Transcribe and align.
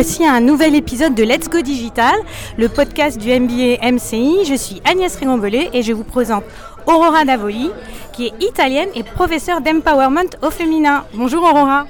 Voici 0.00 0.24
un 0.24 0.38
nouvel 0.38 0.76
épisode 0.76 1.16
de 1.16 1.24
Let's 1.24 1.48
Go 1.48 1.60
Digital, 1.60 2.14
le 2.56 2.68
podcast 2.68 3.18
du 3.18 3.32
MBA 3.32 3.78
MCI. 3.82 4.44
Je 4.44 4.54
suis 4.54 4.80
Agnès 4.84 5.12
Rigombelet 5.16 5.70
et 5.72 5.82
je 5.82 5.92
vous 5.92 6.04
présente 6.04 6.44
Aurora 6.86 7.24
Davoli, 7.24 7.72
qui 8.12 8.26
est 8.26 8.32
italienne 8.40 8.90
et 8.94 9.02
professeure 9.02 9.60
d'empowerment 9.60 10.30
au 10.40 10.50
féminin. 10.50 11.04
Bonjour 11.14 11.42
Aurora. 11.42 11.88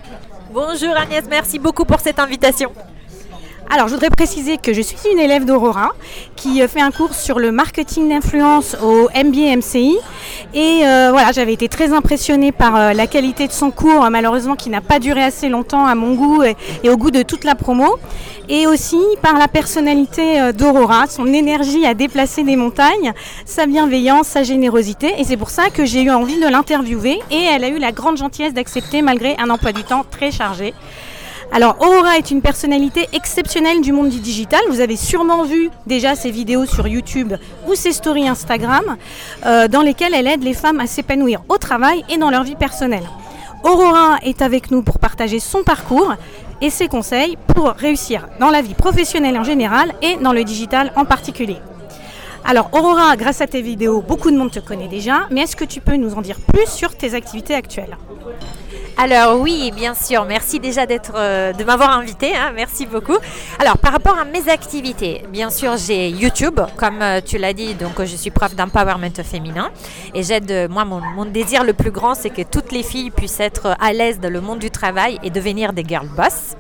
Bonjour 0.55 0.97
Agnès, 0.97 1.25
merci 1.29 1.59
beaucoup 1.59 1.85
pour 1.85 2.01
cette 2.01 2.19
invitation. 2.19 2.73
Alors, 3.71 3.87
je 3.89 3.93
voudrais 3.93 4.09
préciser 4.09 4.57
que 4.57 4.73
je 4.73 4.81
suis 4.81 4.97
une 5.13 5.19
élève 5.19 5.45
d'Aurora 5.45 5.91
qui 6.37 6.63
euh, 6.63 6.69
fait 6.69 6.81
un 6.81 6.91
cours 6.91 7.13
sur 7.13 7.39
le 7.39 7.53
marketing 7.53 8.09
d'influence 8.09 8.75
au 8.83 9.11
MBA 9.15 9.57
MCI. 9.57 9.99
Et 10.55 10.81
euh, 10.85 11.11
voilà, 11.13 11.33
j'avais 11.33 11.53
été 11.53 11.69
très 11.69 11.93
impressionnée 11.93 12.51
par 12.51 12.77
euh, 12.77 12.93
la 12.95 13.07
qualité 13.07 13.47
de 13.47 13.53
son 13.53 13.71
cours, 13.71 14.09
malheureusement 14.11 14.57
qui 14.57 14.71
n'a 14.71 14.81
pas 14.81 14.99
duré 14.99 15.23
assez 15.23 15.51
longtemps 15.51 15.85
à 15.85 15.95
mon 15.95 16.15
goût 16.15 16.43
et, 16.45 16.89
au 16.89 16.97
goût 16.97 17.11
de 17.11 17.23
toute 17.23 17.45
la 17.45 17.55
promo. 17.55 17.99
Et 18.49 18.67
aussi 18.67 19.01
par 19.21 19.39
la 19.39 19.49
personnalité 19.49 20.55
d'Aurora, 20.55 21.07
son 21.07 21.27
énergie 21.27 21.85
à 21.85 21.93
déplacer 21.93 22.45
des 22.45 22.57
montagnes, 22.57 23.13
sa 23.45 23.67
bienveillance, 23.67 24.29
sa 24.29 24.43
générosité. 24.43 25.13
Et 25.19 25.25
c'est 25.25 25.37
pour 25.37 25.51
ça 25.51 25.69
que 25.69 25.85
j'ai 25.85 26.01
eu 26.01 26.11
envie 26.11 26.41
de 26.41 26.49
l'interviewer. 26.49 27.21
Et 27.31 27.45
elle 27.45 27.65
a 27.65 27.69
eu 27.69 27.79
la 27.79 27.93
grande 27.93 28.17
gentillesse 28.17 28.55
d'accepter 28.55 29.03
malgré 29.03 29.37
un 29.39 29.51
emploi 29.51 29.73
du 29.73 29.85
temps 29.85 30.07
très 30.11 30.31
chargé. 30.31 30.73
Alors 31.51 31.77
Aurora 31.81 32.19
est 32.19 32.31
une 32.31 32.43
personnalité 32.43 33.09
exceptionnelle 33.15 33.81
du 33.81 33.93
monde 33.93 34.11
du 34.11 34.21
digital. 34.21 34.61
Vous 34.69 34.81
avez 34.81 34.97
sûrement 34.97 35.45
vu 35.45 35.71
déjà 35.87 36.15
ses 36.15 36.31
vidéos 36.31 36.67
sur 36.67 36.87
YouTube 36.87 37.33
ou 37.67 37.75
ses 37.75 37.93
stories 37.93 38.29
Instagram 38.29 38.97
euh, 39.47 39.67
dans 39.67 39.81
lesquelles 39.81 40.15
elle 40.15 40.27
aide 40.27 40.45
les 40.45 40.53
femmes 40.53 40.79
à 40.79 40.87
s'épanouir 40.87 41.41
au 41.49 41.57
travail 41.57 42.05
et 42.11 42.19
dans 42.19 42.31
leur 42.31 42.45
vie 42.45 42.55
personnelle. 42.55 43.09
Aurora 43.65 44.19
est 44.23 44.43
avec 44.43 44.71
nous 44.71 44.83
pour 44.83 44.99
partager 44.99 45.41
son 45.41 45.65
parcours 45.65 46.15
et 46.61 46.71
ses 46.71 46.87
conseils 46.87 47.37
pour 47.55 47.71
réussir 47.71 48.29
dans 48.41 48.51
la 48.51 48.63
vie 48.63 48.75
professionnelle 48.75 49.39
en 49.39 49.45
général 49.45 49.95
et 50.03 50.17
dans 50.17 50.33
le 50.33 50.45
digital 50.45 50.93
en 50.97 51.07
particulier. 51.07 51.57
Alors 52.45 52.71
Aurora, 52.73 53.17
grâce 53.17 53.41
à 53.41 53.47
tes 53.47 53.63
vidéos, 53.63 54.01
beaucoup 54.01 54.31
de 54.31 54.37
monde 54.37 54.51
te 54.51 54.61
connaît 54.61 54.89
déjà, 54.89 55.27
mais 55.31 55.43
est-ce 55.43 55.57
que 55.57 55.65
tu 55.65 55.81
peux 55.81 55.97
nous 55.97 56.15
en 56.15 56.21
dire 56.21 56.39
plus 56.53 56.69
sur 56.69 56.95
tes 56.95 57.15
activités 57.15 57.55
actuelles? 57.55 57.97
Alors 59.01 59.41
oui, 59.41 59.71
bien 59.71 59.95
sûr. 59.95 60.25
Merci 60.25 60.59
déjà 60.59 60.85
d'être, 60.85 61.13
euh, 61.15 61.53
de 61.53 61.63
m'avoir 61.63 61.97
invité. 61.97 62.35
Hein, 62.35 62.51
merci 62.53 62.85
beaucoup. 62.85 63.17
Alors 63.61 63.79
par 63.79 63.93
rapport 63.93 64.19
à 64.19 64.25
mes 64.25 64.49
activités, 64.49 65.25
bien 65.31 65.51
sûr 65.51 65.77
j'ai 65.77 66.09
YouTube, 66.09 66.59
comme 66.77 67.01
euh, 67.01 67.21
tu 67.25 67.39
l'as 67.39 67.53
dit. 67.53 67.75
Donc 67.75 68.05
je 68.05 68.17
suis 68.17 68.31
prof 68.31 68.57
d'empowerment 68.57 69.23
féminin 69.23 69.71
et 70.15 70.25
j'aide. 70.25 70.51
Euh, 70.51 70.69
moi, 70.69 70.85
mon, 70.85 71.01
mon, 71.01 71.27
désir 71.27 71.63
le 71.63 71.75
plus 71.75 71.93
grand, 71.93 72.17
c'est 72.17 72.31
que 72.31 72.43
toutes 72.43 72.73
les 72.73 72.83
filles 72.83 73.13
puissent 73.13 73.39
être 73.39 73.77
à 73.81 73.93
l'aise 73.93 74.19
dans 74.19 74.33
le 74.33 74.41
monde 74.41 74.59
du 74.59 74.71
travail 74.71 75.21
et 75.23 75.31
devenir 75.31 75.73
des 75.73 75.85
girl 75.87 76.09
boss. 76.17 76.57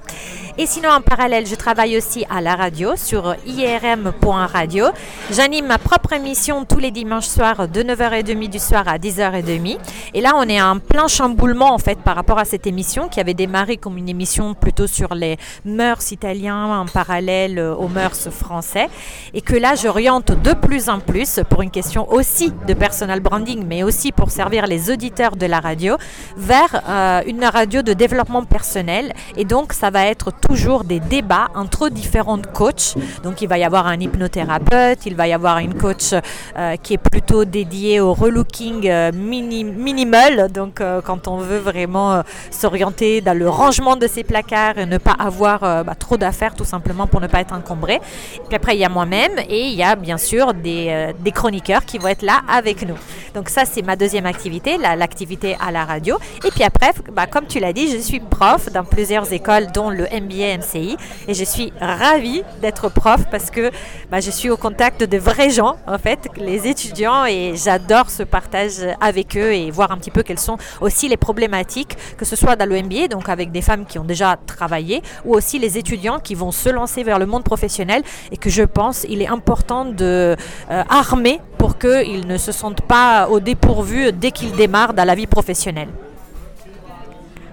Et 0.61 0.67
sinon, 0.67 0.89
en 0.89 1.01
parallèle, 1.01 1.47
je 1.47 1.55
travaille 1.55 1.97
aussi 1.97 2.27
à 2.29 2.41
la 2.41 2.57
radio 2.57 2.97
sur 2.97 3.37
irm.radio. 3.47 4.87
J'anime 5.31 5.67
ma 5.67 5.79
propre 5.79 6.15
émission 6.15 6.65
tous 6.65 6.81
les 6.81 6.91
dimanches 6.91 7.29
soirs 7.29 7.69
de 7.69 7.81
9h30 7.81 8.49
du 8.49 8.59
soir 8.59 8.89
à 8.89 8.99
10h30. 8.99 9.79
Et 10.15 10.21
là, 10.21 10.33
on 10.35 10.43
est 10.49 10.61
en 10.61 10.81
plein 10.81 11.07
chamboulement 11.07 11.73
en 11.73 11.79
fait 11.79 12.01
par 12.01 12.17
rapport 12.17 12.41
à 12.41 12.45
cette 12.45 12.67
émission 12.67 13.09
qui 13.09 13.21
avait 13.21 13.35
démarré 13.35 13.77
comme 13.77 13.99
une 13.99 14.09
émission 14.09 14.55
plutôt 14.55 14.89
sur 14.89 15.15
les 15.15 15.37
mœurs 15.65 16.11
italiens 16.11 16.81
en 16.81 16.87
parallèle 16.87 17.61
aux 17.61 17.87
mœurs 17.87 18.29
français. 18.29 18.89
Et 19.35 19.43
que 19.43 19.55
là, 19.55 19.77
j'oriente 19.77 20.33
de 20.33 20.55
plus 20.55 20.89
en 20.89 20.99
plus 20.99 21.39
pour 21.49 21.63
une 21.63 21.71
question 21.71 22.11
aussi 22.13 22.53
de 22.67 22.75
personal 22.75 23.21
branding, 23.21 23.65
mais 23.65 23.85
aussi 23.85 24.11
pour 24.11 24.33
servir 24.33 24.67
les 24.67 24.91
auditeurs 24.91 25.37
de 25.37 25.47
la 25.47 25.61
radio 25.61 25.97
vers 26.37 26.83
euh, 26.89 27.23
une 27.29 27.45
radio 27.45 27.83
de 27.83 27.93
développement 27.93 28.43
personnel. 28.43 29.13
Et 29.37 29.45
donc, 29.45 29.73
ça 29.73 29.91
va 29.91 30.05
être 30.07 30.33
tout 30.33 30.48
toujours 30.49 30.85
des 30.85 30.99
débats 30.99 31.49
entre 31.55 31.91
différentes 31.91 32.47
coachs. 32.53 32.95
Donc 33.23 33.43
il 33.43 33.49
va 33.49 33.59
y 33.59 33.65
avoir 33.65 33.87
un 33.87 34.01
hypnothérapeute, 34.01 35.05
il 35.05 35.15
va 35.15 35.29
y 35.29 35.33
avoir 35.33 35.59
une 35.59 35.75
coach 35.75 36.15
euh, 36.57 36.77
qui 36.83 36.95
est 36.95 36.99
plutôt 36.99 37.45
dédiée 37.45 38.01
au 38.01 38.15
relooking 38.15 38.89
euh, 38.89 39.13
minimal. 39.13 40.51
Donc 40.51 40.81
euh, 40.81 41.03
quand 41.03 41.29
on 41.29 41.37
veut 41.39 41.59
vraiment 41.59 42.23
s'orienter 42.51 43.21
dans 43.21 43.37
le 43.37 43.49
rangement 43.49 43.97
de 43.97 44.07
ses 44.07 44.25
placards 44.25 44.79
et 44.79 44.87
ne 44.87 44.99
pas 44.99 45.17
avoir 45.19 45.61
bah, 45.61 45.95
trop 45.99 46.17
d'affaires 46.17 46.55
tout 46.55 46.65
simplement 46.65 47.07
pour 47.07 47.21
ne 47.21 47.27
pas 47.27 47.41
être 47.41 47.55
encombré. 47.55 48.01
Puis 48.49 48.57
après 48.57 48.75
il 48.75 48.81
y 48.81 48.85
a 48.85 48.89
moi-même 48.89 49.39
et 49.49 49.67
il 49.67 49.75
y 49.75 49.83
a 49.83 49.97
bien 49.97 50.17
sûr 50.17 50.55
des, 50.55 51.13
des, 51.21 51.33
chroniqueurs 51.33 51.85
qui 51.85 51.99
vont 51.99 52.09
être 52.09 52.23
là 52.23 52.41
avec 52.49 52.87
nous. 52.89 52.97
Donc 53.35 53.49
ça 53.51 53.65
c'est 53.65 53.83
ma 53.83 53.97
deuxième 53.97 54.27
activité, 54.27 54.79
l'activité 54.79 55.57
à 55.61 55.71
la 55.71 55.85
radio. 55.85 56.17
Et 56.45 56.51
puis 56.51 56.65
après, 56.65 56.93
bah, 57.13 57.27
comme 57.27 57.47
tu 57.47 57.61
l'as 57.61 57.73
dit, 57.73 57.91
je 57.91 57.99
suis 57.99 58.21
prof 58.21 58.71
dans 58.73 58.85
plusieurs 58.85 59.33
écoles 59.33 59.69
dont 59.73 59.91
le 59.91 60.05
MBA 60.05 60.28
MCI 60.37 60.97
et 61.27 61.35
je 61.35 61.45
suis 61.45 61.73
ravie 61.81 62.43
d'être 62.61 62.89
prof 62.89 63.23
parce 63.31 63.51
que 63.51 63.71
bah, 64.11 64.21
je 64.21 64.31
suis 64.31 64.51
au 64.51 64.57
contact 64.57 65.05
de 65.05 65.19
vrais 65.19 65.51
gens 65.51 65.77
en 65.87 65.99
fait, 65.99 66.29
les 66.37 66.67
étudiants 66.67 67.25
et 67.27 67.55
j'adore 67.57 68.11
ce 68.11 68.23
partage 68.23 68.75
avec 69.01 69.37
eux 69.37 69.53
et 69.53 69.71
voir 69.71 69.91
un 69.91 69.99
petit 69.99 70.11
peu 70.11 70.23
quelles 70.23 70.39
sont 70.39 70.57
aussi 70.81 71.09
les 71.09 71.17
problématiques, 71.17 71.97
que 72.17 72.25
ce 72.25 72.37
soit 72.37 72.57
dans 72.57 72.69
le 72.69 72.83
MBA, 72.83 73.09
donc 73.09 73.29
avec 73.29 73.51
des 73.51 73.63
femmes 73.63 73.87
qui 73.87 73.99
ont 73.99 74.05
déjà 74.05 74.37
travaillé, 74.47 75.03
ou 75.25 75.35
aussi 75.35 75.59
les 75.59 75.79
étudiants 75.79 76.19
qui 76.19 76.35
vont 76.35 76.53
se 76.53 76.69
lancer 76.69 77.03
vers 77.03 77.19
le 77.19 77.27
monde 77.27 77.45
professionnel 77.45 78.03
et 78.31 78.37
que 78.37 78.51
je 78.51 78.63
pense 78.63 79.07
il 79.09 79.23
est 79.23 79.29
important 79.29 79.85
de 79.85 80.37
euh, 80.71 80.85
armer 80.89 81.41
pour 81.59 81.79
qu'ils 81.79 82.27
ne 82.27 82.37
se 82.37 82.53
sentent 82.53 82.83
pas 82.83 83.29
au 83.29 83.41
dépourvu 83.41 84.13
dès 84.13 84.31
qu'ils 84.31 84.53
démarrent 84.53 84.95
dans 84.95 85.05
la 85.05 85.15
vie 85.15 85.27
professionnelle. 85.27 85.89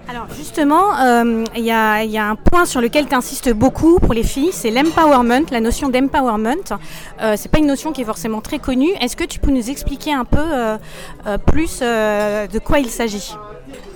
Alors 0.08 0.28
justement, 0.36 0.96
euh, 1.00 1.44
il 1.56 1.64
y, 1.64 1.70
a 1.72 2.28
un 2.28 2.36
point 2.36 2.64
sur 2.64 2.80
lequel 2.80 3.08
tu 3.08 3.14
insistes 3.14 3.52
beaucoup 3.52 3.98
pour 3.98 4.14
les 4.14 4.22
filles, 4.22 4.50
c'est 4.52 4.70
l'empowerment, 4.70 5.46
la 5.50 5.60
notion 5.60 5.88
d'empowerment. 5.88 6.78
Euh, 7.20 7.34
c'est 7.36 7.50
pas 7.50 7.58
une 7.58 7.66
notion 7.66 7.92
qui 7.92 8.02
est 8.02 8.04
forcément 8.04 8.40
très 8.40 8.60
connue. 8.60 8.92
Est-ce 9.00 9.16
que 9.16 9.24
tu 9.24 9.40
peux 9.40 9.50
nous 9.50 9.68
expliquer 9.68 10.12
un 10.12 10.24
peu 10.24 10.38
euh, 10.38 10.78
euh, 11.26 11.38
plus 11.38 11.80
de 11.80 12.58
quoi 12.60 12.78
il 12.78 12.88
s'agit? 12.88 13.34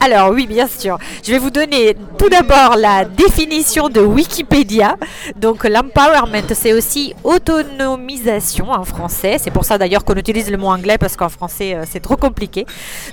Alors 0.03 0.31
oui, 0.31 0.47
bien 0.47 0.67
sûr. 0.67 0.99
Je 1.23 1.31
vais 1.31 1.39
vous 1.39 1.51
donner 1.51 1.95
tout 2.17 2.31
d'abord 2.31 2.77
la 2.77 3.05
définition 3.05 3.91
de 3.91 4.01
Wikipédia. 4.01 4.97
Donc 5.37 5.65
l'empowerment, 5.65 6.55
c'est 6.55 6.73
aussi 6.73 7.15
autonomisation 7.23 8.71
en 8.71 8.85
français. 8.85 9.37
C'est 9.39 9.51
pour 9.51 9.67
ça 9.67 9.77
d'ailleurs 9.77 10.07
qu'on 10.07 10.15
utilise 10.15 10.51
le 10.51 10.57
mot 10.57 10.69
anglais 10.69 10.97
parce 10.97 11.17
qu'en 11.17 11.29
français 11.29 11.75
euh, 11.75 11.85
c'est 11.87 12.01
trop 12.01 12.17
compliqué. 12.17 12.65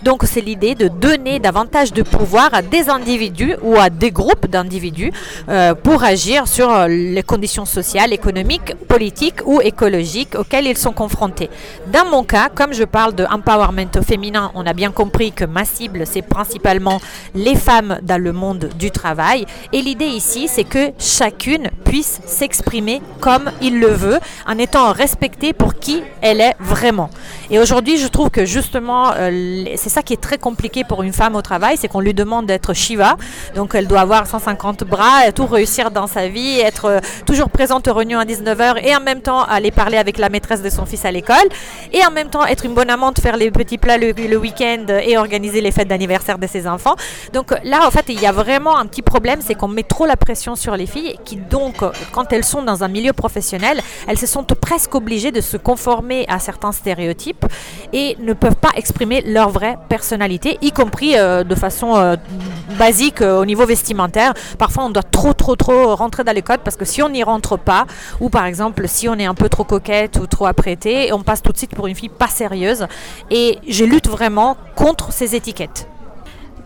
Donc 0.04 0.24
c'est 0.24 0.40
l'idée 0.40 0.76
de 0.76 0.88
donner 0.88 1.40
davantage 1.40 1.92
de 1.92 2.04
pouvoir 2.04 2.54
à 2.54 2.62
des 2.62 2.90
individus 2.90 3.56
ou 3.62 3.76
à 3.76 3.90
des 3.90 4.12
groupes 4.12 4.48
d'individus 4.48 5.12
euh, 5.50 5.74
pour 5.76 6.06
agir 6.06 6.48
sur 6.48 6.72
euh, 6.72 6.88
les 6.88 7.24
conditions 7.24 7.66
sociales, 7.66 8.14
économiques, 8.14 8.76
politiques 8.88 9.42
ou 9.46 9.60
écologiques 9.60 10.36
auxquelles 10.36 10.68
ils 10.68 10.78
sont 10.78 10.94
confrontés. 10.94 11.50
Dans 11.92 12.10
mon 12.10 12.24
cas, 12.24 12.48
comme 12.48 12.74
je 12.74 12.86
parle 12.86 13.14
de 13.14 13.26
empowerment 13.26 14.02
féminin, 14.08 14.52
on 14.56 14.66
a 14.66 14.72
bien 14.72 14.92
compris 14.92 15.34
que 15.34 15.44
ma 15.44 15.66
cible 15.66 16.04
c'est 16.06 16.22
principalement 16.22 16.57
les 17.36 17.56
femmes 17.56 18.00
dans 18.02 18.22
le 18.22 18.34
monde 18.34 18.70
du 18.78 18.92
travail. 18.92 19.46
Et 19.74 19.82
l'idée 19.82 20.06
ici, 20.06 20.48
c'est 20.48 20.64
que 20.64 20.92
chacune 21.00 21.70
puisse 21.84 22.20
s'exprimer 22.26 23.02
comme 23.20 23.52
il 23.62 23.80
le 23.80 23.88
veut, 23.88 24.20
en 24.48 24.58
étant 24.58 24.92
respectée 24.92 25.54
pour 25.54 25.76
qui 25.76 26.02
elle 26.22 26.42
est 26.42 26.56
vraiment. 26.60 27.10
Et 27.50 27.60
aujourd'hui, 27.60 27.98
je 27.98 28.08
trouve 28.08 28.30
que 28.30 28.46
justement, 28.46 29.12
euh, 29.16 29.66
c'est 29.76 29.90
ça 29.90 30.02
qui 30.02 30.14
est 30.14 30.22
très 30.22 30.38
compliqué 30.38 30.84
pour 30.84 31.04
une 31.04 31.14
femme 31.14 31.36
au 31.36 31.42
travail, 31.42 31.78
c'est 31.78 31.88
qu'on 31.88 32.02
lui 32.02 32.14
demande 32.14 32.46
d'être 32.46 32.74
Shiva, 32.74 33.16
donc 33.56 33.74
elle 33.74 33.88
doit 33.88 34.02
avoir 34.02 34.28
150 34.28 34.84
bras, 34.84 35.32
tout 35.34 35.46
réussir 35.46 35.92
dans 35.92 36.08
sa 36.08 36.28
vie, 36.28 36.60
être 36.60 36.86
euh, 36.86 37.00
toujours 37.26 37.50
présente 37.50 37.88
aux 37.88 37.94
réunions 37.94 38.20
à 38.20 38.26
19h 38.26 38.84
et 38.84 38.96
en 38.96 39.00
même 39.00 39.22
temps 39.22 39.44
aller 39.44 39.72
parler 39.72 39.98
avec 39.98 40.18
la 40.18 40.30
maîtresse 40.30 40.62
de 40.62 40.70
son 40.70 40.86
fils 40.86 41.06
à 41.06 41.12
l'école, 41.12 41.38
et 41.94 42.06
en 42.06 42.12
même 42.12 42.30
temps 42.30 42.46
être 42.46 42.66
une 42.66 42.74
bonne 42.74 42.90
amante, 42.90 43.20
faire 43.20 43.38
les 43.38 43.52
petits 43.52 43.78
plats 43.78 43.98
le, 43.98 44.12
le 44.12 44.38
week-end 44.38 44.86
et 45.02 45.18
organiser 45.18 45.62
les 45.62 45.72
fêtes 45.72 45.88
d'anniversaire 45.88 46.37
de 46.40 46.48
ses 46.48 46.68
enfants. 46.68 46.96
Donc 47.34 47.54
là, 47.64 47.86
en 47.86 47.92
fait, 47.92 48.06
il 48.10 48.20
y 48.20 48.26
a 48.26 48.32
vraiment 48.32 48.78
un 48.78 48.86
petit 48.86 49.02
problème, 49.02 49.40
c'est 49.42 49.56
qu'on 49.56 49.68
met 49.68 49.84
trop 49.84 50.06
la 50.06 50.18
pression 50.18 50.56
sur 50.56 50.76
les 50.76 50.86
filles 50.86 51.18
qui, 51.26 51.38
donc, 51.38 51.84
quand 52.12 52.34
elles 52.34 52.46
sont 52.46 52.62
dans 52.62 52.84
un 52.84 52.88
milieu 52.88 53.14
professionnel, 53.14 53.82
elles 54.08 54.18
se 54.18 54.28
sentent 54.28 54.56
presque 54.56 54.96
obligées 54.96 55.32
de 55.32 55.42
se 55.42 55.58
conformer 55.58 56.26
à 56.28 56.40
certains 56.40 56.72
stéréotypes 56.72 57.46
et 57.94 58.16
ne 58.20 58.34
peuvent 58.34 58.56
pas 58.56 58.72
exprimer 58.76 59.22
leur 59.22 59.50
vraie 59.50 59.78
personnalité, 59.90 60.58
y 60.62 60.72
compris 60.72 61.18
euh, 61.18 61.44
de 61.44 61.56
façon 61.56 61.96
euh, 61.96 62.16
basique 62.78 63.22
euh, 63.22 63.40
au 63.40 63.46
niveau 63.46 63.66
vestimentaire. 63.66 64.34
Parfois, 64.58 64.86
on 64.86 64.90
doit 64.90 65.04
trop, 65.04 65.34
trop, 65.34 65.56
trop 65.56 65.96
rentrer 65.96 66.24
dans 66.24 66.34
les 66.34 66.42
codes 66.42 66.62
parce 66.64 66.76
que 66.76 66.86
si 66.86 67.02
on 67.02 67.10
n'y 67.10 67.24
rentre 67.24 67.58
pas, 67.58 67.86
ou 68.20 68.30
par 68.30 68.46
exemple, 68.46 68.88
si 68.88 69.08
on 69.10 69.16
est 69.16 69.26
un 69.26 69.36
peu 69.36 69.50
trop 69.50 69.64
coquette 69.64 70.18
ou 70.18 70.28
trop 70.28 70.46
apprêtée, 70.46 71.12
on 71.14 71.24
passe 71.24 71.42
tout 71.42 71.52
de 71.52 71.58
suite 71.58 71.76
pour 71.76 71.88
une 71.88 71.96
fille 71.96 72.10
pas 72.10 72.28
sérieuse. 72.28 72.88
Et 73.32 73.58
je 73.68 73.86
lutte 73.86 74.08
vraiment 74.08 74.58
contre 74.76 75.12
ces 75.12 75.36
étiquettes. 75.36 75.88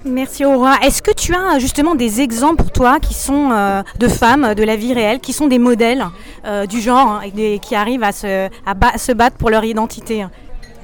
Merci 0.03 0.45
Aurora. 0.45 0.77
Est-ce 0.83 1.01
que 1.03 1.11
tu 1.11 1.35
as 1.35 1.59
justement 1.59 1.93
des 1.93 2.21
exemples 2.21 2.63
pour 2.63 2.71
toi 2.71 2.99
qui 2.99 3.13
sont 3.13 3.51
euh, 3.51 3.83
de 3.99 4.07
femmes 4.07 4.55
de 4.55 4.63
la 4.63 4.75
vie 4.75 4.93
réelle, 4.93 5.19
qui 5.19 5.31
sont 5.31 5.47
des 5.47 5.59
modèles 5.59 6.05
euh, 6.45 6.65
du 6.65 6.81
genre 6.81 7.07
hein, 7.07 7.21
et 7.37 7.59
qui 7.59 7.75
arrivent 7.75 8.03
à 8.03 8.11
se, 8.11 9.13
battre 9.13 9.37
pour 9.37 9.51
leur 9.51 9.63
identité? 9.63 10.25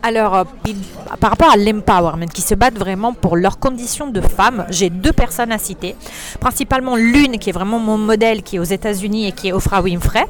Alors, 0.04 0.36
euh, 0.36 0.44
par 1.20 1.32
rapport 1.32 1.52
à 1.52 1.58
l'empowerment, 1.58 2.28
qui 2.28 2.42
se 2.42 2.54
battent 2.54 2.78
vraiment 2.78 3.14
pour 3.14 3.36
leurs 3.36 3.58
conditions 3.58 4.08
de 4.08 4.22
femmes, 4.22 4.66
j'ai 4.70 4.90
deux 4.92 5.12
personnes 5.12 5.52
à 5.52 5.58
citer. 5.58 5.96
Principalement 6.40 6.96
l'une 6.96 7.40
qui 7.40 7.50
est 7.50 7.54
vraiment 7.54 7.80
mon 7.80 7.98
modèle, 7.98 8.44
qui 8.44 8.58
est 8.58 8.60
aux 8.60 8.64
États-Unis 8.64 9.28
et 9.28 9.32
qui 9.32 9.48
est 9.48 9.54
Oprah 9.54 9.82
Winfrey. 9.82 10.26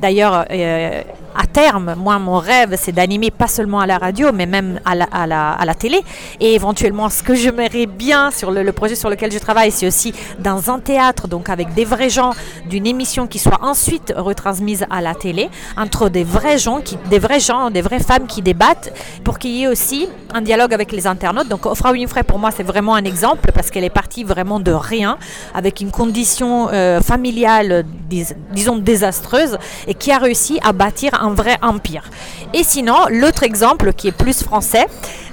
D'ailleurs, 0.00 0.46
euh, 0.50 1.02
à 1.34 1.46
terme, 1.46 1.94
moi, 1.96 2.18
mon 2.18 2.38
rêve, 2.38 2.76
c'est 2.78 2.92
d'animer 2.92 3.30
pas 3.30 3.48
seulement 3.48 3.80
à 3.80 3.86
la 3.86 3.98
radio, 3.98 4.30
mais 4.32 4.46
même 4.46 4.80
à 4.84 4.94
la, 4.94 5.74
télé. 5.74 6.00
Et 6.40 6.54
éventuellement, 6.54 7.08
ce 7.08 7.22
que 7.22 7.34
j'aimerais 7.34 7.86
bien 7.86 8.30
sur 8.30 8.50
le, 8.50 8.72
projet 8.72 8.94
sur 8.94 9.08
lequel 9.08 9.32
je 9.32 9.38
travaille, 9.38 9.70
c'est 9.70 9.86
aussi 9.86 10.12
dans 10.38 10.70
un 10.70 10.78
théâtre, 10.78 11.28
donc 11.28 11.48
avec 11.48 11.74
des 11.74 11.84
vrais 11.84 12.10
gens, 12.10 12.32
d'une 12.68 12.86
émission 12.86 13.26
qui 13.26 13.38
soit 13.38 13.60
ensuite 13.62 14.12
retransmise 14.16 14.86
à 14.90 15.00
la 15.00 15.14
télé, 15.14 15.48
entre 15.76 16.08
des 16.08 16.24
vrais 16.24 16.58
gens, 16.58 16.80
des 17.08 17.18
vrais 17.18 17.40
gens, 17.40 17.70
des 17.70 17.82
vraies 17.82 18.00
femmes 18.00 18.26
qui 18.26 18.42
débattent, 18.42 18.92
pour 19.24 19.38
qu'il 19.38 19.52
y 19.52 19.62
ait 19.62 19.68
aussi 19.68 20.08
un 20.34 20.42
dialogue 20.42 20.74
avec 20.74 20.92
les 20.92 21.06
internautes. 21.06 21.48
Donc, 21.48 21.66
Oprah 21.66 21.92
Winfrey, 21.92 22.22
pour 22.22 22.38
moi, 22.38 22.50
c'est 22.50 22.62
vraiment 22.62 22.94
un 22.94 23.04
exemple 23.04 23.52
parce 23.52 23.70
qu'elle 23.70 23.84
est 23.84 23.90
partie 23.90 24.24
vraiment 24.24 24.60
de 24.60 24.72
rien, 24.72 25.18
avec 25.54 25.80
une 25.80 25.90
condition 25.90 26.68
euh, 26.72 27.00
familiale, 27.00 27.84
dis, 28.08 28.26
disons, 28.52 28.76
désastreuse, 28.76 29.58
et 29.86 29.94
qui 29.94 30.10
a 30.10 30.18
réussi 30.18 30.58
à 30.62 30.72
bâtir 30.72 31.21
un 31.22 31.32
vrai 31.34 31.56
empire. 31.62 32.04
Et 32.52 32.64
sinon, 32.64 32.96
l'autre 33.10 33.42
exemple 33.42 33.92
qui 33.94 34.08
est 34.08 34.12
plus 34.12 34.42
français, 34.42 34.86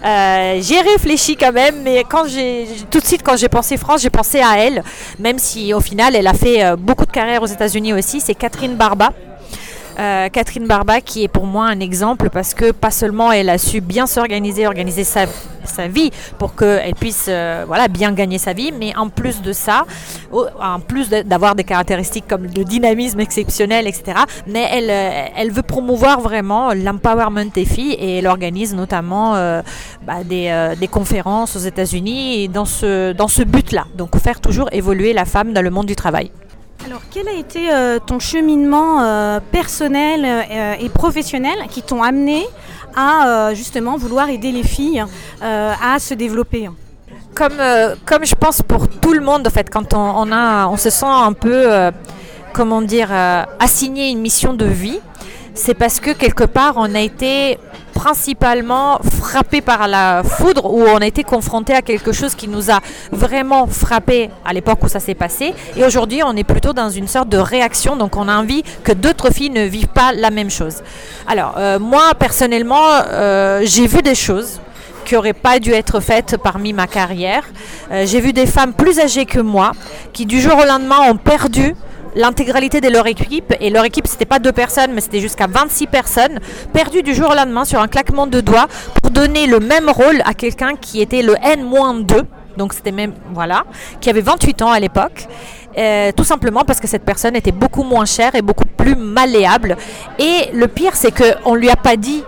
euh, 0.06 0.60
j'ai 0.62 0.80
réfléchi 0.80 1.36
quand 1.36 1.52
même, 1.52 1.82
mais 1.84 2.06
quand 2.10 2.28
j'ai 2.28 2.68
tout 2.90 3.00
de 3.00 3.06
suite 3.06 3.22
quand 3.24 3.38
j'ai 3.38 3.50
pensé 3.50 3.78
France, 3.78 4.02
j'ai 4.02 4.10
pensé 4.10 4.40
à 4.40 4.58
elle, 4.58 4.84
même 5.20 5.40
si 5.40 5.74
au 5.74 5.82
final 5.82 6.16
elle 6.16 6.28
a 6.28 6.34
fait 6.34 6.64
euh, 6.64 6.76
beaucoup 6.76 7.06
de 7.06 7.12
carrière 7.12 7.42
aux 7.42 7.48
États-Unis 7.48 7.94
aussi. 7.94 8.22
C'est 8.22 8.36
Catherine 8.36 8.76
Barba. 8.76 9.12
Euh, 10.00 10.30
Catherine 10.30 10.66
Barba 10.66 11.02
qui 11.02 11.26
est 11.26 11.28
pour 11.28 11.46
moi 11.46 11.66
un 11.66 11.82
exemple 11.82 12.30
parce 12.30 12.54
que 12.54 12.72
pas 12.72 12.92
seulement 12.92 13.34
elle 13.34 13.50
a 13.50 13.58
su 13.58 13.82
bien 13.82 14.08
s'organiser, 14.08 14.66
organiser 14.66 15.04
sa, 15.04 15.26
vie 15.90 16.10
pour 16.38 16.56
qu'elle 16.56 16.96
puisse 16.96 17.26
euh, 17.28 17.66
voilà, 17.68 17.90
bien 17.90 18.14
gagner 18.14 18.38
sa 18.38 18.54
vie, 18.54 18.72
mais 18.72 18.96
en 18.96 19.10
plus 19.10 19.42
de 19.42 19.52
ça, 19.54 19.86
en 20.32 20.80
plus 20.80 21.10
d'avoir 21.10 21.54
des 21.54 21.64
caractéristiques 21.64 22.26
comme 22.28 22.44
le 22.44 22.64
dynamisme 22.64 23.20
exceptionnel, 23.20 23.88
etc., 23.88 24.20
mais 24.48 24.68
elle, 24.72 24.90
euh, 24.90 25.26
elle 25.36 25.52
veut 25.52 25.64
promouvoir 25.64 26.22
vraiment 26.22 26.74
l'empowerment 26.74 27.52
des 27.54 27.66
filles 27.66 27.94
et 27.94 28.18
elle 28.18 28.28
organise 28.28 28.74
notamment 28.74 29.34
bah, 30.06 30.24
des, 30.24 30.88
conférences 30.90 31.56
aux 31.56 31.60
États-Unis 31.60 32.48
dans 32.50 32.66
ce, 32.66 33.12
dans 33.14 33.28
ce 33.28 33.44
but-là, 33.44 33.86
donc 33.96 34.18
faire 34.18 34.40
toujours 34.40 34.70
évoluer 34.72 35.14
la 35.14 35.26
femme 35.26 35.54
dans 35.54 35.62
le 35.62 35.70
monde 35.70 35.86
du 35.86 35.96
travail. 35.96 36.32
Alors, 36.86 37.02
quel 37.12 37.28
a 37.28 37.34
été 37.34 37.72
euh, 37.72 38.00
ton 38.00 38.20
cheminement 38.20 39.02
euh, 39.02 39.40
personnel 39.52 40.24
euh, 40.26 40.74
et 40.80 40.88
professionnel 40.90 41.58
qui 41.70 41.82
t'ont 41.82 42.02
amené 42.02 42.48
à 42.96 43.54
justement 43.54 43.98
vouloir 43.98 44.30
aider 44.30 44.52
les 44.52 44.64
filles 44.64 45.06
à 45.42 46.00
se 46.00 46.16
développer? 46.16 46.70
Comme, 47.36 47.62
comme 48.06 48.26
je 48.26 48.36
pense 48.36 48.62
pour 48.62 48.88
tout 48.90 49.14
le 49.14 49.22
monde, 49.22 49.48
en 49.48 49.50
fait, 49.50 49.70
quand 49.70 49.94
on, 49.94 50.32
on 50.32 50.78
se 50.78 50.90
sent 50.90 51.06
un 51.06 51.34
peu, 51.34 51.92
comment 52.52 52.82
dire, 52.82 53.10
assigné 53.60 54.10
une 54.10 54.20
mission 54.20 54.54
de 54.54 54.66
vie, 54.66 55.00
c'est 55.54 55.76
parce 55.76 56.00
que 56.00 56.12
quelque 56.12 56.46
part 56.46 56.74
on 56.78 56.94
a 56.96 57.00
été 57.00 57.60
principalement 58.00 58.98
frappé 59.04 59.60
par 59.60 59.86
la 59.90 60.24
foudre 60.24 60.74
ou 60.74 60.84
on 60.84 61.00
été 61.00 61.26
confronté 61.26 61.74
à 61.74 61.82
quelque 61.82 62.14
chose 62.14 62.34
qui 62.34 62.48
nous 62.48 62.72
a 62.72 62.80
vraiment 63.12 63.68
frappé 63.68 64.30
à 64.46 64.54
l'époque 64.54 64.82
où 64.84 64.88
ça 64.88 65.02
s'est 65.02 65.16
passé 65.16 65.54
et 65.76 65.84
aujourd'hui 65.84 66.22
on 66.24 66.34
est 66.38 66.46
plutôt 66.46 66.72
dans 66.72 66.90
une 66.90 67.10
sorte 67.10 67.28
de 67.28 67.38
réaction 67.38 67.98
donc 67.98 68.16
on 68.16 68.30
a 68.30 68.38
envie 68.38 68.64
que 68.86 68.94
d'autres 68.94 69.32
filles 69.34 69.50
ne 69.50 69.66
vivent 69.66 69.88
pas 70.02 70.14
la 70.14 70.30
même 70.30 70.50
chose. 70.50 70.76
Alors 71.28 71.56
euh, 71.58 71.78
moi 71.78 72.14
personnellement 72.18 72.88
euh, 73.08 73.64
j'ai 73.66 73.86
vu 73.86 74.02
des 74.02 74.16
choses 74.16 74.62
qui 75.04 75.16
n'auraient 75.16 75.34
pas 75.34 75.60
dû 75.60 75.74
être 75.74 76.00
faites 76.00 76.38
parmi 76.38 76.72
ma 76.72 76.88
carrière. 76.88 77.44
Euh, 77.92 78.06
j'ai 78.06 78.22
vu 78.22 78.32
des 78.32 78.46
femmes 78.46 78.72
plus 78.72 79.02
âgées 79.02 79.26
que 79.26 79.42
moi 79.42 79.74
qui 80.14 80.26
du 80.26 80.40
jour 80.40 80.56
au 80.58 80.66
lendemain 80.66 81.02
ont 81.10 81.18
perdu 81.18 81.76
l'intégralité 82.16 82.82
de 82.82 82.90
leur 82.90 83.08
équipe, 83.08 83.54
et 83.60 83.70
leur 83.70 83.86
équipe 83.86 84.08
c'était 84.08 84.26
pas 84.26 84.40
deux 84.40 84.52
personnes, 84.52 84.92
mais 84.94 85.02
c'était 85.02 85.20
jusqu'à 85.20 85.48
26 85.48 85.88
personnes, 85.88 86.40
perdues 86.74 87.04
du 87.04 87.14
jour 87.14 87.30
au 87.32 87.36
lendemain 87.36 87.66
sur 87.66 87.80
un 87.80 87.88
claquement 87.88 88.28
de 88.28 88.42
doigts 88.42 88.68
pour 89.02 89.12
donner 89.12 89.48
le 89.48 89.60
même 89.60 89.90
rôle 89.90 90.22
à 90.26 90.34
quelqu'un 90.34 90.76
qui 90.76 91.02
était 91.02 91.22
le 91.22 91.36
N-2, 91.42 92.24
donc 92.58 92.74
c'était 92.74 92.92
même, 92.92 93.14
voilà, 93.34 93.64
qui 94.02 94.10
avait 94.10 94.22
28 94.22 94.62
ans 94.62 94.72
à 94.72 94.80
l'époque. 94.80 95.28
Euh, 95.78 96.12
tout 96.12 96.24
simplement 96.24 96.66
parce 96.66 96.80
que 96.80 96.88
cette 96.88 97.06
personne 97.06 97.36
était 97.36 97.52
beaucoup 97.52 97.84
moins 97.84 98.06
chère 98.06 98.36
et 98.36 98.42
beaucoup 98.42 98.66
plus 98.66 98.96
malléable. 98.96 99.78
Et 100.18 100.50
le 100.52 100.68
pire, 100.68 100.96
c'est 100.96 101.12
qu'on 101.12 101.54
ne 101.54 101.60
lui 101.60 101.70
a 101.70 101.76
pas 101.76 101.96
dit 101.96 102.24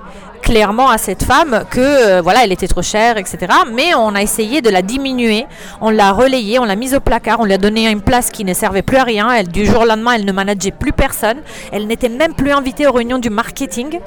clairement 0.52 0.90
à 0.90 0.98
cette 0.98 1.24
femme 1.24 1.64
que 1.70 1.80
euh, 1.80 2.22
voilà, 2.22 2.44
elle 2.44 2.52
était 2.52 2.68
trop 2.68 2.82
chère, 2.82 3.16
etc. 3.16 3.38
Mais 3.74 3.96
on 3.96 4.14
a 4.16 4.22
essayé 4.22 4.62
de 4.62 4.70
la 4.70 4.82
diminuer, 4.82 5.46
on 5.80 5.90
l'a 5.90 6.12
relayée, 6.12 6.60
on 6.60 6.66
l'a 6.66 6.76
mise 6.76 6.94
au 6.94 7.00
placard, 7.00 7.40
on 7.40 7.46
lui 7.46 7.54
a 7.54 7.58
donné 7.58 7.90
une 7.90 8.02
place 8.02 8.30
qui 8.30 8.44
ne 8.44 8.54
servait 8.54 8.82
plus 8.82 8.98
à 8.98 9.06
rien. 9.06 9.32
Elle, 9.32 9.48
du 9.48 9.66
jour 9.66 9.84
au 9.84 9.86
lendemain, 9.86 10.12
elle 10.12 10.26
ne 10.26 10.32
manageait 10.34 10.72
plus 10.72 10.92
personne. 10.92 11.38
Elle 11.72 11.88
n'était 11.88 12.10
même 12.10 12.34
plus 12.34 12.52
invitée 12.52 12.86
aux 12.86 12.92
réunions 12.92 13.18
du 13.18 13.30
marketing 13.30 14.00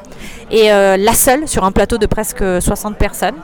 et 0.51 0.71
euh, 0.71 0.99
la 0.99 1.15
seule 1.15 1.49
sur 1.49 1.65
un 1.65 1.73
plateau 1.73 1.97
de 1.97 2.05
presque 2.05 2.45
60 2.61 2.99
personnes. 2.99 3.37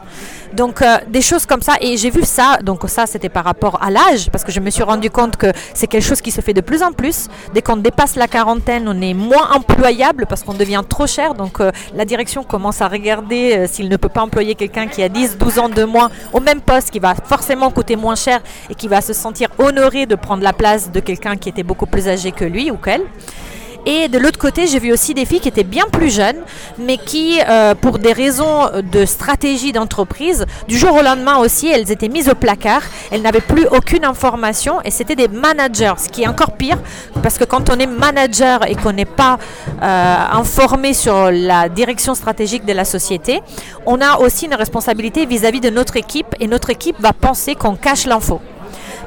Donc 0.53 0.83
euh, 0.83 0.99
des 1.09 1.23
choses 1.23 1.47
comme 1.47 1.63
ça. 1.63 1.75
Et 1.81 1.97
j'ai 1.97 2.11
vu 2.11 2.23
ça, 2.25 2.59
donc 2.63 2.83
ça 2.89 3.07
c'était 3.07 3.29
par 3.29 3.45
rapport 3.45 3.79
à 3.83 3.91
l'âge, 3.91 4.31
parce 4.31 4.45
que 4.45 4.53
je 4.53 4.61
me 4.61 4.71
suis 4.71 4.83
rendu 4.83 5.11
compte 5.11 5.37
que 5.37 5.47
c'est 5.75 5.87
quelque 5.87 6.05
chose 6.05 6.21
qui 6.21 6.31
se 6.31 6.41
fait 6.41 6.55
de 6.55 6.61
plus 6.61 6.83
en 6.83 6.93
plus. 6.93 7.29
Dès 7.55 7.63
qu'on 7.63 7.77
dépasse 7.77 8.17
la 8.17 8.27
quarantaine, 8.29 8.87
on 8.89 9.01
est 9.01 9.15
moins 9.15 9.51
employable 9.53 10.27
parce 10.29 10.43
qu'on 10.43 10.55
devient 10.55 10.83
trop 10.89 11.07
cher. 11.07 11.35
Donc 11.35 11.61
euh, 11.61 11.71
la 11.95 12.05
direction 12.05 12.43
commence 12.43 12.81
à 12.83 12.89
regarder 12.89 13.57
euh, 13.57 13.67
s'il 13.69 13.89
ne 13.89 13.97
peut 13.97 14.09
pas 14.09 14.23
employer 14.23 14.55
quelqu'un 14.55 14.87
qui 14.87 15.03
a 15.03 15.09
10, 15.09 15.39
12 15.39 15.59
ans 15.59 15.69
de 15.69 15.85
moins 15.85 16.11
au 16.33 16.41
même 16.41 16.61
poste, 16.61 16.91
qui 16.91 16.99
va 16.99 17.15
forcément 17.15 17.71
coûter 17.71 17.97
moins 17.97 18.17
cher 18.17 18.41
et 18.69 18.75
qui 18.75 18.89
va 18.89 19.01
se 19.01 19.13
sentir 19.13 19.49
honoré 19.59 20.07
de 20.07 20.15
prendre 20.15 20.43
la 20.43 20.53
place 20.53 20.91
de 20.91 21.01
quelqu'un 21.01 21.37
qui 21.37 21.49
était 21.49 21.63
beaucoup 21.63 21.87
plus 21.87 22.09
âgé 22.09 22.33
que 22.33 22.45
lui 22.45 22.71
ou 22.71 22.77
qu'elle. 22.77 23.03
Et 23.87 24.09
de 24.09 24.19
l'autre 24.19 24.39
côté, 24.39 24.67
j'ai 24.67 24.79
vu 24.79 24.93
aussi 24.93 25.15
des 25.15 25.25
filles 25.25 25.41
qui 25.41 25.49
étaient 25.49 25.65
bien 25.65 25.85
plus 25.91 26.11
jeunes, 26.15 26.43
mais 26.79 26.99
qui, 26.99 27.41
euh, 27.49 27.75
pour 27.75 27.99
des 27.99 28.13
raisons 28.13 28.69
de 28.83 29.05
stratégie 29.05 29.73
d'entreprise, 29.73 30.45
du 30.69 30.77
jour 30.77 30.95
au 30.95 31.03
lendemain 31.03 31.39
aussi, 31.39 31.69
elles 31.69 31.91
étaient 31.91 32.09
mises 32.09 32.29
au 32.29 32.35
placard. 32.35 32.83
Elles 33.11 33.23
n'avaient 33.23 33.41
plus 33.41 33.67
aucune 33.67 34.05
information 34.05 34.81
et 34.85 34.91
c'était 34.91 35.17
des 35.17 35.29
managers, 35.29 35.95
ce 35.99 36.09
qui 36.09 36.23
est 36.23 36.29
encore 36.29 36.53
pire, 36.53 36.79
parce 37.23 37.39
que 37.39 37.45
quand 37.45 37.71
on 37.71 37.79
est 37.79 37.87
manager 37.87 38.69
et 38.69 38.75
qu'on 38.75 38.93
n'est 38.93 39.05
pas 39.05 39.39
euh, 39.83 40.17
informé 40.33 40.93
sur 40.93 41.31
la 41.31 41.69
direction 41.69 42.15
stratégique 42.15 42.65
de 42.65 42.73
la 42.73 42.85
société, 42.85 43.41
on 43.87 44.01
a 44.01 44.19
aussi 44.19 44.47
une 44.47 44.55
responsabilité 44.55 45.27
vis-à-vis 45.27 45.61
-vis 45.61 45.63
de 45.63 45.71
notre 45.71 45.97
équipe 45.97 46.35
et 46.39 46.47
notre 46.47 46.71
équipe 46.71 46.97
va 47.01 47.13
penser 47.13 47.55
qu'on 47.55 47.77
cache 47.77 48.07
l'info 48.07 48.41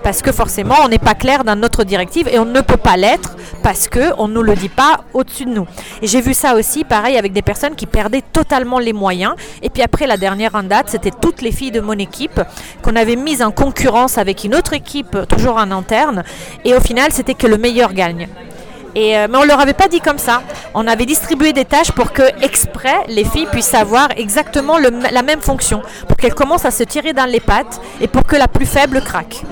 parce 0.04 0.22
que 0.22 0.32
forcément 0.32 0.76
on 0.84 0.90
n'est 0.90 1.00
pas 1.00 1.16
clair 1.16 1.44
dans 1.44 1.56
notre 1.56 1.84
directive 1.84 2.28
et 2.28 2.38
on 2.40 2.46
ne 2.46 2.62
peut 2.62 2.78
pas 2.78 2.98
l'être 2.98 3.36
parce 3.64 3.88
qu'on 3.88 4.28
ne 4.28 4.34
nous 4.34 4.44
le 4.44 4.56
dit 4.56 4.70
pas 4.70 5.02
au-dessus 5.14 5.46
de 5.46 5.52
nous. 5.52 5.66
Et 6.02 6.08
j'ai 6.08 6.22
vu 6.22 6.34
ça 6.34 6.56
aussi 6.56 6.84
pareil 6.84 7.18
avec 7.18 7.34
des 7.34 7.42
personnes 7.42 7.76
qui 7.76 7.86
perdaient 7.86 8.22
totalement 8.22 8.80
les 8.80 8.94
moyens. 8.94 9.34
Et 9.62 9.70
puis 9.70 9.82
après 9.82 10.06
la 10.06 10.18
dernière 10.18 10.56
en 10.56 10.64
date, 10.64 10.90
c'était 10.90 11.12
toutes 11.12 11.42
les 11.42 11.52
filles 11.52 11.72
de 11.72 11.80
mon 11.80 11.94
équipe 11.94 12.42
qu'on 12.82 12.96
avait 12.96 13.16
mises 13.16 13.42
en 13.42 13.52
concurrence 13.52 14.18
avec 14.18 14.44
une 14.44 14.56
autre 14.56 14.74
équipe 14.74 15.18
toujours 15.28 15.56
en 15.58 15.72
interne. 15.72 16.24
Et 16.66 16.76
au 16.76 16.80
final, 16.80 17.12
c'était 17.12 17.34
que 17.34 17.48
le 17.48 17.58
meilleur 17.58 17.94
gagne. 17.94 18.28
Et, 18.96 19.18
euh, 19.18 19.28
mais 19.30 19.38
on 19.38 19.42
ne 19.42 19.48
leur 19.48 19.60
avait 19.60 19.74
pas 19.74 19.88
dit 19.88 20.00
comme 20.00 20.20
ça. 20.20 20.44
On 20.74 20.86
avait 20.88 21.06
distribué 21.06 21.54
des 21.54 21.66
tâches 21.66 21.92
pour 21.92 22.12
que, 22.12 22.24
exprès, 22.44 22.96
les 23.08 23.26
filles 23.26 23.48
puissent 23.52 23.74
avoir 23.74 24.10
exactement 24.18 24.78
la 24.78 25.22
même 25.24 25.42
fonction, 25.42 25.82
pour 26.08 26.18
qu'elles 26.18 26.36
commencent 26.36 26.66
à 26.66 26.72
se 26.72 26.84
tirer 26.84 27.14
dans 27.14 27.26
les 27.26 27.40
pattes 27.40 27.82
et 28.02 28.08
pour 28.08 28.24
que 28.24 28.36
la 28.36 28.48
plus 28.48 28.66
faible 28.66 29.02
craque. 29.02 29.44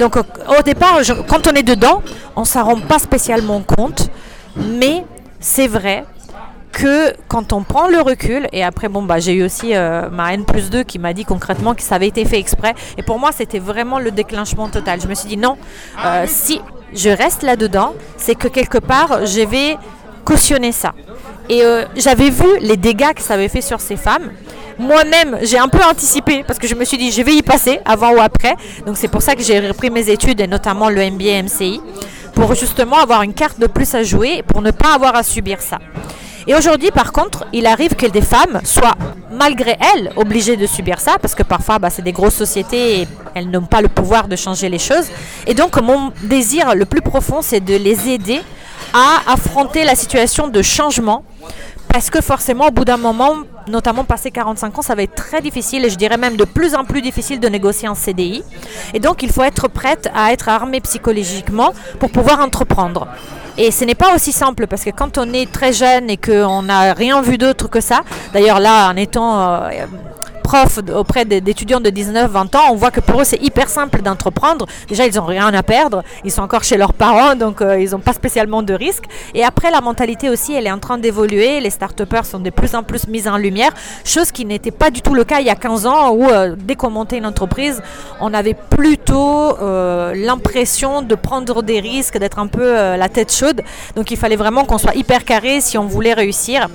Donc 0.00 0.16
au 0.16 0.62
départ, 0.64 0.98
quand 1.28 1.46
on 1.46 1.52
est 1.52 1.62
dedans, 1.62 2.02
on 2.34 2.40
ne 2.40 2.46
s'en 2.46 2.64
rend 2.64 2.80
pas 2.80 2.98
spécialement 2.98 3.60
compte, 3.60 4.08
mais 4.56 5.04
c'est 5.40 5.66
vrai 5.66 6.06
que 6.72 7.12
quand 7.28 7.52
on 7.52 7.62
prend 7.64 7.86
le 7.86 8.00
recul, 8.00 8.48
et 8.52 8.64
après, 8.64 8.88
bon, 8.88 9.02
bah, 9.02 9.18
j'ai 9.18 9.34
eu 9.34 9.42
aussi 9.42 9.74
euh, 9.74 10.08
ma 10.08 10.32
N 10.32 10.46
plus 10.46 10.70
2 10.70 10.84
qui 10.84 10.98
m'a 10.98 11.12
dit 11.12 11.26
concrètement 11.26 11.74
que 11.74 11.82
ça 11.82 11.96
avait 11.96 12.08
été 12.08 12.24
fait 12.24 12.38
exprès, 12.38 12.74
et 12.96 13.02
pour 13.02 13.18
moi, 13.18 13.30
c'était 13.30 13.58
vraiment 13.58 13.98
le 13.98 14.10
déclenchement 14.10 14.70
total. 14.70 15.02
Je 15.02 15.06
me 15.06 15.14
suis 15.14 15.28
dit, 15.28 15.36
non, 15.36 15.58
euh, 16.02 16.24
si 16.26 16.62
je 16.94 17.10
reste 17.10 17.42
là-dedans, 17.42 17.92
c'est 18.16 18.36
que 18.36 18.48
quelque 18.48 18.78
part, 18.78 19.26
je 19.26 19.42
vais 19.42 19.76
cautionner 20.24 20.72
ça. 20.72 20.94
Et 21.50 21.64
euh, 21.64 21.84
j'avais 21.96 22.30
vu 22.30 22.46
les 22.60 22.76
dégâts 22.76 23.12
que 23.12 23.20
ça 23.20 23.34
avait 23.34 23.48
fait 23.48 23.60
sur 23.60 23.80
ces 23.80 23.96
femmes. 23.96 24.30
Moi-même, 24.78 25.36
j'ai 25.42 25.58
un 25.58 25.66
peu 25.66 25.82
anticipé 25.82 26.44
parce 26.46 26.60
que 26.60 26.68
je 26.68 26.76
me 26.76 26.84
suis 26.84 26.96
dit, 26.96 27.10
je 27.10 27.22
vais 27.22 27.34
y 27.34 27.42
passer 27.42 27.80
avant 27.84 28.12
ou 28.12 28.20
après. 28.20 28.54
Donc 28.86 28.96
c'est 28.96 29.08
pour 29.08 29.20
ça 29.20 29.34
que 29.34 29.42
j'ai 29.42 29.58
repris 29.58 29.90
mes 29.90 30.08
études 30.08 30.40
et 30.40 30.46
notamment 30.46 30.88
le 30.88 31.10
MBA 31.10 31.42
MCI 31.42 31.80
pour 32.34 32.54
justement 32.54 32.98
avoir 32.98 33.22
une 33.22 33.34
carte 33.34 33.58
de 33.58 33.66
plus 33.66 33.92
à 33.96 34.04
jouer 34.04 34.44
pour 34.46 34.62
ne 34.62 34.70
pas 34.70 34.94
avoir 34.94 35.16
à 35.16 35.24
subir 35.24 35.60
ça. 35.60 35.80
Et 36.46 36.54
aujourd'hui, 36.54 36.92
par 36.92 37.12
contre, 37.12 37.44
il 37.52 37.66
arrive 37.66 37.96
que 37.96 38.06
des 38.06 38.22
femmes 38.22 38.60
soient, 38.64 38.94
malgré 39.32 39.76
elles, 39.94 40.10
obligées 40.16 40.56
de 40.56 40.66
subir 40.66 41.00
ça, 41.00 41.16
parce 41.20 41.34
que 41.34 41.42
parfois, 41.42 41.78
bah, 41.78 41.90
c'est 41.90 42.02
des 42.02 42.12
grosses 42.12 42.34
sociétés 42.34 43.00
et 43.00 43.08
elles 43.34 43.50
n'ont 43.50 43.66
pas 43.66 43.82
le 43.82 43.88
pouvoir 43.88 44.26
de 44.26 44.36
changer 44.36 44.68
les 44.68 44.78
choses. 44.78 45.08
Et 45.46 45.54
donc, 45.54 45.80
mon 45.82 46.12
désir 46.22 46.74
le 46.74 46.86
plus 46.86 47.02
profond, 47.02 47.42
c'est 47.42 47.60
de 47.60 47.76
les 47.76 48.08
aider 48.08 48.40
à 48.92 49.32
affronter 49.32 49.84
la 49.84 49.94
situation 49.94 50.48
de 50.48 50.62
changement, 50.62 51.24
parce 51.92 52.08
que 52.08 52.20
forcément, 52.20 52.68
au 52.68 52.70
bout 52.70 52.84
d'un 52.84 52.96
moment, 52.96 53.34
notamment 53.66 54.04
passé 54.04 54.30
45 54.30 54.78
ans, 54.78 54.82
ça 54.82 54.94
va 54.94 55.02
être 55.02 55.14
très 55.14 55.40
difficile 55.40 55.84
et 55.84 55.90
je 55.90 55.96
dirais 55.96 56.16
même 56.16 56.36
de 56.36 56.44
plus 56.44 56.74
en 56.76 56.84
plus 56.84 57.02
difficile 57.02 57.40
de 57.40 57.48
négocier 57.48 57.88
en 57.88 57.96
CDI. 57.96 58.44
Et 58.94 59.00
donc 59.00 59.24
il 59.24 59.32
faut 59.32 59.42
être 59.42 59.66
prête 59.66 60.08
à 60.14 60.32
être 60.32 60.48
armée 60.48 60.80
psychologiquement 60.80 61.72
pour 61.98 62.10
pouvoir 62.10 62.40
entreprendre. 62.40 63.08
Et 63.58 63.72
ce 63.72 63.84
n'est 63.84 63.96
pas 63.96 64.14
aussi 64.14 64.30
simple 64.30 64.68
parce 64.68 64.84
que 64.84 64.90
quand 64.90 65.18
on 65.18 65.32
est 65.32 65.50
très 65.50 65.72
jeune 65.72 66.08
et 66.08 66.16
qu'on 66.16 66.62
n'a 66.62 66.94
rien 66.94 67.20
vu 67.22 67.38
d'autre 67.38 67.68
que 67.68 67.80
ça, 67.80 68.02
d'ailleurs 68.32 68.60
là 68.60 68.88
en 68.88 68.96
étant 68.96 69.40
euh, 69.40 69.68
auprès 70.94 71.24
d'étudiants 71.24 71.80
de 71.80 71.90
19-20 71.90 72.56
ans, 72.56 72.70
on 72.70 72.74
voit 72.74 72.90
que 72.90 73.00
pour 73.00 73.20
eux 73.20 73.24
c'est 73.24 73.42
hyper 73.42 73.68
simple 73.68 74.02
d'entreprendre. 74.02 74.66
Déjà 74.88 75.06
ils 75.06 75.14
n'ont 75.16 75.24
rien 75.24 75.52
à 75.52 75.62
perdre, 75.62 76.02
ils 76.24 76.30
sont 76.30 76.42
encore 76.42 76.64
chez 76.64 76.76
leurs 76.76 76.94
parents, 76.94 77.34
donc 77.34 77.60
euh, 77.60 77.80
ils 77.80 77.90
n'ont 77.90 78.00
pas 78.00 78.12
spécialement 78.12 78.62
de 78.62 78.74
risques. 78.74 79.04
Et 79.34 79.44
après 79.44 79.70
la 79.70 79.80
mentalité 79.80 80.28
aussi, 80.28 80.52
elle 80.54 80.66
est 80.66 80.72
en 80.72 80.78
train 80.78 80.98
d'évoluer. 80.98 81.60
Les 81.60 81.70
start 81.70 82.00
sont 82.24 82.40
de 82.40 82.50
plus 82.50 82.74
en 82.74 82.82
plus 82.82 83.06
mises 83.08 83.28
en 83.28 83.36
lumière, 83.36 83.72
chose 84.04 84.32
qui 84.32 84.44
n'était 84.44 84.70
pas 84.70 84.90
du 84.90 85.02
tout 85.02 85.14
le 85.14 85.24
cas 85.24 85.40
il 85.40 85.46
y 85.46 85.50
a 85.50 85.56
15 85.56 85.86
ans 85.86 86.10
où 86.10 86.28
euh, 86.28 86.56
dès 86.58 86.76
qu'on 86.76 86.90
montait 86.90 87.18
une 87.18 87.26
entreprise, 87.26 87.82
on 88.20 88.34
avait 88.34 88.54
plutôt 88.54 89.58
euh, 89.58 90.12
l'impression 90.14 91.02
de 91.02 91.14
prendre 91.14 91.62
des 91.62 91.80
risques, 91.80 92.18
d'être 92.18 92.38
un 92.38 92.46
peu 92.46 92.72
la 92.96 93.08
tête 93.08 93.32
chaude. 93.32 93.62
Donc 93.96 94.10
il 94.10 94.16
fallait 94.16 94.36
vraiment 94.36 94.64
qu'on 94.64 94.78
soit 94.78 94.94
hyper 94.94 95.24
carré 95.24 95.60
si 95.60 95.78
on 95.78 95.86
voulait 95.86 96.14
réussir. 96.14 96.68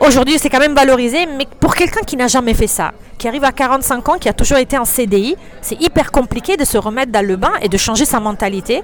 Aujourd'hui, 0.00 0.38
c'est 0.38 0.48
quand 0.48 0.60
même 0.60 0.74
valorisé, 0.74 1.26
mais 1.26 1.46
pour 1.58 1.74
quelqu'un 1.74 2.02
qui 2.06 2.16
n'a 2.16 2.28
jamais 2.28 2.54
fait 2.54 2.68
ça, 2.68 2.92
qui 3.18 3.26
arrive 3.26 3.42
à 3.42 3.50
45 3.50 4.08
ans, 4.08 4.18
qui 4.18 4.28
a 4.28 4.32
toujours 4.32 4.58
été 4.58 4.78
en 4.78 4.84
CDI, 4.84 5.36
c'est 5.60 5.80
hyper 5.82 6.12
compliqué 6.12 6.56
de 6.56 6.64
se 6.64 6.78
remettre 6.78 7.10
dans 7.10 7.26
le 7.26 7.34
bain 7.34 7.52
et 7.60 7.68
de 7.68 7.76
changer 7.76 8.04
sa 8.04 8.20
mentalité. 8.20 8.82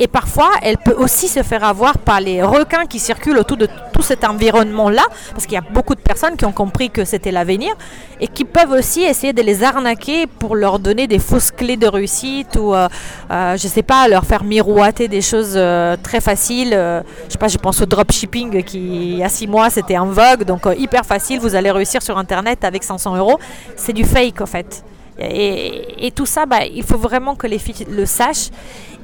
Et 0.00 0.08
parfois, 0.08 0.50
elle 0.62 0.76
peut 0.76 0.94
aussi 0.98 1.28
se 1.28 1.42
faire 1.44 1.62
avoir 1.62 1.98
par 1.98 2.20
les 2.20 2.42
requins 2.42 2.86
qui 2.86 2.98
circulent 2.98 3.38
autour 3.38 3.56
de 3.56 3.68
tout 3.92 4.02
cet 4.02 4.24
environnement-là, 4.24 5.04
parce 5.30 5.46
qu'il 5.46 5.54
y 5.54 5.58
a 5.58 5.64
beaucoup 5.72 5.94
de 5.94 6.00
personnes 6.00 6.36
qui 6.36 6.44
ont 6.44 6.52
compris 6.52 6.90
que 6.90 7.04
c'était 7.04 7.30
l'avenir, 7.30 7.72
et 8.20 8.26
qui 8.26 8.44
peuvent 8.44 8.72
aussi 8.72 9.02
essayer 9.02 9.32
de 9.32 9.42
les 9.42 9.62
arnaquer 9.62 10.26
pour 10.26 10.56
leur 10.56 10.80
donner 10.80 11.06
des 11.06 11.20
fausses 11.20 11.52
clés 11.52 11.76
de 11.76 11.86
réussite, 11.86 12.56
ou, 12.56 12.74
euh, 12.74 12.88
euh, 13.30 13.56
je 13.56 13.68
sais 13.68 13.82
pas, 13.84 14.08
leur 14.08 14.24
faire 14.24 14.42
miroiter 14.42 15.06
des 15.06 15.22
choses 15.22 15.54
euh, 15.54 15.96
très 16.02 16.20
faciles. 16.20 16.70
je 16.72 17.32
sais 17.32 17.38
pas, 17.38 17.48
je 17.48 17.58
pense 17.58 17.80
au 17.80 17.86
dropshipping 17.86 18.64
qui, 18.64 18.78
il 18.78 19.18
y 19.18 19.22
a 19.22 19.28
six 19.28 19.46
mois, 19.46 19.70
c'était 19.70 19.96
en 19.96 20.06
vogue, 20.06 20.44
hyper 20.76 21.04
facile, 21.04 21.40
vous 21.40 21.54
allez 21.54 21.70
réussir 21.70 22.02
sur 22.02 22.18
Internet 22.18 22.64
avec 22.64 22.82
500 22.82 23.16
euros 23.16 23.38
c'est 23.76 23.92
du 23.92 24.04
fake 24.04 24.40
en 24.40 24.46
fait. 24.46 24.84
Et, 25.18 26.12
tout 26.14 26.26
ça, 26.26 26.44
bah, 26.44 26.66
il 26.66 26.82
faut 26.82 26.98
vraiment 26.98 27.36
que 27.36 27.46
les 27.46 27.58
filles 27.58 27.86
le 27.90 28.04
sachent. 28.04 28.50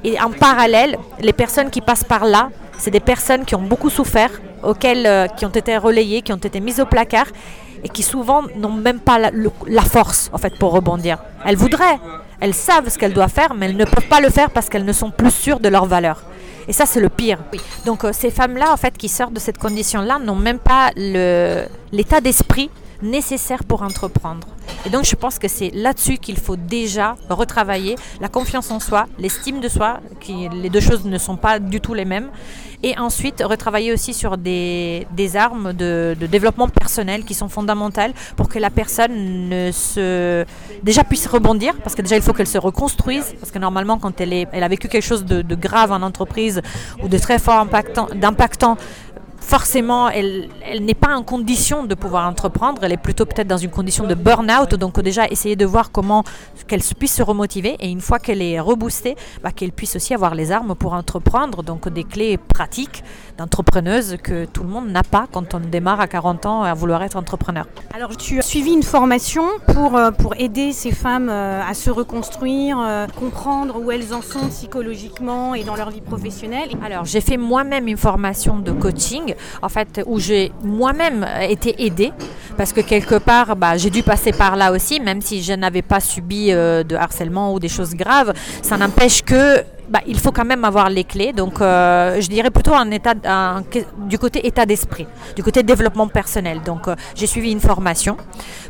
Et 0.03 0.19
en 0.21 0.29
parallèle, 0.29 0.97
les 1.19 1.33
personnes 1.33 1.71
qui 1.71 1.81
passent 1.81 2.03
par 2.03 2.25
là, 2.25 2.49
c'est 2.77 2.91
des 2.91 2.99
personnes 2.99 3.45
qui 3.45 3.55
ont 3.55 3.61
beaucoup 3.61 3.89
souffert, 3.89 4.29
auxquelles, 4.61 5.07
euh, 5.07 5.27
qui 5.27 5.45
ont 5.45 5.49
été 5.49 5.75
relayées, 5.75 6.21
qui 6.21 6.31
ont 6.31 6.37
été 6.37 6.59
mises 6.59 6.79
au 6.79 6.85
placard 6.85 7.25
et 7.83 7.89
qui 7.89 8.03
souvent 8.03 8.43
n'ont 8.55 8.71
même 8.71 8.99
pas 8.99 9.17
la, 9.17 9.81
force 9.81 10.29
en 10.33 10.37
fait 10.37 10.53
pour 10.59 10.71
rebondir. 10.71 11.17
Elles 11.45 11.57
voudraient, 11.57 11.99
elles 12.39 12.53
savent 12.53 12.89
ce 12.89 12.97
qu'elles 12.97 13.13
doivent 13.13 13.31
faire, 13.31 13.53
mais 13.55 13.65
elles 13.65 13.77
ne 13.77 13.85
peuvent 13.85 14.07
pas 14.07 14.21
le 14.21 14.29
faire 14.29 14.51
parce 14.51 14.69
qu'elles 14.69 14.85
ne 14.85 14.93
sont 14.93 15.11
plus 15.11 15.31
sûres 15.31 15.59
de 15.59 15.67
leur 15.67 15.85
valeur. 15.85 16.23
Et 16.67 16.73
ça, 16.73 16.85
c'est 16.85 16.99
le 16.99 17.09
pire. 17.09 17.39
Donc, 17.85 18.03
euh, 18.03 18.11
ces 18.13 18.31
femmes-là, 18.31 18.71
en 18.71 18.77
fait, 18.77 18.97
qui 18.97 19.09
sortent 19.09 19.33
de 19.33 19.39
cette 19.39 19.57
condition-là, 19.57 20.19
n'ont 20.19 20.35
même 20.35 20.59
pas 20.59 20.91
l'état 20.95 22.21
d'esprit 22.21 22.69
nécessaire 23.01 23.63
pour 23.63 23.81
entreprendre. 23.81 24.47
Et 24.85 24.89
donc 24.89 25.05
je 25.05 25.15
pense 25.15 25.39
que 25.39 25.47
c'est 25.47 25.71
là-dessus 25.73 26.17
qu'il 26.17 26.37
faut 26.37 26.55
déjà 26.55 27.15
retravailler 27.29 27.95
la 28.19 28.27
confiance 28.27 28.71
en 28.71 28.79
soi, 28.79 29.05
l'estime 29.17 29.61
de 29.61 29.69
soi, 29.69 29.99
qui, 30.19 30.49
les 30.49 30.69
deux 30.69 30.81
choses 30.81 31.05
ne 31.05 31.17
sont 31.17 31.37
pas 31.37 31.59
du 31.59 31.79
tout 31.79 31.93
les 31.93 32.05
mêmes. 32.05 32.29
Et 32.85 32.97
ensuite 32.99 33.41
retravailler 33.41 33.93
aussi 33.93 34.13
sur 34.13 34.37
des, 34.37 35.05
armes 35.35 35.71
de, 35.71 36.17
développement 36.19 36.67
personnel 36.67 37.23
qui 37.23 37.33
sont 37.33 37.47
fondamentales 37.47 38.11
pour 38.35 38.49
que 38.49 38.59
la 38.59 38.69
personne 38.69 39.47
ne 39.47 39.71
se 39.71 40.45
déjà 40.83 41.05
puisse 41.05 41.25
rebondir, 41.27 41.75
parce 41.81 41.95
que 41.95 42.01
déjà 42.01 42.17
il 42.17 42.21
faut 42.21 42.33
qu'elle 42.33 42.45
se 42.45 42.57
reconstruise, 42.57 43.35
parce 43.39 43.51
que 43.51 43.59
normalement 43.59 43.99
quand 43.99 44.19
elle, 44.19 44.33
est, 44.33 44.49
elle 44.51 44.63
a 44.63 44.67
vécu 44.67 44.89
quelque 44.89 45.05
chose 45.05 45.23
de, 45.23 45.41
de 45.41 45.55
grave 45.55 45.93
en 45.93 46.01
entreprise 46.01 46.61
ou 47.01 47.07
de 47.07 47.17
très 47.17 47.39
fort 47.39 47.59
impactant, 47.59 48.09
d'impactant, 48.15 48.75
forcément, 49.43 50.09
elle, 50.09 50.49
n'est 50.81 50.93
pas 50.93 51.15
en 51.15 51.23
condition 51.23 51.83
de 51.83 51.95
pouvoir 51.95 52.27
entreprendre. 52.27 52.83
Elle 52.83 52.93
est 52.93 52.97
plutôt 52.97 53.25
peut-être 53.25 53.47
dans 53.47 53.57
une 53.57 53.69
condition 53.69 54.07
de 54.07 54.15
burn-out. 54.15 54.75
Donc 54.75 54.99
déjà, 55.01 55.27
essayer 55.27 55.55
de 55.55 55.65
voir 55.65 55.91
comment 55.91 56.23
qu'elle 56.67 56.81
puisse 56.97 57.15
se 57.15 57.23
remotiver. 57.23 57.75
Et 57.79 57.89
une 57.89 58.01
fois 58.01 58.19
qu'elle 58.19 58.41
est 58.41 58.59
reboostée, 58.59 59.15
bah, 59.43 59.51
qu'elle 59.51 59.71
puisse 59.71 59.95
aussi 59.95 60.13
avoir 60.13 60.33
les 60.33 60.51
armes 60.51 60.75
pour 60.75 60.93
entreprendre. 60.93 61.61
Donc 61.63 61.89
des 61.89 62.03
clés 62.03 62.37
pratiques 62.37 63.03
d'entrepreneuse 63.37 64.17
que 64.23 64.45
tout 64.45 64.63
le 64.63 64.69
monde 64.69 64.89
n'a 64.89 65.03
pas 65.03 65.27
quand 65.31 65.53
on 65.53 65.59
démarre 65.59 65.99
à 65.99 66.07
40 66.07 66.45
ans 66.45 66.63
à 66.63 66.73
vouloir 66.73 67.03
être 67.03 67.17
entrepreneur. 67.17 67.65
Alors 67.93 68.15
tu 68.15 68.39
as 68.39 68.41
suivi 68.41 68.71
une 68.71 68.83
formation 68.83 69.43
pour, 69.73 69.95
euh, 69.95 70.11
pour 70.11 70.35
aider 70.37 70.71
ces 70.71 70.91
femmes 70.91 71.29
euh, 71.29 71.61
à 71.67 71.73
se 71.73 71.89
reconstruire, 71.89 72.77
euh, 72.79 73.07
comprendre 73.19 73.79
où 73.81 73.91
elles 73.91 74.13
en 74.13 74.21
sont 74.21 74.47
psychologiquement 74.49 75.55
et 75.55 75.63
dans 75.63 75.75
leur 75.75 75.89
vie 75.89 76.01
professionnelle. 76.01 76.69
Alors 76.83 77.05
j'ai 77.05 77.21
fait 77.21 77.37
moi-même 77.37 77.87
une 77.87 77.97
formation 77.97 78.59
de 78.59 78.71
coaching, 78.71 79.32
en 79.61 79.69
fait, 79.69 80.01
où 80.05 80.19
j'ai 80.19 80.51
moi-même 80.63 81.25
été 81.41 81.85
aidée, 81.85 82.11
parce 82.57 82.73
que 82.73 82.81
quelque 82.81 83.15
part, 83.15 83.55
bah, 83.55 83.77
j'ai 83.77 83.89
dû 83.89 84.03
passer 84.03 84.31
par 84.31 84.55
là 84.55 84.71
aussi, 84.71 84.99
même 84.99 85.21
si 85.21 85.41
je 85.41 85.53
n'avais 85.53 85.81
pas 85.81 85.99
subi 85.99 86.51
de 86.51 86.95
harcèlement 86.95 87.53
ou 87.53 87.59
des 87.59 87.69
choses 87.69 87.95
graves. 87.95 88.33
Ça 88.61 88.77
n'empêche 88.77 89.21
que 89.23 89.63
bah, 89.93 90.01
il 90.07 90.19
faut 90.19 90.31
quand 90.31 90.43
même 90.43 90.65
avoir 90.65 90.89
les 90.89 91.03
clés. 91.03 91.33
Donc, 91.33 91.61
euh, 91.61 92.19
je 92.19 92.27
dirais 92.27 92.49
plutôt 92.49 92.73
un 92.73 92.89
état, 92.89 93.13
du 94.07 94.17
côté 94.17 94.47
état 94.47 94.65
d'esprit, 94.65 95.05
du 95.35 95.43
côté 95.43 95.61
développement 95.61 96.07
personnel. 96.07 96.61
Donc, 96.65 96.87
euh, 96.87 96.95
j'ai 97.13 97.27
suivi 97.27 97.51
une 97.51 97.59
formation. 97.59 98.17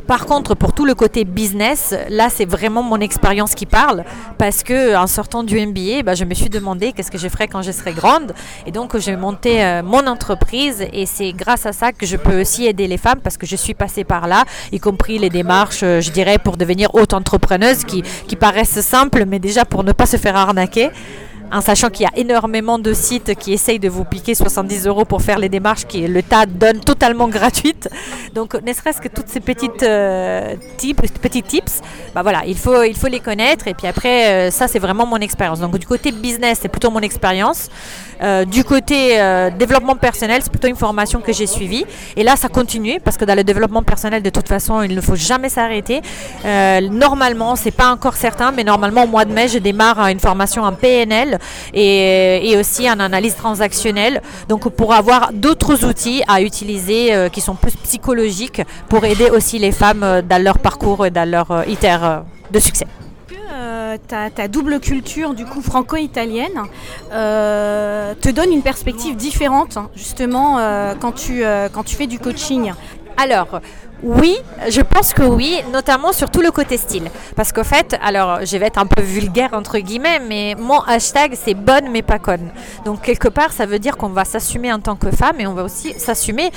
Par 0.06 0.26
contre, 0.26 0.54
pour 0.54 0.74
tout 0.74 0.84
le 0.84 0.94
côté 0.94 1.24
business, 1.24 1.94
là, 2.10 2.28
c'est 2.28 2.44
vraiment 2.44 2.82
mon 2.82 3.00
expérience 3.00 3.54
qui 3.54 3.64
parle, 3.64 4.04
parce 4.36 4.62
que 4.62 4.94
en 4.96 5.06
sortant 5.06 5.42
du 5.44 5.58
MBA, 5.58 6.14
je 6.14 6.24
me 6.26 6.34
suis 6.34 6.50
demandé 6.50 6.92
qu'est-ce 6.92 7.10
que 7.10 7.16
je 7.16 7.28
ferais 7.28 7.48
quand 7.48 7.62
je 7.62 7.72
serai 7.72 7.94
grande, 7.94 8.34
et 8.66 8.70
donc 8.70 8.94
j'ai 8.98 9.16
monté 9.16 9.64
euh, 9.64 9.82
mon 9.82 10.06
entreprise, 10.06 10.86
et 10.92 11.06
c'est 11.06 11.32
grâce 11.32 11.64
à 11.64 11.72
ça 11.72 11.92
que 11.92 12.04
je 12.04 12.18
peux 12.18 12.38
aussi 12.38 12.66
aider 12.66 12.86
les 12.86 12.98
femmes, 12.98 13.20
parce 13.24 13.38
que 13.38 13.46
je 13.46 13.56
suis 13.56 13.72
passée 13.72 14.04
par 14.04 14.28
là, 14.28 14.44
y 14.72 14.78
compris 14.78 15.18
les 15.18 15.30
démarches, 15.30 15.80
je 15.80 16.10
dirais, 16.10 16.36
pour 16.36 16.58
devenir 16.58 16.94
haute 16.94 17.14
entrepreneuse, 17.14 17.84
qui, 17.84 18.02
qui 18.28 18.36
paraissent 18.36 18.80
simples, 18.80 19.24
mais 19.26 19.38
déjà 19.38 19.64
pour 19.64 19.84
ne 19.84 19.92
pas 19.92 20.04
se 20.04 20.18
faire 20.18 20.36
arnaquer 20.36 20.90
en 21.54 21.60
sachant 21.60 21.88
qu'il 21.88 22.02
y 22.02 22.06
a 22.06 22.18
énormément 22.18 22.80
de 22.80 22.92
sites 22.92 23.36
qui 23.36 23.52
essayent 23.52 23.78
de 23.78 23.88
vous 23.88 24.04
piquer 24.04 24.34
70 24.34 24.88
euros 24.88 25.04
pour 25.04 25.22
faire 25.22 25.38
les 25.38 25.48
démarches 25.48 25.84
qui 25.86 26.06
le 26.06 26.22
tas 26.22 26.46
donne 26.46 26.80
totalement 26.80 27.28
gratuites. 27.36 27.88
Donc 28.34 28.54
ne 28.54 28.72
serait-ce 28.72 29.00
que 29.00 29.06
toutes 29.08 29.28
ces 29.28 29.38
petites 29.38 29.84
euh, 29.84 30.56
tips, 30.76 31.12
petits 31.22 31.44
tips, 31.44 31.80
bah 32.12 32.22
voilà, 32.22 32.42
il 32.46 32.58
faut, 32.58 32.82
il 32.82 32.96
faut 32.96 33.06
les 33.06 33.20
connaître 33.20 33.68
et 33.68 33.74
puis 33.74 33.86
après 33.86 34.48
euh, 34.48 34.50
ça 34.50 34.66
c'est 34.66 34.80
vraiment 34.80 35.06
mon 35.06 35.18
expérience. 35.18 35.60
Donc 35.60 35.78
du 35.78 35.86
côté 35.86 36.10
business 36.10 36.58
c'est 36.60 36.68
plutôt 36.68 36.90
mon 36.90 37.00
expérience. 37.00 37.68
Euh, 38.22 38.44
du 38.44 38.62
côté 38.64 39.18
développement 39.58 39.96
personnel 39.96 40.40
c'est 40.42 40.50
plutôt 40.50 40.68
une 40.68 40.76
formation 40.76 41.20
que 41.20 41.32
j'ai 41.32 41.48
suivie 41.48 41.84
et 42.16 42.22
là 42.22 42.36
ça 42.36 42.48
continue 42.48 43.00
parce 43.00 43.16
que 43.16 43.24
dans 43.24 43.34
le 43.34 43.42
développement 43.42 43.82
personnel 43.82 44.22
de 44.22 44.30
toute 44.30 44.48
façon 44.48 44.82
il 44.82 44.94
ne 44.94 45.00
faut 45.00 45.16
jamais 45.16 45.48
s'arrêter. 45.48 46.00
normalement 46.90 47.56
c'est 47.56 47.72
pas 47.72 47.90
encore 47.90 48.14
certain 48.14 48.52
mais 48.52 48.64
normalement 48.64 49.04
au 49.04 49.08
mois 49.08 49.24
de 49.24 49.32
mai 49.32 49.48
je 49.48 49.58
démarre 49.58 50.06
une 50.06 50.20
formation 50.20 50.62
en 50.62 50.72
PNL 50.72 51.38
et, 51.72 52.56
aussi 52.58 52.88
en 52.88 53.00
analyse 53.00 53.34
transactionnelle. 53.34 54.22
Donc 54.48 54.68
pour 54.68 54.94
avoir 54.94 55.32
d'autres 55.32 55.84
outils 55.84 56.22
à 56.28 56.40
utiliser 56.40 57.14
euh, 57.14 57.28
qui 57.28 57.40
sont 57.40 57.54
plus 57.54 57.74
psychologiques 57.76 58.62
pour 58.88 59.04
aider 59.04 59.30
aussi 59.30 59.58
les 59.58 59.72
femmes 59.72 60.02
euh, 60.02 60.22
dans 60.22 60.42
leur 60.42 60.58
parcours 60.58 61.04
et 61.06 61.10
dans 61.10 61.28
leur 61.28 61.50
euh, 61.50 61.64
iter 61.66 61.96
de 62.50 62.58
succès. 62.58 62.86
Ta, 64.08 64.28
ta, 64.28 64.48
double 64.48 64.80
culture 64.80 65.34
du 65.34 65.44
coup 65.44 65.62
franco-italienne 65.62 66.62
te 67.10 68.30
donne 68.30 68.52
une 68.52 68.62
perspective 68.62 69.14
différente 69.14 69.78
justement 69.94 70.58
quand, 70.98 71.12
tu, 71.12 71.44
quand 71.72 71.84
tu 71.84 71.94
fais 71.94 72.08
du 72.08 72.18
coaching? 72.18 72.72
Alors, 73.16 73.60
oui, 74.02 74.36
je 74.68 74.80
pense 74.80 75.14
que 75.14 75.22
oui, 75.22 75.60
notamment 75.72 76.12
sur 76.12 76.30
tout 76.30 76.42
le 76.42 76.50
côté 76.50 76.76
style. 76.76 77.10
Parce 77.36 77.52
qu'en 77.52 77.64
fait, 77.64 77.96
alors 78.02 78.44
je 78.44 78.56
vais 78.56 78.66
être 78.66 78.78
un 78.78 78.86
peu 78.86 79.02
vulgaire 79.02 79.50
entre 79.52 79.78
guillemets, 79.78 80.20
mais 80.20 80.54
mon 80.58 80.80
hashtag 80.80 81.34
c'est 81.34 81.54
bonne 81.54 81.90
mais 81.90 82.02
pas 82.02 82.18
conne. 82.18 82.50
Donc 82.84 83.02
quelque 83.02 83.28
part, 83.28 83.52
ça 83.52 83.66
veut 83.66 83.78
dire 83.78 83.96
qu'on 83.96 84.08
va 84.08 84.24
s'assumer 84.24 84.72
en 84.72 84.80
tant 84.80 84.96
que 84.96 85.10
femme 85.10 85.40
et 85.40 85.46
on 85.46 85.54
va 85.54 85.64
aussi 85.64 85.94
s'assumer 85.98 86.50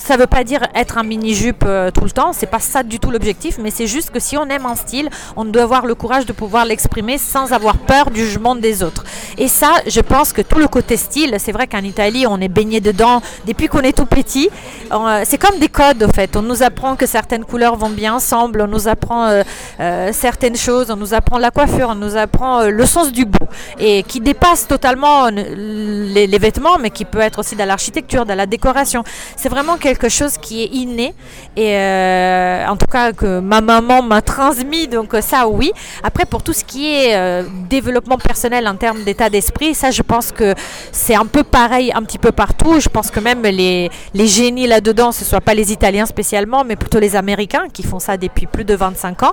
ça 0.00 0.14
ne 0.16 0.20
veut 0.20 0.26
pas 0.26 0.44
dire 0.44 0.62
être 0.74 0.96
un 0.96 1.02
mini-jupe 1.02 1.64
euh, 1.66 1.90
tout 1.90 2.04
le 2.04 2.10
temps, 2.10 2.32
c'est 2.32 2.46
pas 2.46 2.58
ça 2.58 2.82
du 2.82 2.98
tout 2.98 3.10
l'objectif, 3.10 3.58
mais 3.60 3.70
c'est 3.70 3.86
juste 3.86 4.10
que 4.10 4.18
si 4.18 4.36
on 4.38 4.46
aime 4.46 4.64
un 4.64 4.74
style, 4.74 5.10
on 5.36 5.44
doit 5.44 5.62
avoir 5.62 5.84
le 5.84 5.94
courage 5.94 6.24
de 6.24 6.32
pouvoir 6.32 6.64
l'exprimer 6.64 7.18
sans 7.18 7.52
avoir 7.52 7.76
peur 7.76 8.10
du 8.10 8.24
jugement 8.24 8.56
des 8.56 8.82
autres. 8.82 9.04
Et 9.36 9.46
ça, 9.46 9.72
je 9.86 10.00
pense 10.00 10.32
que 10.32 10.40
tout 10.40 10.58
le 10.58 10.68
côté 10.68 10.96
style, 10.96 11.36
c'est 11.38 11.52
vrai 11.52 11.66
qu'en 11.66 11.82
Italie, 11.82 12.26
on 12.26 12.40
est 12.40 12.48
baigné 12.48 12.80
dedans 12.80 13.20
depuis 13.46 13.68
qu'on 13.68 13.82
est 13.82 13.96
tout 13.96 14.06
petit. 14.06 14.48
Euh, 14.90 15.22
c'est 15.24 15.38
comme 15.38 15.58
des 15.58 15.68
codes, 15.68 16.02
en 16.02 16.08
fait. 16.08 16.34
On 16.34 16.42
nous 16.42 16.62
apprend 16.62 16.96
que 16.96 17.04
certaines 17.04 17.44
couleurs 17.44 17.76
vont 17.76 17.90
bien 17.90 18.14
ensemble, 18.14 18.62
on 18.62 18.68
nous 18.68 18.88
apprend 18.88 19.28
euh, 19.28 20.12
certaines 20.12 20.56
choses, 20.56 20.90
on 20.90 20.96
nous 20.96 21.12
apprend 21.12 21.36
la 21.36 21.50
coiffure, 21.50 21.90
on 21.90 21.94
nous 21.94 22.16
apprend 22.16 22.62
le 22.62 22.86
sens 22.86 23.12
du 23.12 23.26
beau, 23.26 23.46
et 23.78 24.02
qui 24.02 24.20
dépasse 24.20 24.66
totalement 24.66 25.28
les, 25.28 26.38
vêtements, 26.38 26.78
mais 26.78 26.88
qui 26.90 27.04
peut 27.04 27.20
être 27.20 27.40
aussi 27.40 27.54
dans 27.54 27.66
l'architecture, 27.66 28.24
dans 28.24 28.34
la 28.34 28.46
décoration. 28.46 29.04
C'est 29.36 29.50
vraiment 29.50 29.76
quelque 29.76 29.89
quelque 29.94 30.08
chose 30.08 30.38
qui 30.38 30.62
est 30.62 30.66
inné 30.66 31.14
et 31.56 31.74
euh, 31.74 32.66
en 32.68 32.76
tout 32.76 32.86
cas 32.86 33.12
que 33.12 33.40
ma 33.40 33.60
maman 33.60 34.02
m'a 34.02 34.22
transmis. 34.22 34.86
Donc 34.86 35.16
ça, 35.20 35.48
oui. 35.48 35.72
Après, 36.04 36.24
pour 36.26 36.42
tout 36.42 36.52
ce 36.52 36.64
qui 36.64 36.94
est 36.94 37.16
euh, 37.16 37.42
développement 37.68 38.18
personnel 38.18 38.68
en 38.68 38.76
termes 38.76 39.02
d'état 39.02 39.28
d'esprit, 39.28 39.74
ça, 39.74 39.90
je 39.90 40.02
pense 40.02 40.30
que 40.30 40.54
c'est 40.92 41.16
un 41.16 41.26
peu 41.26 41.42
pareil 41.42 41.92
un 41.92 42.02
petit 42.02 42.18
peu 42.18 42.30
partout. 42.30 42.78
Je 42.78 42.88
pense 42.88 43.10
que 43.10 43.18
même 43.18 43.42
les, 43.42 43.90
les 44.14 44.26
génies 44.28 44.68
là-dedans, 44.68 45.10
ce 45.10 45.24
ne 45.24 45.28
soit 45.28 45.40
pas 45.40 45.54
les 45.54 45.72
Italiens 45.72 46.06
spécialement, 46.06 46.62
mais 46.64 46.76
plutôt 46.76 47.00
les 47.00 47.16
Américains 47.16 47.66
qui 47.72 47.82
font 47.82 47.98
ça 47.98 48.16
depuis 48.16 48.46
plus 48.46 48.64
de 48.64 48.74
25 48.74 49.24
ans. 49.24 49.32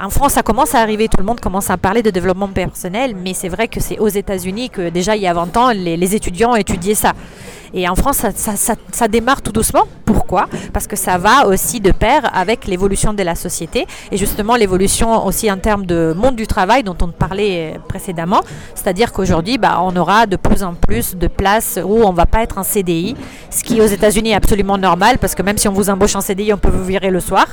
En 0.00 0.10
France, 0.10 0.32
ça 0.32 0.42
commence 0.42 0.74
à 0.74 0.80
arriver, 0.80 1.06
tout 1.06 1.20
le 1.20 1.24
monde 1.24 1.38
commence 1.38 1.70
à 1.70 1.76
parler 1.76 2.02
de 2.02 2.10
développement 2.10 2.48
personnel, 2.48 3.14
mais 3.14 3.34
c'est 3.34 3.48
vrai 3.48 3.68
que 3.68 3.78
c'est 3.78 4.00
aux 4.00 4.08
États-Unis 4.08 4.68
que 4.70 4.88
déjà 4.88 5.14
il 5.14 5.22
y 5.22 5.28
a 5.28 5.32
20 5.32 5.56
ans, 5.56 5.70
les, 5.70 5.96
les 5.96 6.14
étudiants 6.16 6.56
étudiaient 6.56 6.96
ça. 6.96 7.12
Et 7.74 7.88
en 7.88 7.94
France, 7.94 8.24
ça, 8.34 9.08
démarre 9.08 9.42
tout 9.42 9.52
doucement. 9.52 9.84
Pourquoi? 10.04 10.46
Parce 10.72 10.86
que 10.86 10.96
ça 10.96 11.18
va 11.18 11.46
aussi 11.46 11.80
de 11.80 11.90
pair 11.90 12.30
avec 12.34 12.66
l'évolution 12.66 13.12
de 13.12 13.22
la 13.22 13.34
société 13.34 13.86
et 14.10 14.16
justement 14.16 14.56
l'évolution 14.56 15.26
aussi 15.26 15.50
en 15.50 15.58
termes 15.58 15.86
de 15.86 16.14
monde 16.16 16.36
du 16.36 16.46
travail 16.46 16.82
dont 16.82 16.96
on 17.02 17.08
parlait 17.08 17.78
précédemment. 17.88 18.40
C'est-à-dire 18.74 19.12
qu'aujourd'hui, 19.12 19.58
bah, 19.58 19.80
on 19.82 19.94
aura 19.96 20.26
de 20.26 20.36
plus 20.36 20.62
en 20.62 20.74
plus 20.74 21.16
de 21.16 21.28
places 21.28 21.78
où 21.82 22.02
on 22.02 22.12
ne 22.12 22.16
va 22.16 22.26
pas 22.26 22.42
être 22.42 22.58
en 22.58 22.62
CDI, 22.62 23.16
ce 23.50 23.62
qui 23.64 23.80
aux 23.80 23.86
États-Unis 23.86 24.30
est 24.30 24.34
absolument 24.34 24.78
normal 24.78 25.18
parce 25.18 25.34
que 25.34 25.42
même 25.42 25.58
si 25.58 25.68
on 25.68 25.72
vous 25.72 25.90
embauche 25.90 26.16
en 26.16 26.20
CDI, 26.20 26.52
on 26.52 26.58
peut 26.58 26.70
vous 26.70 26.84
virer 26.84 27.10
le 27.10 27.20
soir. 27.20 27.46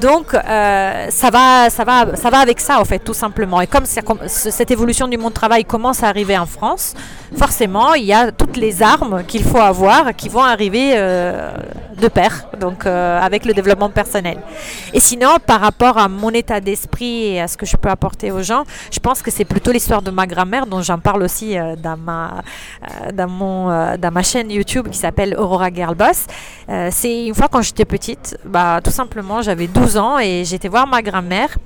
Donc 0.00 0.34
euh, 0.34 1.06
ça, 1.10 1.30
va, 1.30 1.70
ça, 1.70 1.84
va, 1.84 2.16
ça 2.16 2.30
va 2.30 2.38
avec 2.38 2.60
ça 2.60 2.80
en 2.80 2.84
fait, 2.84 2.98
tout 2.98 3.14
simplement. 3.14 3.60
Et 3.60 3.66
comme 3.66 3.84
cette 3.86 4.70
évolution 4.70 5.08
du 5.08 5.16
monde 5.16 5.28
du 5.28 5.34
travail 5.34 5.64
commence 5.64 6.02
à 6.02 6.08
arriver 6.08 6.36
en 6.38 6.46
France, 6.46 6.94
forcément, 7.36 7.94
il 7.94 8.04
y 8.04 8.12
a 8.12 8.32
toutes 8.32 8.56
les 8.56 8.82
armes 8.82 9.22
qu'il 9.26 9.44
faut 9.44 9.47
avoir 9.56 10.14
qui 10.14 10.28
vont 10.28 10.42
arriver 10.42 10.92
euh, 10.94 11.50
de 11.98 12.08
pair, 12.08 12.46
donc 12.60 12.86
euh, 12.86 13.20
avec 13.20 13.44
le 13.44 13.54
développement 13.54 13.90
personnel. 13.90 14.38
Et 14.92 15.00
sinon, 15.00 15.36
par 15.44 15.60
rapport 15.60 15.98
à 15.98 16.08
mon 16.08 16.30
état 16.30 16.60
d'esprit 16.60 17.34
et 17.34 17.40
à 17.40 17.48
ce 17.48 17.56
que 17.56 17.66
je 17.66 17.76
peux 17.76 17.88
apporter 17.88 18.30
aux 18.30 18.42
gens, 18.42 18.64
je 18.90 18.98
pense 18.98 19.22
que 19.22 19.30
c'est 19.30 19.44
plutôt 19.44 19.72
l'histoire 19.72 20.02
de 20.02 20.10
ma 20.10 20.26
grand-mère, 20.26 20.66
dont 20.66 20.82
j'en 20.82 20.98
parle 20.98 21.22
aussi 21.22 21.58
euh, 21.58 21.76
dans, 21.76 21.96
ma, 21.96 22.42
dans, 23.12 23.28
mon, 23.28 23.96
dans 23.96 24.12
ma 24.12 24.22
chaîne 24.22 24.50
YouTube 24.50 24.88
qui 24.88 24.98
s'appelle 24.98 25.34
Aurora 25.38 25.70
Girl 25.72 25.94
Boss. 25.94 26.26
c'est 26.90 27.26
une 27.26 27.34
fois 27.34 27.48
quand 27.48 27.62
j'étais 27.62 27.84
petite, 27.84 28.36
bah, 28.44 28.80
tout 28.82 28.90
simplement, 28.90 29.42
j'avais 29.42 29.66
12 29.66 29.96
ans 29.96 30.18
et 30.18 30.44
j'étais 30.44 30.68
voir 30.68 30.86
ma 30.86 31.02
grand-mère. 31.02 31.56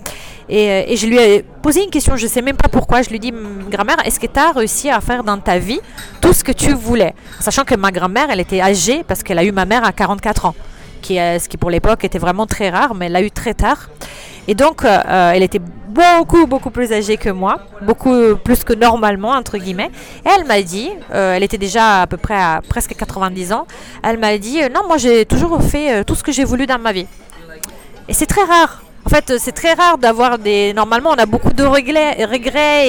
Et, 0.48 0.92
et, 0.92 0.96
je 0.96 1.06
lui 1.06 1.16
ai 1.18 1.42
posé 1.62 1.82
une 1.84 1.90
question, 1.90 2.16
je 2.16 2.24
ne 2.24 2.28
sais 2.28 2.42
même 2.42 2.56
pas 2.56 2.68
pourquoi. 2.68 3.02
Je 3.02 3.08
lui 3.08 3.16
ai 3.16 3.18
dit, 3.18 3.32
grand-mère, 3.70 3.96
est-ce 4.04 4.18
que 4.18 4.26
tu 4.26 4.38
as 4.38 4.52
réussi 4.52 4.90
à 4.90 5.00
faire 5.00 5.22
dans 5.24 5.38
ta 5.38 5.58
vie 5.58 5.80
tout 6.20 6.32
ce 6.32 6.42
que 6.42 6.52
tu 6.52 6.72
voulais? 6.72 7.14
Sachant 7.40 7.64
que 7.64 7.71
ma 7.76 7.90
grand-mère, 7.90 8.28
elle 8.30 8.40
était 8.40 8.60
âgée 8.60 9.04
parce 9.06 9.22
qu'elle 9.22 9.38
a 9.38 9.44
eu 9.44 9.52
ma 9.52 9.64
mère 9.64 9.84
à 9.84 9.92
44 9.92 10.46
ans, 10.46 10.54
qui, 11.00 11.16
ce 11.16 11.48
qui 11.48 11.56
pour 11.56 11.70
l'époque 11.70 12.04
était 12.04 12.18
vraiment 12.18 12.46
très 12.46 12.70
rare, 12.70 12.94
mais 12.94 13.06
elle 13.06 13.12
l'a 13.12 13.22
eu 13.22 13.30
très 13.30 13.54
tard. 13.54 13.88
Et 14.48 14.54
donc, 14.54 14.84
euh, 14.84 14.98
euh, 15.06 15.32
elle 15.32 15.42
était 15.42 15.60
beaucoup, 15.88 16.46
beaucoup 16.46 16.70
plus 16.70 16.92
âgée 16.92 17.16
que 17.16 17.30
moi, 17.30 17.60
beaucoup 17.82 18.36
plus 18.42 18.64
que 18.64 18.72
normalement, 18.72 19.30
entre 19.30 19.56
guillemets. 19.56 19.90
Et 20.26 20.28
elle 20.36 20.46
m'a 20.46 20.62
dit, 20.62 20.90
euh, 21.14 21.34
elle 21.34 21.44
était 21.44 21.58
déjà 21.58 22.02
à 22.02 22.06
peu 22.06 22.16
près 22.16 22.34
à 22.34 22.60
presque 22.68 22.94
90 22.96 23.52
ans, 23.52 23.66
elle 24.02 24.18
m'a 24.18 24.36
dit, 24.38 24.60
non, 24.74 24.86
moi 24.88 24.96
j'ai 24.96 25.26
toujours 25.26 25.62
fait 25.62 26.04
tout 26.04 26.14
ce 26.14 26.24
que 26.24 26.32
j'ai 26.32 26.44
voulu 26.44 26.66
dans 26.66 26.78
ma 26.78 26.92
vie. 26.92 27.06
Et 28.08 28.14
c'est 28.14 28.26
très 28.26 28.42
rare. 28.42 28.82
En 29.12 29.14
fait, 29.14 29.38
c'est 29.38 29.52
très 29.52 29.74
rare 29.74 29.98
d'avoir 29.98 30.38
des. 30.38 30.72
Normalement, 30.72 31.10
on 31.10 31.18
a 31.18 31.26
beaucoup 31.26 31.52
de 31.52 31.62
regrets, 31.62 32.16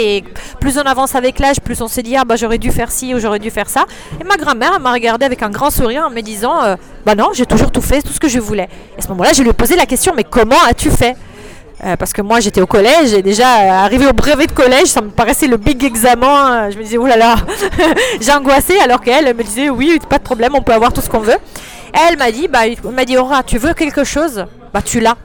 et 0.01 0.23
plus 0.61 0.77
on 0.77 0.83
avance 0.83 1.15
avec 1.15 1.37
l'âge, 1.37 1.59
plus 1.59 1.81
on 1.81 1.89
se 1.89 1.99
dit 1.99 2.15
ah 2.15 2.23
bah 2.23 2.37
j'aurais 2.37 2.59
dû 2.59 2.71
faire 2.71 2.91
ci 2.91 3.13
ou 3.13 3.19
j'aurais 3.19 3.39
dû 3.39 3.51
faire 3.51 3.69
ça. 3.69 3.83
Et 4.21 4.23
ma 4.23 4.37
grand-mère 4.37 4.79
m'a 4.79 4.93
regardé 4.93 5.25
avec 5.25 5.43
un 5.43 5.49
grand 5.49 5.69
sourire 5.69 6.05
en 6.07 6.09
me 6.09 6.21
disant 6.21 6.63
euh, 6.63 6.77
bah 7.05 7.15
non, 7.15 7.31
j'ai 7.33 7.45
toujours 7.45 7.73
tout 7.73 7.81
fait, 7.81 8.01
tout 8.01 8.13
ce 8.13 8.21
que 8.21 8.29
je 8.29 8.39
voulais. 8.39 8.69
Et 8.95 8.99
à 8.99 9.01
ce 9.01 9.09
moment-là, 9.09 9.33
je 9.33 9.41
lui 9.41 9.49
ai 9.49 9.53
posé 9.53 9.75
la 9.75 9.85
question 9.85 10.13
mais 10.15 10.23
comment 10.23 10.55
as-tu 10.65 10.91
fait? 10.91 11.17
Euh, 11.83 11.97
parce 11.97 12.13
que 12.13 12.21
moi 12.21 12.39
j'étais 12.39 12.61
au 12.61 12.67
collège 12.67 13.13
et 13.13 13.21
déjà 13.21 13.81
arrivé 13.83 14.07
au 14.07 14.13
brevet 14.13 14.47
de 14.47 14.53
collège, 14.53 14.85
ça 14.85 15.01
me 15.01 15.09
paraissait 15.09 15.47
le 15.47 15.57
big 15.57 15.83
examen. 15.83 16.69
Je 16.69 16.77
me 16.77 16.83
disais, 16.83 16.97
oulala, 16.97 17.35
j'ai 18.21 18.31
angoissé 18.31 18.79
alors 18.79 19.01
qu'elle 19.01 19.35
me 19.35 19.43
disait, 19.43 19.69
oui, 19.69 19.99
pas 20.07 20.19
de 20.19 20.23
problème, 20.23 20.55
on 20.55 20.61
peut 20.61 20.73
avoir 20.73 20.93
tout 20.93 21.01
ce 21.01 21.09
qu'on 21.09 21.19
veut. 21.19 21.37
elle 22.07 22.17
m'a 22.17 22.31
dit, 22.31 22.47
bah, 22.47 22.59
m'a 22.93 23.03
dit, 23.03 23.17
Aura, 23.17 23.43
tu 23.43 23.57
veux 23.57 23.73
quelque 23.73 24.05
chose? 24.05 24.45
Bah, 24.73 24.81
tu 24.81 25.01
l'as. 25.01 25.17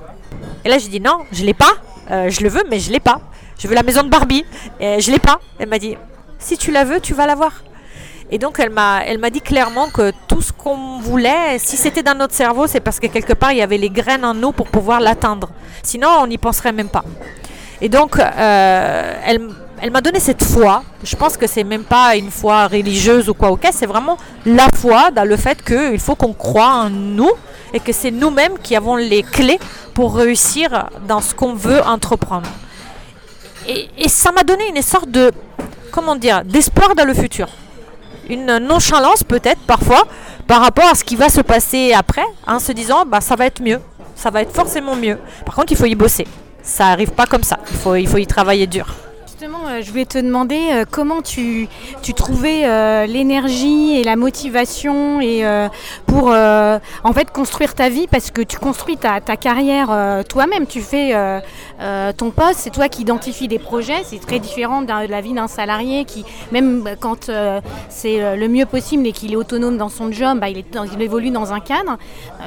Et 0.65 0.69
là, 0.69 0.79
j'ai 0.79 0.89
dit 0.89 1.01
non, 1.01 1.25
je 1.33 1.45
l'ai 1.45 1.55
pas. 1.55 1.73
Euh, 2.11 2.31
je 2.31 2.43
le 2.43 2.49
veux, 2.49 2.63
mais 2.71 2.79
je 2.79 2.91
l'ai 2.91 3.01
pas. 3.01 3.21
Je 3.59 3.69
veux 3.69 3.75
la 3.75 3.83
maison 3.83 4.03
de 4.03 4.09
Barbie. 4.09 4.45
Et 4.81 5.01
je 5.01 5.11
l'ai 5.11 5.19
pas. 5.19 5.41
Elle 5.59 5.69
m'a 5.69 5.79
dit 5.79 5.97
si 6.39 6.57
tu 6.57 6.71
la 6.71 6.85
veux, 6.85 7.01
tu 7.01 7.15
vas 7.15 7.27
l'avoir. 7.27 7.53
Et 8.31 8.39
donc, 8.39 8.59
elle 8.61 8.71
m'a, 8.71 9.31
dit 9.31 9.41
clairement 9.41 9.89
que 9.89 10.13
tout 10.27 10.43
ce 10.43 10.53
qu'on 10.53 10.99
voulait, 11.01 11.59
si 11.59 11.77
c'était 11.77 12.03
dans 12.03 12.15
notre 12.15 12.35
cerveau, 12.35 12.67
c'est 12.67 12.81
parce 12.81 13.01
que 13.01 13.07
quelque 13.07 13.33
part, 13.33 13.53
il 13.53 13.59
y 13.59 13.63
avait 13.63 13.79
les 13.79 13.89
graines 13.89 14.25
en 14.25 14.35
nous 14.35 14.53
pour 14.53 14.69
pouvoir 14.69 15.01
l'atteindre. 15.01 15.49
Sinon, 15.83 16.09
on 16.21 16.27
n'y 16.27 16.37
penserait 16.37 16.73
même 16.73 16.91
pas. 16.91 17.05
Et 17.81 17.89
donc, 17.89 18.19
euh, 18.19 19.15
elle, 19.25 19.49
elle 19.81 19.91
m'a 19.91 20.03
donné 20.03 20.21
cette 20.21 20.45
foi. 20.45 20.83
Je 21.03 21.17
pense 21.17 21.37
que 21.39 21.47
c'est 21.47 21.65
même 21.65 21.85
pas 21.85 22.17
une 22.17 22.31
foi 22.31 22.67
religieuse 22.67 23.31
ou 23.31 23.35
quoi, 23.35 23.51
ok. 23.51 23.67
C'est 23.73 23.87
vraiment 23.87 24.19
la 24.45 24.69
foi 24.75 25.11
dans 25.11 25.25
le 25.25 25.37
fait 25.37 25.63
qu'il 25.65 25.99
faut 26.01 26.15
qu'on 26.15 26.35
croit 26.35 26.85
en 26.85 26.91
nous 26.91 27.33
et 27.73 27.81
que 27.81 27.93
c'est 27.93 28.11
nous-mêmes 28.11 28.59
qui 28.63 28.77
avons 28.77 28.97
les 28.97 29.23
clés 29.23 29.59
pour 29.95 30.15
réussir 30.17 30.89
dans 31.07 31.21
ce 31.21 31.35
qu'on 31.35 31.55
veut 31.55 31.83
entreprendre. 31.83 32.49
Et, 33.67 34.09
ça 34.09 34.33
m'a 34.33 34.45
donné 34.45 34.69
une 34.75 34.83
sorte 34.83 35.11
de, 35.11 35.31
comment 35.91 36.17
dire, 36.17 36.43
d'espoir 36.45 36.95
dans 36.95 37.05
le 37.05 37.15
futur. 37.15 37.49
Une 38.29 38.59
nonchalance 38.59 39.23
peut-être 39.23 39.61
parfois 39.61 40.07
par 40.47 40.63
rapport 40.63 40.87
à 40.87 40.95
ce 40.95 41.05
qui 41.05 41.17
va 41.17 41.29
se 41.29 41.43
passer 41.43 41.93
après, 41.93 42.25
en 42.47 42.59
se 42.59 42.73
disant, 42.73 43.05
bah, 43.07 43.21
ça 43.21 43.37
va 43.37 43.47
être 43.47 43.61
mieux, 43.61 43.81
ça 44.15 44.31
va 44.31 44.41
être 44.41 44.55
forcément 44.55 44.97
mieux. 44.97 45.19
Par 45.45 45.55
contre, 45.55 45.73
il 45.73 45.77
faut 45.77 45.85
y 45.85 45.95
bosser. 45.95 46.27
Ça 46.63 46.85
n'arrive 46.85 47.11
pas 47.11 47.27
comme 47.27 47.43
ça, 47.43 47.59
il 47.71 48.01
il 48.01 48.09
faut 48.09 48.19
y 48.19 48.27
travailler 48.27 48.67
dur. 48.67 48.87
Justement, 49.41 49.69
euh, 49.69 49.83
je 49.83 49.91
voulais 49.93 50.05
te 50.05 50.19
demander 50.19 50.59
euh, 50.73 50.85
comment 50.91 51.23
tu, 51.23 51.69
tu 52.03 52.13
trouvais 52.13 52.63
euh, 52.65 53.07
l'énergie 53.07 53.97
et 53.97 54.03
la 54.03 54.17
motivation 54.17 55.21
et, 55.21 55.45
pour 56.07 56.31
en 56.31 57.13
fait 57.13 57.31
construire 57.31 57.77
ta 57.77 57.89
vie? 57.89 58.09
Parce 58.09 58.33
que 58.33 58.43
tu 58.43 58.59
construis 58.59 58.97
ta, 58.97 59.21
ta 59.21 59.37
carrière 59.37 60.25
toi-même. 60.29 60.67
Tu 60.67 60.81
fais 60.81 61.15
ton 62.17 62.31
poste, 62.31 62.57
c'est 62.57 62.71
toi 62.71 62.89
qui 62.89 63.03
identifies 63.03 63.47
des 63.47 63.61
projets. 63.61 64.03
C'est 64.05 64.19
très 64.19 64.41
différent 64.41 64.83
de 64.83 65.09
la 65.09 65.21
vie 65.21 65.35
d'un 65.35 65.47
salarié 65.47 66.05
qui, 66.05 66.25
même 66.51 66.89
quand 66.99 67.31
c'est 67.89 68.37
le 68.37 68.49
mieux 68.49 68.67
possible 68.67 69.07
et 69.07 69.13
qu'il 69.13 69.33
est 69.33 69.37
autonome 69.37 69.77
dans 69.77 69.89
son 69.89 70.11
job, 70.11 70.41
bah, 70.41 70.49
il, 70.49 70.65
il, 70.95 71.03
évolue 71.03 71.31
dans 71.31 71.53
un 71.53 71.61
cadre. 71.61 71.99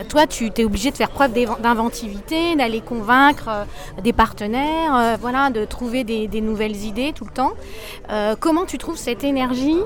toi, 0.09 0.27
tu 0.27 0.51
es 0.57 0.65
obligé 0.65 0.91
de 0.91 0.97
faire 0.97 1.11
preuve 1.11 1.31
d'inventivité, 1.61 2.55
d'aller 2.55 2.81
convaincre 2.81 3.65
des 4.03 4.13
partenaires, 4.13 5.17
voilà, 5.21 5.49
de 5.49 5.63
trouver 5.65 6.03
des, 6.03 6.27
des 6.27 6.41
nouvelles 6.41 6.80
idées 6.85 7.13
tout 7.13 7.25
le 7.25 7.31
temps. 7.31 7.53
Euh, 8.09 8.35
comment 8.39 8.65
tu 8.65 8.77
trouves 8.77 8.97
cette 8.97 9.23
énergie, 9.23 9.79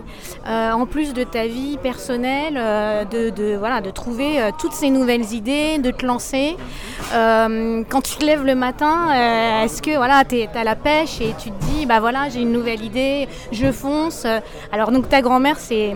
euh, 0.48 0.72
en 0.72 0.86
plus 0.86 1.14
de 1.14 1.24
ta 1.24 1.48
vie 1.48 1.78
personnelle, 1.78 2.56
euh, 2.58 3.06
de, 3.06 3.56
voilà, 3.56 3.82
de 3.82 3.92
trouver 3.92 4.40
toutes 4.58 4.74
ces 4.74 4.90
nouvelles 4.90 5.34
idées, 5.34 5.78
de 5.78 5.92
te 5.92 6.06
lancer 6.06 6.56
Quand 7.12 8.02
tu 8.02 8.16
te 8.18 8.26
lèves 8.26 8.44
le 8.44 8.56
matin, 8.56 9.64
est-ce 9.64 9.82
que 9.82 9.96
voilà, 9.96 10.24
tu 10.26 10.48
as 10.54 10.64
la 10.64 10.76
pêche 10.76 11.22
et 11.22 11.34
tu 11.38 11.52
te 11.52 11.66
dis, 11.66 11.86
bah 11.86 12.00
voilà, 12.00 12.30
j'ai 12.30 12.42
une 12.42 12.52
nouvelle 12.52 12.84
idée, 12.84 13.28
je 13.52 13.72
fonce 13.72 14.26
Alors 14.72 14.92
donc 14.92 15.10
ta 15.10 15.22
grand-mère, 15.22 15.58
c'est 15.60 15.96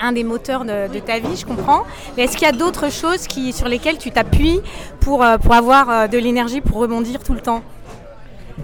un 0.00 0.12
des 0.12 0.24
moteurs 0.24 0.64
de, 0.64 0.98
ta 0.98 1.18
vie, 1.18 1.36
je 1.36 1.44
comprends. 1.44 1.82
Est-ce 2.16 2.36
qu'il 2.36 2.46
y 2.46 2.50
a 2.50 2.52
d'autres 2.52 2.90
choses 2.90 3.26
sur 3.52 3.68
lesquelles 3.68 3.98
tu 3.98 4.10
t'appuies 4.10 4.60
pour 5.00 5.22
avoir 5.24 6.08
de 6.08 6.18
l'énergie 6.18 6.60
pour 6.60 6.78
rebondir 6.78 7.22
tout 7.22 7.34
le 7.34 7.40
temps? 7.40 7.62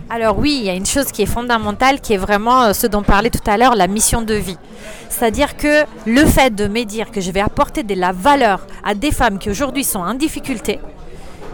Alors 0.08 0.38
oui, 0.38 0.56
il 0.60 0.64
y 0.64 0.70
a 0.70 0.74
une 0.74 0.86
chose 0.86 1.12
qui 1.12 1.22
est 1.22 1.26
fondamentale, 1.26 2.00
qui 2.00 2.14
est 2.14 2.18
vraiment 2.18 2.62
euh, 2.62 2.72
ce 2.72 2.86
dont 2.86 3.02
parlait 3.02 3.30
tout 3.30 3.48
à 3.48 3.56
l'heure, 3.56 3.74
la 3.74 3.86
mission 3.86 4.22
de 4.22 4.34
vie. 4.34 4.56
C'est-à-dire 5.08 5.56
que 5.56 5.84
le 6.06 6.24
fait 6.26 6.54
de 6.54 6.66
me 6.66 6.84
dire 6.84 7.10
que 7.10 7.20
je 7.20 7.30
vais 7.30 7.40
apporter 7.40 7.82
de 7.82 7.94
la 7.94 8.12
valeur 8.12 8.66
à 8.84 8.94
des 8.94 9.12
femmes 9.12 9.38
qui 9.38 9.50
aujourd'hui 9.50 9.84
sont 9.84 10.00
en 10.00 10.14
difficulté, 10.14 10.78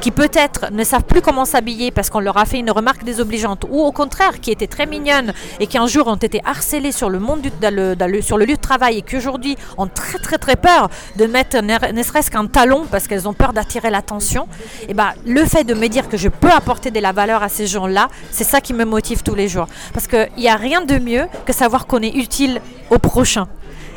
qui 0.01 0.11
peut-être 0.11 0.71
ne 0.73 0.85
savent 0.85 1.05
plus 1.05 1.21
comment 1.21 1.45
s'habiller 1.45 1.91
parce 1.91 2.11
qu'on 2.11 2.21
leur 2.21 2.37
a 2.37 2.45
fait 2.45 2.59
une 2.59 2.71
remarque 2.71 3.05
désobligeante, 3.05 3.65
ou 3.71 3.81
au 3.83 3.93
contraire 3.93 4.41
qui 4.41 4.51
étaient 4.51 4.67
très 4.67 4.87
mignonnes 4.87 5.33
et 5.61 5.67
qui 5.67 5.79
un 5.79 5.87
jour 5.87 6.07
ont 6.07 6.17
été 6.17 6.41
harcelées 6.45 6.93
sur 6.93 7.09
le, 7.11 7.19
lieu 7.19 8.55
de 8.55 8.61
travail 8.61 8.99
et 8.99 9.03
qui 9.03 9.17
aujourd'hui 9.17 9.57
ont 9.79 9.87
très 9.87 10.19
très 10.19 10.39
très 10.39 10.57
peur 10.57 10.89
de 11.17 11.27
mettre 11.27 11.61
ne 11.63 12.03
serait-ce 12.03 12.31
qu'un 12.31 12.47
talon 12.47 12.87
parce 12.91 13.07
qu'elles 13.07 13.29
ont 13.29 13.33
peur 13.33 13.53
d'attirer 13.53 13.91
l'attention, 13.91 14.49
et 14.83 14.87
eh 14.91 14.95
ben, 14.95 15.13
le 15.27 15.45
fait 15.45 15.65
de 15.65 15.75
me 15.75 15.89
dire 15.89 16.09
que 16.09 16.17
je 16.17 16.29
peux 16.29 16.51
apporter 16.51 16.91
de 16.91 17.01
la 17.01 17.13
valeur 17.13 17.43
à 17.43 17.49
ces 17.49 17.67
gens-là, 17.67 18.09
c'est 18.31 18.45
ça 18.45 18.61
qui 18.61 18.73
me 18.75 18.85
motive 18.85 19.23
tous 19.23 19.35
les 19.35 19.49
jours. 19.49 19.67
Parce 19.93 20.07
qu'il 20.07 20.29
n'y 20.37 20.49
a 20.49 20.57
rien 20.57 20.83
de 20.83 20.99
mieux 20.99 21.27
que 21.45 21.53
savoir 21.53 21.87
qu'on 21.87 22.03
est 22.03 22.15
utile 22.15 22.61
au 22.91 22.99
prochain. 22.99 23.47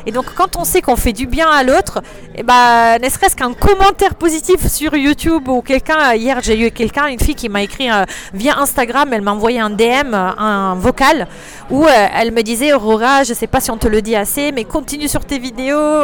Et 0.06 0.12
donc 0.12 0.26
quand 0.34 0.56
on 0.56 0.64
sait 0.64 0.82
qu'on 0.82 0.96
fait 0.96 1.12
du 1.12 1.26
bien 1.26 1.48
à 1.48 1.62
l'autre, 1.62 2.02
eh 2.34 2.42
ben, 2.42 2.98
ne 3.02 3.08
serait-ce 3.08 3.36
qu'un 3.36 3.52
commentaire 3.52 4.14
positif 4.14 4.66
sur 4.66 4.94
YouTube 4.94 5.48
ou 5.48 5.62
quelqu'un, 5.62 6.14
hier 6.14 6.38
j'ai 6.42 6.58
eu 6.66 6.70
quelqu'un, 6.70 7.06
une 7.06 7.20
fille 7.20 7.34
qui 7.34 7.48
m'a 7.48 7.62
écrit 7.62 7.90
euh, 7.90 8.04
via 8.32 8.58
Instagram, 8.58 9.10
elle 9.12 9.22
m'a 9.22 9.32
envoyé 9.32 9.60
un 9.60 9.70
DM, 9.70 10.14
euh, 10.14 10.30
un 10.38 10.74
vocal, 10.74 11.26
où 11.70 11.84
euh, 11.84 12.06
elle 12.14 12.32
me 12.32 12.42
disait 12.42 12.72
Aurora, 12.72 13.24
je 13.24 13.30
ne 13.30 13.36
sais 13.36 13.46
pas 13.46 13.60
si 13.60 13.70
on 13.70 13.76
te 13.76 13.88
le 13.88 14.00
dit 14.02 14.16
assez, 14.16 14.52
mais 14.52 14.64
continue 14.64 15.08
sur 15.08 15.24
tes 15.24 15.38
vidéos, 15.38 16.02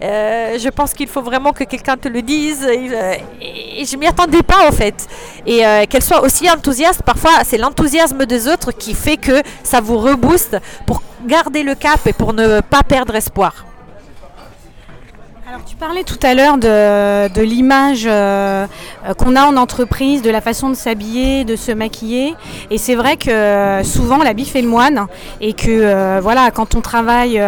je 0.00 0.68
pense 0.70 0.94
qu'il 0.94 1.08
faut 1.08 1.22
vraiment 1.22 1.52
que 1.52 1.64
quelqu'un 1.64 1.96
te 1.96 2.08
le 2.08 2.22
dise. 2.22 2.64
Et, 2.64 3.80
et 3.80 3.84
je 3.84 3.96
m'y 3.96 4.06
attendais 4.06 4.42
pas 4.42 4.68
en 4.68 4.72
fait. 4.72 5.06
Et 5.46 5.62
qu'elle 5.88 6.02
soit 6.02 6.22
aussi 6.22 6.50
enthousiaste, 6.50 7.02
parfois 7.02 7.30
c'est 7.44 7.58
l'enthousiasme 7.58 8.26
des 8.26 8.48
autres 8.48 8.72
qui 8.72 8.94
fait 8.94 9.16
que 9.16 9.42
ça 9.62 9.80
vous 9.80 9.98
rebooste 9.98 10.56
pour 10.86 11.02
garder 11.24 11.62
le 11.62 11.74
cap 11.74 12.06
et 12.06 12.12
pour 12.12 12.32
ne 12.32 12.60
pas 12.60 12.82
perdre 12.82 13.14
espoir. 13.14 13.64
Alors 15.46 15.62
tu 15.62 15.76
parlais 15.76 16.04
tout 16.04 16.18
à 16.22 16.32
l'heure 16.32 16.56
de, 16.56 17.42
l'image 17.42 18.06
euh, 18.06 18.66
euh, 19.06 19.12
qu'on 19.12 19.36
a 19.36 19.44
en 19.44 19.58
entreprise, 19.58 20.22
de 20.22 20.30
la 20.30 20.40
façon 20.40 20.70
de 20.70 20.74
s'habiller, 20.74 21.44
de 21.44 21.54
se 21.54 21.70
maquiller. 21.70 22.34
Et 22.70 22.78
c'est 22.78 22.94
vrai 22.94 23.18
que 23.18 23.28
euh, 23.28 23.84
souvent 23.84 24.22
l'habit 24.22 24.46
fait 24.46 24.62
le 24.62 24.68
moine 24.68 25.06
et 25.42 25.52
que 25.52 26.18
voilà, 26.20 26.50
quand 26.50 26.74
on 26.76 26.80
travaille 26.80 27.42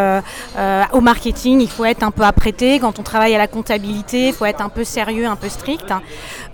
au 0.92 1.00
marketing, 1.00 1.62
il 1.62 1.70
faut 1.70 1.86
être 1.86 2.02
un 2.02 2.10
peu 2.10 2.22
apprêté. 2.22 2.78
Quand 2.80 2.98
on 2.98 3.02
travaille 3.02 3.34
à 3.34 3.38
la 3.38 3.48
comptabilité, 3.48 4.26
il 4.26 4.34
faut 4.34 4.44
être 4.44 4.60
un 4.60 4.68
peu 4.68 4.84
sérieux, 4.84 5.24
un 5.26 5.36
peu 5.36 5.48
strict. 5.48 5.90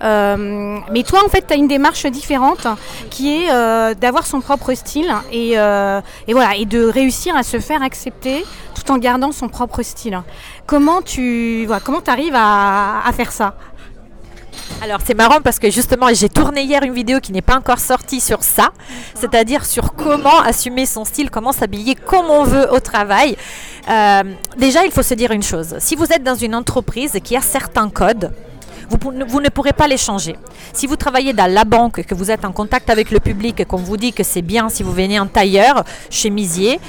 mais 0.01 1.03
toi, 1.05 1.19
en 1.25 1.29
fait, 1.29 1.45
tu 1.45 1.53
as 1.53 1.57
une 1.57 1.67
démarche 1.67 2.05
différente 2.05 2.67
qui 3.09 3.35
est 3.35 3.95
d'avoir 3.95 4.25
son 4.25 4.39
propre 4.39 4.73
style 4.75 5.13
et, 5.33 5.51
et, 5.53 6.33
voilà, 6.33 6.55
et 6.55 6.65
de 6.65 6.85
réussir 6.85 7.35
à 7.35 7.43
se 7.43 7.59
faire 7.59 7.83
accepter 7.83 8.45
tout 8.73 8.91
en 8.91 8.97
gardant 8.97 9.31
son 9.31 9.49
propre 9.49 9.81
style. 9.81 10.21
Comment 10.65 11.01
tu 11.01 11.65
voilà, 11.65 11.81
comment 11.81 12.01
arrives 12.07 12.35
à, 12.35 13.11
faire 13.13 13.31
ça 13.31 13.55
alors 14.81 14.99
c'est 15.03 15.13
marrant 15.13 15.39
parce 15.41 15.59
que 15.59 15.71
justement 15.71 16.07
j'ai 16.13 16.29
tourné 16.29 16.63
hier 16.63 16.83
une 16.83 16.93
vidéo 16.93 17.19
qui 17.19 17.31
n'est 17.31 17.41
pas 17.41 17.55
encore 17.55 17.79
sortie 17.79 18.19
sur 18.19 18.43
ça, 18.43 18.71
c'est-à-dire 19.15 19.65
sur 19.65 19.93
comment 19.93 20.39
assumer 20.41 20.85
son 20.85 21.05
style, 21.05 21.29
comment 21.29 21.51
s'habiller 21.53 21.95
comme 21.95 22.29
on 22.29 22.43
veut 22.43 22.71
au 22.71 22.79
travail. 22.79 23.37
Euh, 23.89 24.23
déjà 24.57 24.85
il 24.85 24.91
faut 24.91 25.01
se 25.01 25.13
dire 25.13 25.31
une 25.31 25.43
chose, 25.43 25.75
si 25.79 25.95
vous 25.95 26.11
êtes 26.11 26.23
dans 26.23 26.35
une 26.35 26.53
entreprise 26.53 27.17
qui 27.23 27.35
a 27.35 27.41
certains 27.41 27.89
codes, 27.89 28.31
vous, 28.89 28.97
vous, 29.27 29.41
ne 29.41 29.49
pourrez 29.49 29.73
pas 29.73 29.87
les 29.87 29.97
changer. 29.97 30.35
Si 30.73 30.87
vous 30.87 30.95
travaillez 30.95 31.33
dans 31.33 31.51
la 31.51 31.63
banque, 31.63 32.03
que 32.03 32.15
vous 32.15 32.29
êtes 32.31 32.45
en 32.45 32.51
contact 32.51 32.89
avec 32.89 33.11
le 33.11 33.19
public 33.19 33.65
qu'on 33.65 33.77
vous 33.77 33.97
dit 33.97 34.13
que 34.13 34.23
c'est 34.23 34.41
bien 34.41 34.69
si 34.69 34.83
vous 34.83 34.91
venez 34.91 35.19
en 35.19 35.27
tailleur, 35.27 35.83
chemisier, 36.09 36.79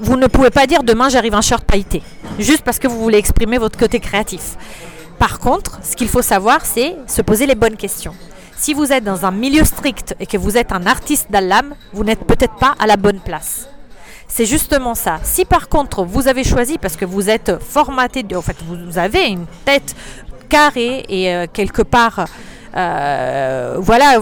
vous 0.00 0.16
ne 0.16 0.26
pouvez 0.26 0.50
pas 0.50 0.66
dire 0.66 0.82
demain 0.82 1.08
j'arrive 1.08 1.34
en 1.34 1.42
short 1.42 1.64
pailleté, 1.64 2.02
juste 2.38 2.62
parce 2.62 2.78
que 2.78 2.88
vous 2.88 2.98
voulez 3.00 3.18
exprimer 3.18 3.58
votre 3.58 3.78
côté 3.78 4.00
créatif. 4.00 4.56
Par 5.18 5.38
contre, 5.38 5.78
ce 5.82 5.94
qu'il 5.96 6.08
faut 6.08 6.22
savoir, 6.22 6.64
c'est 6.64 6.96
se 7.06 7.20
poser 7.20 7.46
les 7.46 7.54
bonnes 7.54 7.76
questions. 7.76 8.14
Si 8.56 8.74
vous 8.74 8.92
êtes 8.92 9.04
dans 9.04 9.26
un 9.26 9.30
milieu 9.30 9.64
strict 9.64 10.14
et 10.18 10.26
que 10.26 10.36
vous 10.36 10.56
êtes 10.56 10.72
un 10.72 10.86
artiste 10.86 11.30
d'Allam, 11.30 11.74
vous 11.92 12.04
n'êtes 12.04 12.24
peut-être 12.24 12.56
pas 12.56 12.74
à 12.78 12.86
la 12.86 12.96
bonne 12.96 13.20
place. 13.20 13.68
C'est 14.28 14.46
justement 14.46 14.94
ça. 14.94 15.18
Si 15.22 15.44
par 15.44 15.68
contre 15.68 16.04
vous 16.04 16.28
avez 16.28 16.44
choisi 16.44 16.78
parce 16.78 16.96
que 16.96 17.04
vous 17.04 17.28
êtes 17.28 17.52
formaté, 17.62 18.24
en 18.34 18.42
fait 18.42 18.56
vous 18.66 18.96
avez 18.98 19.26
une 19.26 19.46
tête 19.64 19.94
carrée 20.48 21.04
et 21.08 21.34
euh, 21.34 21.46
quelque 21.52 21.82
part 21.82 22.26
euh, 22.76 23.76
voilà, 23.78 24.18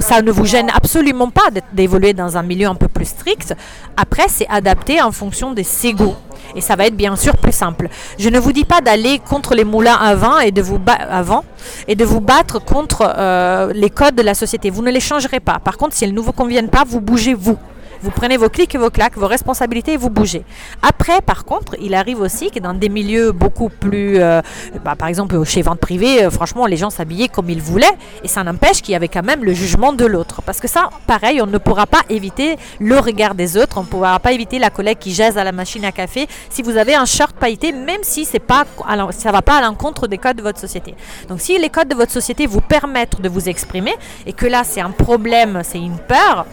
ça 0.00 0.22
ne 0.22 0.30
vous 0.30 0.46
gêne 0.46 0.70
absolument 0.74 1.30
pas 1.30 1.50
d'évoluer 1.72 2.12
dans 2.12 2.36
un 2.36 2.42
milieu 2.42 2.66
un 2.66 2.74
peu 2.74 2.88
plus 2.88 3.06
strict. 3.06 3.54
Après, 3.96 4.26
c'est 4.28 4.48
adapté 4.48 5.02
en 5.02 5.12
fonction 5.12 5.52
des 5.52 5.64
ségos. 5.64 6.16
Et 6.56 6.60
ça 6.60 6.74
va 6.74 6.86
être 6.86 6.96
bien 6.96 7.14
sûr 7.16 7.36
plus 7.36 7.52
simple. 7.52 7.88
Je 8.18 8.28
ne 8.28 8.38
vous 8.38 8.52
dis 8.52 8.64
pas 8.64 8.80
d'aller 8.80 9.18
contre 9.18 9.54
les 9.54 9.64
moulins 9.64 9.98
et 10.42 10.50
de 10.50 10.62
vous, 10.62 10.80
avant, 10.86 11.44
et 11.86 11.94
de 11.94 12.04
vous 12.04 12.20
battre 12.20 12.58
contre 12.64 13.12
euh, 13.16 13.72
les 13.74 13.90
codes 13.90 14.14
de 14.14 14.22
la 14.22 14.34
société. 14.34 14.70
Vous 14.70 14.82
ne 14.82 14.90
les 14.90 15.00
changerez 15.00 15.40
pas. 15.40 15.58
Par 15.58 15.76
contre, 15.76 15.94
si 15.94 16.04
elles 16.04 16.14
ne 16.14 16.20
vous 16.20 16.32
conviennent 16.32 16.70
pas, 16.70 16.84
vous 16.86 17.00
bougez 17.00 17.34
vous. 17.34 17.58
Vous 18.02 18.10
prenez 18.10 18.36
vos 18.36 18.48
clics 18.48 18.74
et 18.74 18.78
vos 18.78 18.90
claques, 18.90 19.16
vos 19.16 19.26
responsabilités 19.26 19.92
et 19.92 19.96
vous 19.96 20.10
bougez. 20.10 20.44
Après, 20.82 21.20
par 21.20 21.44
contre, 21.44 21.76
il 21.80 21.94
arrive 21.94 22.20
aussi 22.20 22.50
que 22.50 22.58
dans 22.58 22.72
des 22.72 22.88
milieux 22.88 23.32
beaucoup 23.32 23.68
plus, 23.68 24.18
euh, 24.18 24.40
bah, 24.84 24.94
par 24.96 25.08
exemple 25.08 25.42
chez 25.44 25.62
vente 25.62 25.80
privée, 25.80 26.24
euh, 26.24 26.30
franchement, 26.30 26.66
les 26.66 26.76
gens 26.76 26.90
s'habillaient 26.90 27.28
comme 27.28 27.50
ils 27.50 27.60
voulaient 27.60 27.86
et 28.24 28.28
ça 28.28 28.42
n'empêche 28.42 28.80
qu'il 28.80 28.92
y 28.92 28.94
avait 28.94 29.08
quand 29.08 29.22
même 29.22 29.44
le 29.44 29.52
jugement 29.52 29.92
de 29.92 30.06
l'autre. 30.06 30.40
Parce 30.42 30.60
que 30.60 30.68
ça, 30.68 30.88
pareil, 31.06 31.42
on 31.42 31.46
ne 31.46 31.58
pourra 31.58 31.86
pas 31.86 32.00
éviter 32.08 32.56
le 32.78 32.98
regard 32.98 33.34
des 33.34 33.56
autres, 33.56 33.76
on 33.78 33.82
ne 33.82 33.86
pourra 33.86 34.18
pas 34.18 34.32
éviter 34.32 34.58
la 34.58 34.70
collègue 34.70 34.98
qui 34.98 35.12
jase 35.12 35.36
à 35.36 35.44
la 35.44 35.52
machine 35.52 35.84
à 35.84 35.92
café 35.92 36.26
si 36.48 36.62
vous 36.62 36.76
avez 36.76 36.94
un 36.94 37.04
short 37.04 37.36
pailleté, 37.36 37.72
même 37.72 38.00
si 38.02 38.24
c'est 38.24 38.38
pas, 38.38 38.64
ça 39.10 39.30
va 39.32 39.42
pas 39.42 39.58
à 39.58 39.60
l'encontre 39.60 40.06
des 40.06 40.18
codes 40.18 40.36
de 40.36 40.42
votre 40.42 40.58
société. 40.58 40.94
Donc 41.28 41.40
si 41.40 41.58
les 41.58 41.68
codes 41.68 41.88
de 41.88 41.94
votre 41.94 42.12
société 42.12 42.46
vous 42.46 42.60
permettent 42.60 43.20
de 43.20 43.28
vous 43.28 43.48
exprimer 43.48 43.94
et 44.26 44.32
que 44.32 44.46
là 44.46 44.62
c'est 44.64 44.80
un 44.80 44.90
problème, 44.90 45.60
c'est 45.64 45.78
une 45.78 45.98
peur, 45.98 46.46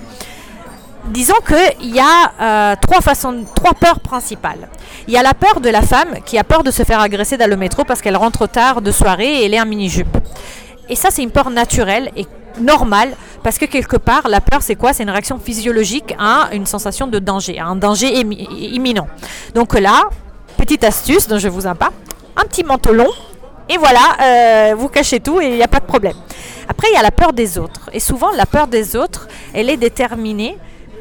disons 1.09 1.35
qu'il 1.45 1.93
y 1.95 1.99
a 1.99 2.31
euh, 2.41 2.75
trois 2.81 3.01
façons, 3.01 3.45
trois 3.55 3.73
peurs 3.73 3.99
principales. 3.99 4.69
Il 5.07 5.13
y 5.13 5.17
a 5.17 5.23
la 5.23 5.33
peur 5.33 5.61
de 5.61 5.69
la 5.69 5.81
femme 5.81 6.19
qui 6.25 6.37
a 6.37 6.43
peur 6.43 6.63
de 6.63 6.71
se 6.71 6.83
faire 6.83 6.99
agresser 6.99 7.37
dans 7.37 7.49
le 7.49 7.55
métro 7.55 7.83
parce 7.83 8.01
qu'elle 8.01 8.17
rentre 8.17 8.47
tard 8.47 8.81
de 8.81 8.91
soirée 8.91 9.41
et 9.41 9.45
elle 9.45 9.53
est 9.53 9.61
en 9.61 9.65
mini-jupe. 9.65 10.17
Et 10.89 10.95
ça, 10.95 11.09
c'est 11.11 11.23
une 11.23 11.31
peur 11.31 11.49
naturelle 11.49 12.11
et 12.15 12.25
normale 12.59 13.09
parce 13.43 13.57
que 13.57 13.65
quelque 13.65 13.97
part, 13.97 14.27
la 14.27 14.41
peur, 14.41 14.61
c'est 14.61 14.75
quoi? 14.75 14.93
C'est 14.93 15.03
une 15.03 15.09
réaction 15.09 15.39
physiologique 15.39 16.15
à 16.19 16.49
une 16.53 16.65
sensation 16.65 17.07
de 17.07 17.19
danger, 17.19 17.59
à 17.59 17.65
un 17.65 17.75
danger 17.75 18.19
imminent. 18.19 19.07
Donc 19.53 19.77
là, 19.79 20.09
petite 20.57 20.83
astuce 20.83 21.27
dont 21.27 21.39
je 21.39 21.47
vous 21.47 21.67
en 21.67 21.75
parle, 21.75 21.93
un 22.35 22.43
petit 22.43 22.63
manteau 22.63 22.93
long 22.93 23.09
et 23.69 23.77
voilà, 23.77 23.99
euh, 24.21 24.75
vous 24.75 24.87
cachez 24.87 25.19
tout 25.19 25.41
et 25.41 25.47
il 25.47 25.55
n'y 25.55 25.63
a 25.63 25.67
pas 25.67 25.79
de 25.79 25.85
problème. 25.85 26.15
Après, 26.69 26.87
il 26.91 26.95
y 26.95 26.97
a 26.97 27.01
la 27.01 27.11
peur 27.11 27.33
des 27.33 27.57
autres. 27.57 27.89
Et 27.91 27.99
souvent, 27.99 28.31
la 28.31 28.45
peur 28.45 28.67
des 28.67 28.95
autres, 28.95 29.27
elle 29.53 29.69
est 29.69 29.77
déterminée 29.77 30.57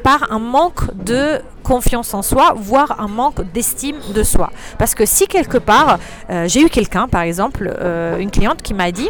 par 0.07 0.31
un 0.31 0.39
manque 0.39 0.95
de 0.95 1.41
confiance 1.65 2.15
en 2.15 2.23
soi, 2.23 2.55
voire 2.57 3.01
un 3.01 3.09
manque 3.09 3.41
d'estime 3.53 3.97
de 4.15 4.23
soi. 4.23 4.53
Parce 4.79 4.95
que 4.95 5.05
si 5.05 5.27
quelque 5.27 5.59
part, 5.59 5.99
euh, 6.31 6.47
j'ai 6.47 6.61
eu 6.61 6.69
quelqu'un, 6.69 7.09
par 7.09 7.23
exemple, 7.23 7.75
euh, 7.81 8.17
une 8.19 8.31
cliente 8.31 8.63
qui 8.63 8.73
m'a 8.73 8.93
dit, 8.93 9.09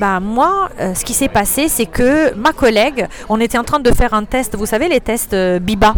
bah 0.00 0.18
moi, 0.18 0.68
euh, 0.80 0.96
ce 0.96 1.04
qui 1.04 1.12
s'est 1.12 1.28
passé, 1.28 1.68
c'est 1.68 1.86
que 1.86 2.34
ma 2.34 2.52
collègue, 2.52 3.06
on 3.28 3.38
était 3.38 3.56
en 3.56 3.62
train 3.62 3.78
de 3.78 3.92
faire 3.92 4.14
un 4.14 4.24
test, 4.24 4.56
vous 4.56 4.66
savez, 4.66 4.88
les 4.88 5.00
tests 5.00 5.36
Biba, 5.60 5.94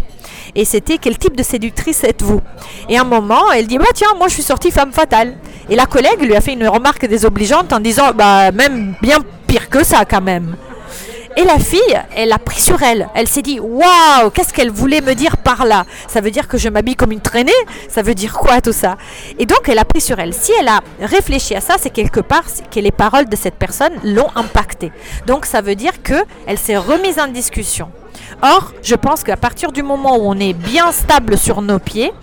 et 0.53 0.63
c'était 0.63 0.99
quel 0.99 1.17
type 1.17 1.35
de 1.35 1.41
séductrice 1.41 2.03
êtes-vous? 2.03 2.39
Et 2.87 2.99
à 2.99 3.01
un 3.01 3.03
moment, 3.03 3.51
elle 3.51 3.65
dit, 3.65 3.79
bah 3.79 3.85
tiens, 3.95 4.13
moi 4.15 4.27
je 4.27 4.35
suis 4.35 4.43
sortie 4.43 4.69
femme 4.69 4.91
fatale. 4.91 5.37
Et 5.71 5.75
la 5.75 5.87
collègue 5.87 6.21
lui 6.21 6.35
a 6.35 6.41
fait 6.41 6.53
une 6.53 6.67
remarque 6.67 7.07
désobligeante 7.07 7.73
en 7.73 7.79
disant, 7.79 8.11
bah 8.13 8.51
même 8.51 8.93
bien 9.01 9.17
pire 9.47 9.69
que 9.69 9.83
ça 9.83 10.05
quand 10.05 10.21
même. 10.21 10.55
Et 11.37 11.43
la 11.43 11.59
fille, 11.59 12.01
elle 12.15 12.31
a 12.31 12.39
pris 12.39 12.61
sur 12.61 12.81
elle. 12.81 13.09
Elle 13.13 13.27
s'est 13.27 13.41
dit 13.41 13.59
Waouh, 13.59 14.29
qu'est-ce 14.33 14.53
qu'elle 14.53 14.71
voulait 14.71 15.01
me 15.01 15.13
dire 15.15 15.35
par 15.35 15.65
là? 15.65 15.85
Ça 16.07 16.21
veut 16.21 16.31
dire 16.31 16.47
que 16.47 16.57
je 16.57 16.69
m'habille 16.69 16.95
comme 16.95 17.11
une 17.11 17.19
traînée? 17.19 17.51
Ça 17.89 18.01
veut 18.01 18.15
dire 18.15 18.33
quoi 18.33 18.61
tout 18.61 18.71
ça? 18.71 18.97
Et 19.37 19.45
donc, 19.45 19.67
elle 19.67 19.79
a 19.79 19.85
pris 19.85 19.99
sur 19.99 20.17
elle. 20.19 20.33
Si 20.33 20.53
elle 20.57 20.69
a 20.69 20.81
réfléchi 21.01 21.53
à 21.53 21.59
ça, 21.59 21.75
c'est 21.77 21.89
quelque 21.89 22.21
part 22.21 22.45
que 22.71 22.79
les 22.79 22.91
paroles 22.91 23.27
de 23.27 23.35
cette 23.35 23.55
personne 23.55 23.93
l'ont 24.03 24.29
impactée. 24.35 24.93
Donc, 25.27 25.45
ça 25.45 25.61
veut 25.61 25.75
dire 25.75 26.01
qu'elle 26.01 26.57
s'est 26.57 26.77
remise 26.77 27.19
en 27.19 27.27
discussion. 27.27 27.89
Or, 28.41 28.71
je 28.81 28.95
pense 28.95 29.23
qu'à 29.23 29.37
partir 29.37 29.73
du 29.73 29.83
moment 29.83 30.17
où 30.17 30.21
on 30.23 30.39
est 30.39 30.53
bien 30.53 30.91
stable 30.93 31.37
sur 31.37 31.61
nos 31.61 31.79
pieds, 31.79 32.13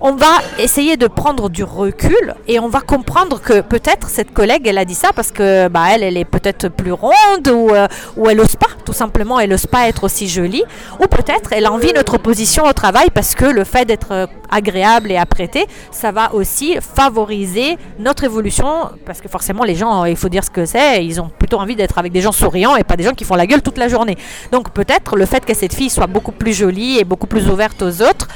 on 0.00 0.12
va 0.14 0.38
essayer 0.58 0.96
de 0.96 1.06
prendre 1.06 1.50
du 1.50 1.62
recul 1.62 2.34
et 2.48 2.58
on 2.58 2.68
va 2.68 2.80
comprendre 2.80 3.40
que 3.40 3.60
peut-être 3.60 4.08
cette 4.08 4.32
collègue, 4.32 4.66
elle 4.66 4.78
a 4.78 4.84
dit 4.86 4.94
ça 4.94 5.10
parce 5.14 5.30
que 5.30 5.68
bah, 5.68 5.84
elle, 5.90 6.02
elle 6.02 6.16
est 6.16 6.24
peut-être 6.24 6.68
plus 6.68 6.92
ronde 6.92 7.48
ou, 7.52 7.70
euh, 7.70 7.86
ou 8.16 8.28
elle 8.28 8.38
n'ose 8.38 8.56
pas, 8.56 8.68
tout 8.84 8.94
simplement, 8.94 9.38
elle 9.38 9.50
n'ose 9.50 9.66
pas 9.66 9.88
être 9.88 10.04
aussi 10.04 10.26
jolie. 10.26 10.64
Ou 11.00 11.06
peut-être 11.06 11.52
elle 11.52 11.66
envie 11.66 11.92
notre 11.92 12.16
position 12.16 12.64
au 12.64 12.72
travail 12.72 13.08
parce 13.12 13.34
que 13.34 13.44
le 13.44 13.64
fait 13.64 13.84
d'être 13.84 14.12
euh, 14.12 14.26
agréable 14.50 15.12
et 15.12 15.18
apprêté, 15.18 15.66
ça 15.90 16.12
va 16.12 16.32
aussi 16.34 16.76
favoriser 16.80 17.76
notre 17.98 18.24
évolution 18.24 18.88
parce 19.04 19.20
que 19.20 19.28
forcément 19.28 19.64
les 19.64 19.74
gens, 19.74 20.06
il 20.06 20.16
faut 20.16 20.30
dire 20.30 20.44
ce 20.44 20.50
que 20.50 20.64
c'est, 20.64 21.04
ils 21.04 21.20
ont 21.20 21.28
plutôt 21.28 21.58
envie 21.58 21.76
d'être 21.76 21.98
avec 21.98 22.12
des 22.12 22.22
gens 22.22 22.32
souriants 22.32 22.74
et 22.76 22.84
pas 22.84 22.96
des 22.96 23.04
gens 23.04 23.12
qui 23.12 23.24
font 23.24 23.36
la 23.36 23.46
gueule 23.46 23.62
toute 23.62 23.76
la 23.76 23.88
journée. 23.88 24.16
Donc 24.50 24.70
peut-être 24.70 25.16
le 25.16 25.26
fait 25.26 25.44
que 25.44 25.52
cette 25.52 25.74
fille 25.74 25.90
soit 25.90 26.06
beaucoup 26.06 26.32
plus 26.32 26.54
jolie 26.54 26.98
et 26.98 27.04
beaucoup 27.04 27.26
plus 27.26 27.50
ouverte 27.50 27.82
aux 27.82 28.02
autres 28.02 28.28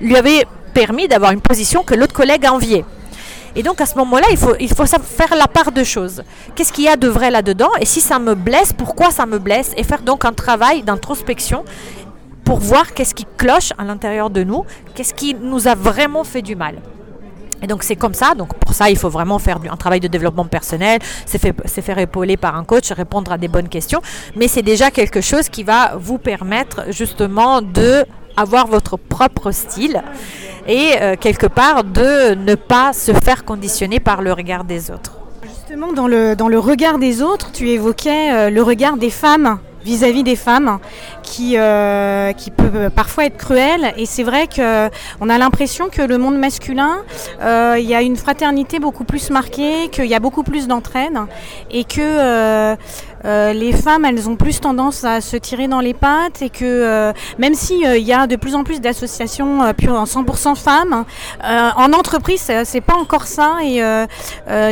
lui 0.00 0.16
avait 0.16 0.44
permis 0.74 1.08
d'avoir 1.08 1.32
une 1.32 1.40
position 1.40 1.82
que 1.82 1.94
l'autre 1.94 2.14
collègue 2.14 2.46
enviait. 2.46 2.84
Et 3.54 3.62
donc 3.62 3.80
à 3.80 3.86
ce 3.86 3.96
moment-là, 3.98 4.26
il 4.30 4.36
faut, 4.36 4.54
il 4.60 4.72
faut 4.72 4.86
faire 4.86 5.36
la 5.36 5.46
part 5.46 5.72
de 5.72 5.84
choses. 5.84 6.22
Qu'est-ce 6.54 6.72
qu'il 6.72 6.84
y 6.84 6.88
a 6.88 6.96
de 6.96 7.08
vrai 7.08 7.30
là-dedans 7.30 7.68
Et 7.80 7.84
si 7.84 8.00
ça 8.00 8.18
me 8.18 8.34
blesse, 8.34 8.72
pourquoi 8.72 9.10
ça 9.10 9.26
me 9.26 9.38
blesse 9.38 9.72
Et 9.76 9.84
faire 9.84 10.02
donc 10.02 10.24
un 10.24 10.32
travail 10.32 10.82
d'introspection 10.82 11.64
pour 12.44 12.58
voir 12.58 12.94
qu'est-ce 12.94 13.14
qui 13.14 13.26
cloche 13.36 13.72
à 13.78 13.84
l'intérieur 13.84 14.30
de 14.30 14.42
nous, 14.42 14.64
qu'est-ce 14.94 15.14
qui 15.14 15.34
nous 15.34 15.68
a 15.68 15.74
vraiment 15.74 16.24
fait 16.24 16.42
du 16.42 16.56
mal. 16.56 16.76
Et 17.62 17.68
donc 17.68 17.84
c'est 17.84 17.94
comme 17.94 18.14
ça, 18.14 18.34
donc 18.34 18.54
pour 18.54 18.74
ça 18.74 18.90
il 18.90 18.98
faut 18.98 19.08
vraiment 19.08 19.38
faire 19.38 19.58
un 19.70 19.76
travail 19.76 20.00
de 20.00 20.08
développement 20.08 20.44
personnel, 20.46 20.98
c'est 21.26 21.82
faire 21.82 21.98
épauler 21.98 22.36
par 22.36 22.56
un 22.56 22.64
coach, 22.64 22.90
répondre 22.90 23.30
à 23.30 23.38
des 23.38 23.46
bonnes 23.46 23.68
questions, 23.68 24.02
mais 24.34 24.48
c'est 24.48 24.62
déjà 24.62 24.90
quelque 24.90 25.20
chose 25.20 25.48
qui 25.48 25.62
va 25.62 25.92
vous 25.96 26.18
permettre 26.18 26.86
justement 26.90 27.62
de 27.62 28.04
avoir 28.36 28.66
votre 28.66 28.96
propre 28.96 29.52
style. 29.52 30.02
Et 30.66 30.92
euh, 31.00 31.16
quelque 31.18 31.46
part 31.46 31.84
de 31.84 32.34
ne 32.34 32.54
pas 32.54 32.92
se 32.92 33.12
faire 33.12 33.44
conditionner 33.44 34.00
par 34.00 34.22
le 34.22 34.32
regard 34.32 34.64
des 34.64 34.90
autres. 34.90 35.12
Justement, 35.44 35.92
dans 35.92 36.08
le, 36.08 36.36
dans 36.36 36.48
le 36.48 36.58
regard 36.58 36.98
des 36.98 37.22
autres, 37.22 37.50
tu 37.52 37.70
évoquais 37.70 38.32
euh, 38.32 38.50
le 38.50 38.62
regard 38.62 38.96
des 38.96 39.10
femmes 39.10 39.58
vis-à-vis 39.84 40.22
des 40.22 40.36
femmes 40.36 40.78
qui, 41.22 41.56
euh, 41.56 42.32
peut 42.56 42.90
parfois 42.90 43.24
être 43.26 43.36
cruel. 43.36 43.92
Et 43.96 44.06
c'est 44.06 44.22
vrai 44.22 44.46
qu'on 44.54 45.28
a 45.28 45.38
l'impression 45.38 45.88
que 45.88 46.02
le 46.02 46.18
monde 46.18 46.36
masculin, 46.36 46.98
euh, 47.42 47.76
il 47.78 47.84
y 47.88 47.94
a 47.94 48.02
une 48.02 48.16
fraternité 48.16 48.78
beaucoup 48.78 49.04
plus 49.04 49.30
marquée, 49.30 49.88
qu'il 49.90 50.06
y 50.06 50.14
a 50.14 50.20
beaucoup 50.20 50.42
plus 50.42 50.66
d'entraide 50.68 51.18
et 51.70 51.84
que 51.84 52.00
euh, 52.00 52.76
euh, 53.24 53.52
les 53.52 53.72
femmes, 53.72 54.04
elles 54.04 54.28
ont 54.28 54.36
plus 54.36 54.60
tendance 54.60 55.04
à 55.04 55.20
se 55.20 55.36
tirer 55.36 55.68
dans 55.68 55.80
les 55.80 55.94
pattes 55.94 56.42
et 56.42 56.50
que 56.50 57.12
même 57.38 57.54
si 57.54 57.86
euh, 57.86 57.96
il 57.96 58.04
y 58.04 58.12
a 58.12 58.26
de 58.26 58.36
plus 58.36 58.54
en 58.54 58.64
plus 58.64 58.80
d'associations 58.80 59.72
pure 59.76 59.94
en 59.94 60.04
100% 60.04 60.56
femmes, 60.56 61.04
en 61.44 61.92
entreprise, 61.92 62.40
c'est- 62.64 62.80
pas 62.80 62.96
encore 62.96 63.26
ça 63.26 63.58
et 63.62 63.80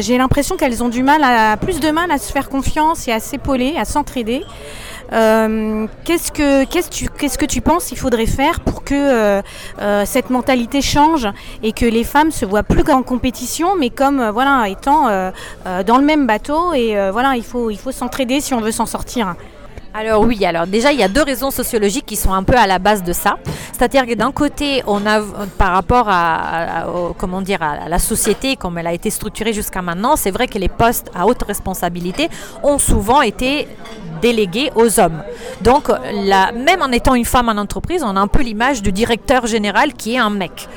j'ai 0.01 0.19
l'impression 0.19 0.57
qu'elles 0.57 0.83
ont 0.83 0.89
du 0.89 1.03
mal 1.03 1.23
plus 1.61 1.79
de 1.81 1.91
mal 1.91 2.11
à 2.11 2.19
se 2.19 2.33
faire 2.33 2.49
confiance 2.49 3.07
et 3.09 3.13
à 3.13 3.21
s'épauler, 3.21 3.75
à 3.79 3.85
s'entraider. 3.85 4.45
Euh, 5.13 5.87
qu'est-ce 6.05 6.31
que 6.31 6.65
qu'est-ce 6.65 6.89
que 6.89 6.95
tu 6.95 7.09
qu'est-ce 7.09 7.39
que 7.39 7.47
tu 7.47 7.61
penses 7.61 7.87
qu'il 7.87 7.99
faudrait 7.99 8.27
faire 8.27 8.61
pour 8.61 8.85
que 8.85 8.95
euh, 8.95 9.43
euh, 9.81 10.05
cette 10.07 10.31
mentalité 10.31 10.81
change 10.83 11.29
et 11.63 11.73
que 11.73 11.85
les 11.85 12.05
femmes 12.05 12.31
se 12.31 12.45
voient 12.45 12.63
plus 12.63 12.89
en 12.93 13.03
compétition 13.03 13.75
mais 13.77 13.91
comme 13.91 14.31
voilà 14.31 14.69
étant 14.69 15.09
dans 15.87 15.99
le 15.99 16.05
même 16.05 16.27
bateau 16.27 16.73
et 16.75 16.95
voilà 17.11 17.37
il 17.37 17.45
faut 17.45 17.71
il 17.71 17.79
faut 17.79 17.93
s'entraider 17.93 18.41
si 18.41 18.55
on 18.55 18.61
veut 18.61 18.73
s'en 18.73 18.87
sortir. 18.87 19.35
Alors 19.93 20.23
oui, 20.23 20.45
alors 20.45 20.69
déjà 20.69 20.93
il 20.93 21.01
y 21.01 21.03
a 21.03 21.09
deux 21.09 21.23
raisons 21.23 21.51
sociologiques 21.51 22.07
qui 22.07 22.15
sont 22.15 22.33
un 22.33 22.45
peu 22.45 22.55
à 22.55 22.69
la 22.69 22.79
base 22.79 23.03
de 23.03 23.13
ça. 23.13 23.39
C'est-à-dire 23.73 24.07
que 24.07 24.15
d'un 24.15 24.31
côté, 24.31 24.85
on 24.87 25.05
a 25.05 25.21
par 25.59 25.73
rapport 25.73 26.07
à, 26.09 26.87
comment 27.19 27.43
dire 27.43 27.61
à 27.63 27.89
la 27.89 27.99
société 27.99 28.55
comme 28.55 28.79
elle 28.79 28.87
a 28.87 28.93
été 28.93 29.11
structurée 29.11 29.53
jusqu'à 29.53 29.83
maintenant, 29.83 30.15
c'est 30.15 30.31
vrai 30.31 30.47
que 30.47 30.59
les 30.59 30.69
postes 30.69 31.11
à 31.15 31.27
haute 31.27 31.43
responsabilité 31.43 32.29
ont 32.63 32.79
souvent 32.79 33.21
été 33.21 33.67
délégués 34.23 34.71
aux 34.77 35.01
hommes. 35.01 35.23
Donc 35.63 35.89
la, 35.89 36.53
même 36.53 36.83
en 36.83 36.93
étant 36.93 37.15
une 37.17 37.25
femme 37.25 37.49
en 37.49 37.61
entreprise, 37.61 38.05
on 38.05 38.15
a 38.15 38.21
un 38.21 38.29
peu 38.29 38.43
l'image 38.43 38.83
du 38.83 38.93
directeur 38.93 39.47
général 39.47 39.95
qui 39.95 40.15
est 40.15 40.19
un 40.19 40.31
mec. 40.31 40.69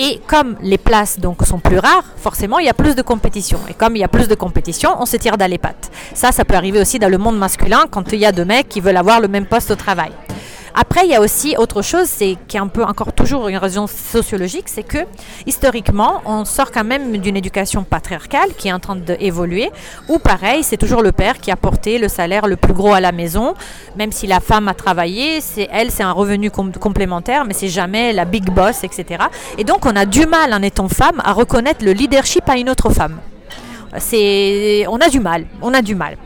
Et 0.00 0.20
comme 0.28 0.56
les 0.62 0.78
places 0.78 1.18
donc 1.18 1.44
sont 1.44 1.58
plus 1.58 1.78
rares, 1.78 2.04
forcément 2.16 2.60
il 2.60 2.66
y 2.66 2.68
a 2.68 2.74
plus 2.74 2.94
de 2.94 3.02
compétition. 3.02 3.58
Et 3.68 3.74
comme 3.74 3.96
il 3.96 3.98
y 3.98 4.04
a 4.04 4.08
plus 4.08 4.28
de 4.28 4.36
compétition, 4.36 4.90
on 5.00 5.06
se 5.06 5.16
tire 5.16 5.36
dans 5.36 5.50
les 5.50 5.58
pattes. 5.58 5.90
Ça, 6.14 6.30
ça 6.30 6.44
peut 6.44 6.54
arriver 6.54 6.80
aussi 6.80 7.00
dans 7.00 7.08
le 7.08 7.18
monde 7.18 7.36
masculin 7.36 7.86
quand 7.90 8.12
il 8.12 8.20
y 8.20 8.24
a 8.24 8.30
deux 8.30 8.44
mecs 8.44 8.68
qui 8.68 8.80
veulent 8.80 8.96
avoir 8.96 9.20
le 9.20 9.26
même 9.26 9.46
poste 9.46 9.72
au 9.72 9.74
travail. 9.74 10.12
Après, 10.80 11.04
il 11.04 11.10
y 11.10 11.14
a 11.16 11.20
aussi 11.20 11.56
autre 11.58 11.82
chose, 11.82 12.06
c'est 12.06 12.36
qui 12.46 12.56
est 12.56 12.60
un 12.60 12.68
peu 12.68 12.84
encore 12.84 13.12
toujours 13.12 13.48
une 13.48 13.56
raison 13.56 13.88
sociologique, 13.88 14.66
c'est 14.68 14.84
que 14.84 14.98
historiquement, 15.44 16.22
on 16.24 16.44
sort 16.44 16.70
quand 16.70 16.84
même 16.84 17.16
d'une 17.16 17.36
éducation 17.36 17.82
patriarcale 17.82 18.50
qui 18.56 18.68
est 18.68 18.72
en 18.72 18.78
train 18.78 18.94
d'évoluer, 18.94 19.72
où 20.08 20.20
pareil, 20.20 20.62
c'est 20.62 20.76
toujours 20.76 21.02
le 21.02 21.10
père 21.10 21.38
qui 21.38 21.50
a 21.50 21.56
porté 21.56 21.98
le 21.98 22.06
salaire 22.06 22.46
le 22.46 22.54
plus 22.54 22.74
gros 22.74 22.92
à 22.92 23.00
la 23.00 23.10
maison, 23.10 23.54
même 23.96 24.12
si 24.12 24.28
la 24.28 24.38
femme 24.38 24.68
a 24.68 24.74
travaillé, 24.74 25.40
c'est 25.40 25.68
elle, 25.72 25.90
c'est 25.90 26.04
un 26.04 26.12
revenu 26.12 26.48
com- 26.52 26.70
complémentaire, 26.78 27.44
mais 27.44 27.54
c'est 27.54 27.68
jamais 27.68 28.12
la 28.12 28.24
big 28.24 28.48
boss, 28.48 28.84
etc. 28.84 29.24
Et 29.58 29.64
donc, 29.64 29.84
on 29.84 29.96
a 29.96 30.06
du 30.06 30.26
mal 30.26 30.54
en 30.54 30.62
étant 30.62 30.88
femme 30.88 31.20
à 31.24 31.32
reconnaître 31.32 31.84
le 31.84 31.90
leadership 31.90 32.48
à 32.48 32.56
une 32.56 32.70
autre 32.70 32.90
femme. 32.90 33.18
On 33.92 34.98
a 35.00 35.08
du 35.08 35.18
mal, 35.18 35.46
on 35.60 35.74
a 35.74 35.82
du 35.82 35.96
mal. 35.96 36.16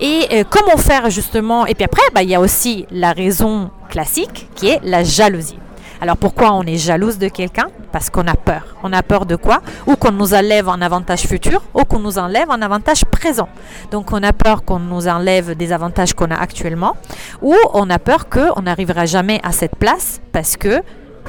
Et 0.00 0.28
euh, 0.32 0.44
comment 0.48 0.76
faire 0.76 1.10
justement? 1.10 1.66
Et 1.66 1.74
puis 1.74 1.84
après, 1.84 2.02
bah, 2.14 2.22
il 2.22 2.30
y 2.30 2.34
a 2.34 2.40
aussi 2.40 2.86
la 2.90 3.12
raison 3.12 3.70
classique 3.88 4.48
qui 4.54 4.68
est 4.68 4.80
la 4.84 5.02
jalousie. 5.02 5.58
Alors 6.00 6.16
pourquoi 6.16 6.52
on 6.52 6.62
est 6.62 6.76
jalouse 6.76 7.18
de 7.18 7.26
quelqu'un? 7.26 7.66
Parce 7.90 8.08
qu'on 8.08 8.26
a 8.28 8.34
peur. 8.34 8.76
On 8.84 8.92
a 8.92 9.02
peur 9.02 9.26
de 9.26 9.34
quoi? 9.34 9.60
Ou 9.88 9.96
qu'on 9.96 10.12
nous 10.12 10.32
enlève 10.32 10.68
un 10.68 10.80
avantage 10.80 11.22
futur, 11.22 11.62
ou 11.74 11.82
qu'on 11.82 11.98
nous 11.98 12.18
enlève 12.18 12.50
un 12.50 12.62
avantage 12.62 13.04
présent. 13.04 13.48
Donc 13.90 14.12
on 14.12 14.22
a 14.22 14.32
peur 14.32 14.64
qu'on 14.64 14.78
nous 14.78 15.08
enlève 15.08 15.56
des 15.56 15.72
avantages 15.72 16.12
qu'on 16.12 16.30
a 16.30 16.36
actuellement, 16.36 16.96
ou 17.42 17.56
on 17.74 17.90
a 17.90 17.98
peur 17.98 18.28
qu'on 18.28 18.62
n'arrivera 18.62 19.06
jamais 19.06 19.40
à 19.42 19.50
cette 19.50 19.74
place 19.74 20.20
parce 20.32 20.56
que 20.56 20.82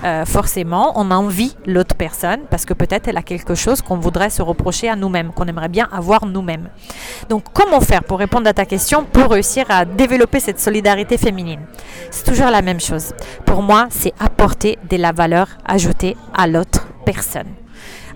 euh, 0.03 0.25
forcément, 0.25 0.93
on 0.95 1.12
envie 1.12 1.55
l'autre 1.65 1.95
personne 1.95 2.41
parce 2.49 2.65
que 2.65 2.73
peut-être 2.73 3.07
elle 3.07 3.17
a 3.17 3.21
quelque 3.21 3.55
chose 3.55 3.81
qu'on 3.81 3.97
voudrait 3.97 4.29
se 4.29 4.41
reprocher 4.41 4.89
à 4.89 4.95
nous-mêmes, 4.95 5.31
qu'on 5.31 5.45
aimerait 5.45 5.69
bien 5.69 5.88
avoir 5.91 6.25
nous-mêmes. 6.25 6.69
Donc, 7.29 7.45
comment 7.53 7.81
faire 7.81 8.03
pour 8.03 8.19
répondre 8.19 8.47
à 8.47 8.53
ta 8.53 8.65
question, 8.65 9.03
pour 9.03 9.31
réussir 9.31 9.65
à 9.69 9.85
développer 9.85 10.39
cette 10.39 10.59
solidarité 10.59 11.17
féminine? 11.17 11.62
C'est 12.12 12.23
toujours 12.23 12.49
la 12.49 12.62
même 12.62 12.79
chose. 12.79 13.13
Pour 13.45 13.62
moi, 13.62 13.88
c'est 13.89 14.13
apporter 14.19 14.77
de 14.89 14.97
la 14.97 15.12
valeur 15.12 15.47
ajoutée 15.65 16.15
à 16.33 16.47
l'autre 16.47 16.88
personne. 17.05 17.47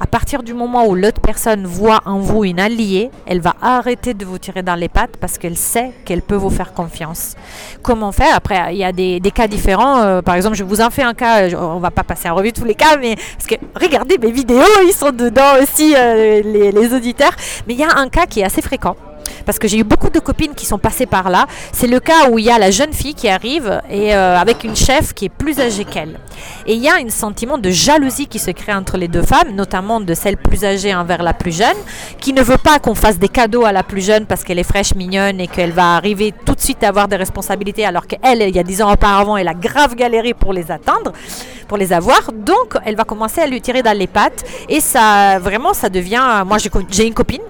À 0.04 0.06
partir 0.06 0.44
du 0.44 0.54
moment 0.54 0.86
où 0.86 0.96
l'autre 0.96 1.22
personne 1.22 1.66
voit 1.66 2.02
en 2.06 2.20
vous 2.20 2.44
une 2.44 2.60
alliée, 2.60 3.10
elle 3.26 3.40
va 3.40 3.56
arrêter 3.62 4.14
de 4.14 4.26
vous 4.26 4.38
tirer 4.38 4.62
dans 4.62 4.76
les 4.76 4.90
pattes 4.90 5.16
parce 5.16 5.38
qu'elle 5.38 5.56
sait 5.56 5.92
qu'elle 6.04 6.22
peut 6.22 6.36
vous 6.36 6.50
faire 6.50 6.74
confiance. 6.74 7.36
Comment 7.82 8.12
faire? 8.12 8.36
Après, 8.36 8.74
il 8.76 8.80
y 8.80 8.84
a 8.84 8.92
des, 8.92 9.22
cas 9.34 9.48
différents. 9.48 10.02
Euh, 10.02 10.22
par 10.22 10.36
exemple, 10.36 10.58
je 10.58 10.66
vous 10.66 10.82
en 10.82 10.90
fais 10.90 11.04
un 11.04 11.14
cas, 11.14 11.48
je- 11.48 11.56
on 11.56 11.80
va 11.80 11.90
pas 11.90 12.04
passer 12.04 12.30
en 12.30 12.36
revue 12.36 12.52
tous 12.52 12.66
les 12.66 12.76
cas, 12.76 12.98
mais 13.00 13.16
parce 13.16 13.48
que 13.48 13.56
regardez 13.80 14.18
mes 14.18 14.32
vidéos, 14.32 14.60
ils 14.86 14.92
sont 14.92 15.12
dedans 15.12 15.54
aussi, 15.62 15.96
euh, 15.98 16.42
les 16.44 16.94
auditeurs. 16.94 17.32
Mais 17.66 17.74
il 17.74 17.80
y 17.80 17.86
a 17.86 17.96
un 17.98 18.10
cas 18.10 18.26
qui 18.26 18.42
est 18.42 18.46
assez 18.46 18.62
fréquent 18.62 18.98
parce 19.46 19.60
que 19.60 19.68
j'ai 19.68 19.78
eu 19.78 19.84
beaucoup 19.84 20.10
de 20.10 20.20
copines 20.20 20.54
qui 20.56 20.66
sont 20.66 20.78
passées 20.78 21.06
par 21.06 21.30
là. 21.30 21.48
C'est 21.72 21.88
le 21.88 22.00
cas 22.00 22.30
où 22.30 22.40
il 22.40 22.46
y 22.46 22.50
a 22.50 22.60
la 22.60 22.72
jeune 22.72 22.94
fille 22.94 23.14
qui 23.14 23.30
arrive 23.30 23.82
et 23.90 24.16
euh, 24.16 24.38
avec 24.38 24.64
une 24.64 24.76
chef 24.76 25.14
qui 25.14 25.26
est 25.26 25.30
plus 25.30 25.60
âgée 25.60 25.86
qu'elle. 25.86 26.20
Et 26.66 26.74
il 26.74 26.82
y 26.82 26.90
a 26.90 26.96
un 26.96 27.10
sentiment 27.10 27.58
de 27.58 27.70
jalousie 27.70 28.28
qui 28.28 28.40
se 28.40 28.52
crée 28.52 28.74
entre 28.74 28.98
les 28.98 29.08
deux 29.08 29.22
femmes, 29.22 29.52
notamment 29.54 30.00
de 30.00 30.14
celle 30.14 30.38
plus 30.38 30.66
âgée 30.66 30.94
envers 30.94 31.24
la 31.24 31.34
plus 31.34 31.56
jeune, 31.56 31.78
qui 32.20 32.34
ne 32.34 32.42
veut 32.42 32.58
pas 32.58 32.80
qu'on 32.80 32.96
fasse 32.96 33.20
des 33.20 33.30
cadeaux 33.30 33.66
à 33.66 33.72
la 33.72 33.84
plus 33.84 34.06
jeune 34.06 34.26
parce 34.26 34.44
qu'elle 34.44 34.60
est 34.60 34.64
fraîche, 34.64 34.96
mignonne 34.96 35.40
et 35.40 35.48
qu'elle 35.48 35.72
va 35.72 35.96
arriver 35.96 36.34
tout 36.46 36.56
de 36.56 36.62
suite 36.62 36.84
à 36.84 36.90
avoir 36.90 37.08
des 37.08 37.16
responsabilités 37.16 37.86
alors 37.86 38.08
qu'elle, 38.08 38.42
il 38.42 38.56
y 38.56 38.60
a 38.60 38.64
10 38.64 38.82
ans 38.82 38.92
auparavant, 38.92 39.38
elle 39.38 39.48
a 39.48 39.54
grave 39.54 39.96
galéré 39.96 40.34
pour 40.34 40.54
les 40.54 40.72
atteindre, 40.72 41.12
pour 41.68 41.78
les 41.78 41.94
avoir. 41.94 42.32
Donc 42.32 42.76
elle 42.86 42.96
va 42.96 43.04
commencer 43.04 43.42
à 43.42 43.48
lui 43.48 43.62
tirer 43.62 43.84
dans 43.84 43.98
les 43.98 44.08
pattes 44.08 44.44
et 44.70 44.80
ça, 44.80 45.40
vraiment, 45.40 45.74
ça 45.74 45.90
devient... 45.90 46.44
Moi, 46.46 46.58
j'ai 46.90 47.08
une 47.08 47.14
copine 47.14 47.42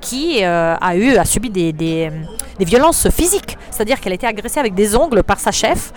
qui 0.00 0.44
euh, 0.44 0.76
a 0.80 0.96
eu 0.96 1.16
a 1.16 1.24
subi 1.24 1.50
des, 1.50 1.72
des, 1.72 2.10
violences 2.60 3.08
physiques, 3.10 3.56
c'est-à-dire 3.70 4.00
qu'elle 4.00 4.12
a 4.12 4.14
été 4.14 4.26
agressée 4.26 4.60
avec 4.60 4.74
des 4.74 4.96
ongles 4.96 5.22
par 5.22 5.40
sa 5.40 5.50
chef 5.50 5.92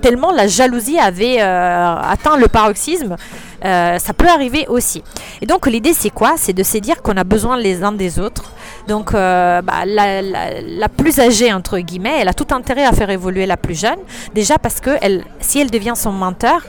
tellement 0.00 0.30
la 0.30 0.46
jalousie 0.46 0.98
avait 0.98 1.40
euh, 1.40 1.96
atteint 1.96 2.36
le 2.36 2.48
paroxysme. 2.48 3.16
Euh, 3.64 3.98
ça 3.98 4.12
peut 4.12 4.28
arriver 4.28 4.66
aussi. 4.68 5.02
Et 5.40 5.46
donc 5.46 5.66
l'idée 5.66 5.94
c'est 5.94 6.10
quoi? 6.10 6.34
C'est 6.36 6.52
de 6.52 6.62
se 6.62 6.78
dire 6.78 7.02
qu'on 7.02 7.16
a 7.16 7.24
besoin 7.24 7.56
les 7.56 7.82
uns 7.82 7.92
des 7.92 8.18
autres. 8.18 8.52
Donc 8.88 9.14
euh, 9.14 9.62
bah, 9.62 9.84
la, 9.84 10.88
plus 10.88 11.18
âgée 11.18 11.52
entre 11.52 11.78
guillemets, 11.78 12.18
elle 12.20 12.28
a 12.28 12.34
tout 12.34 12.54
intérêt 12.54 12.84
à 12.84 12.92
faire 12.92 13.10
évoluer 13.10 13.46
la 13.46 13.56
plus 13.56 13.78
jeune. 13.78 13.98
Déjà 14.34 14.58
parce 14.58 14.80
que 14.80 14.90
si 15.40 15.60
elle 15.60 15.70
devient 15.70 15.94
son 15.96 16.12
mentor, 16.12 16.60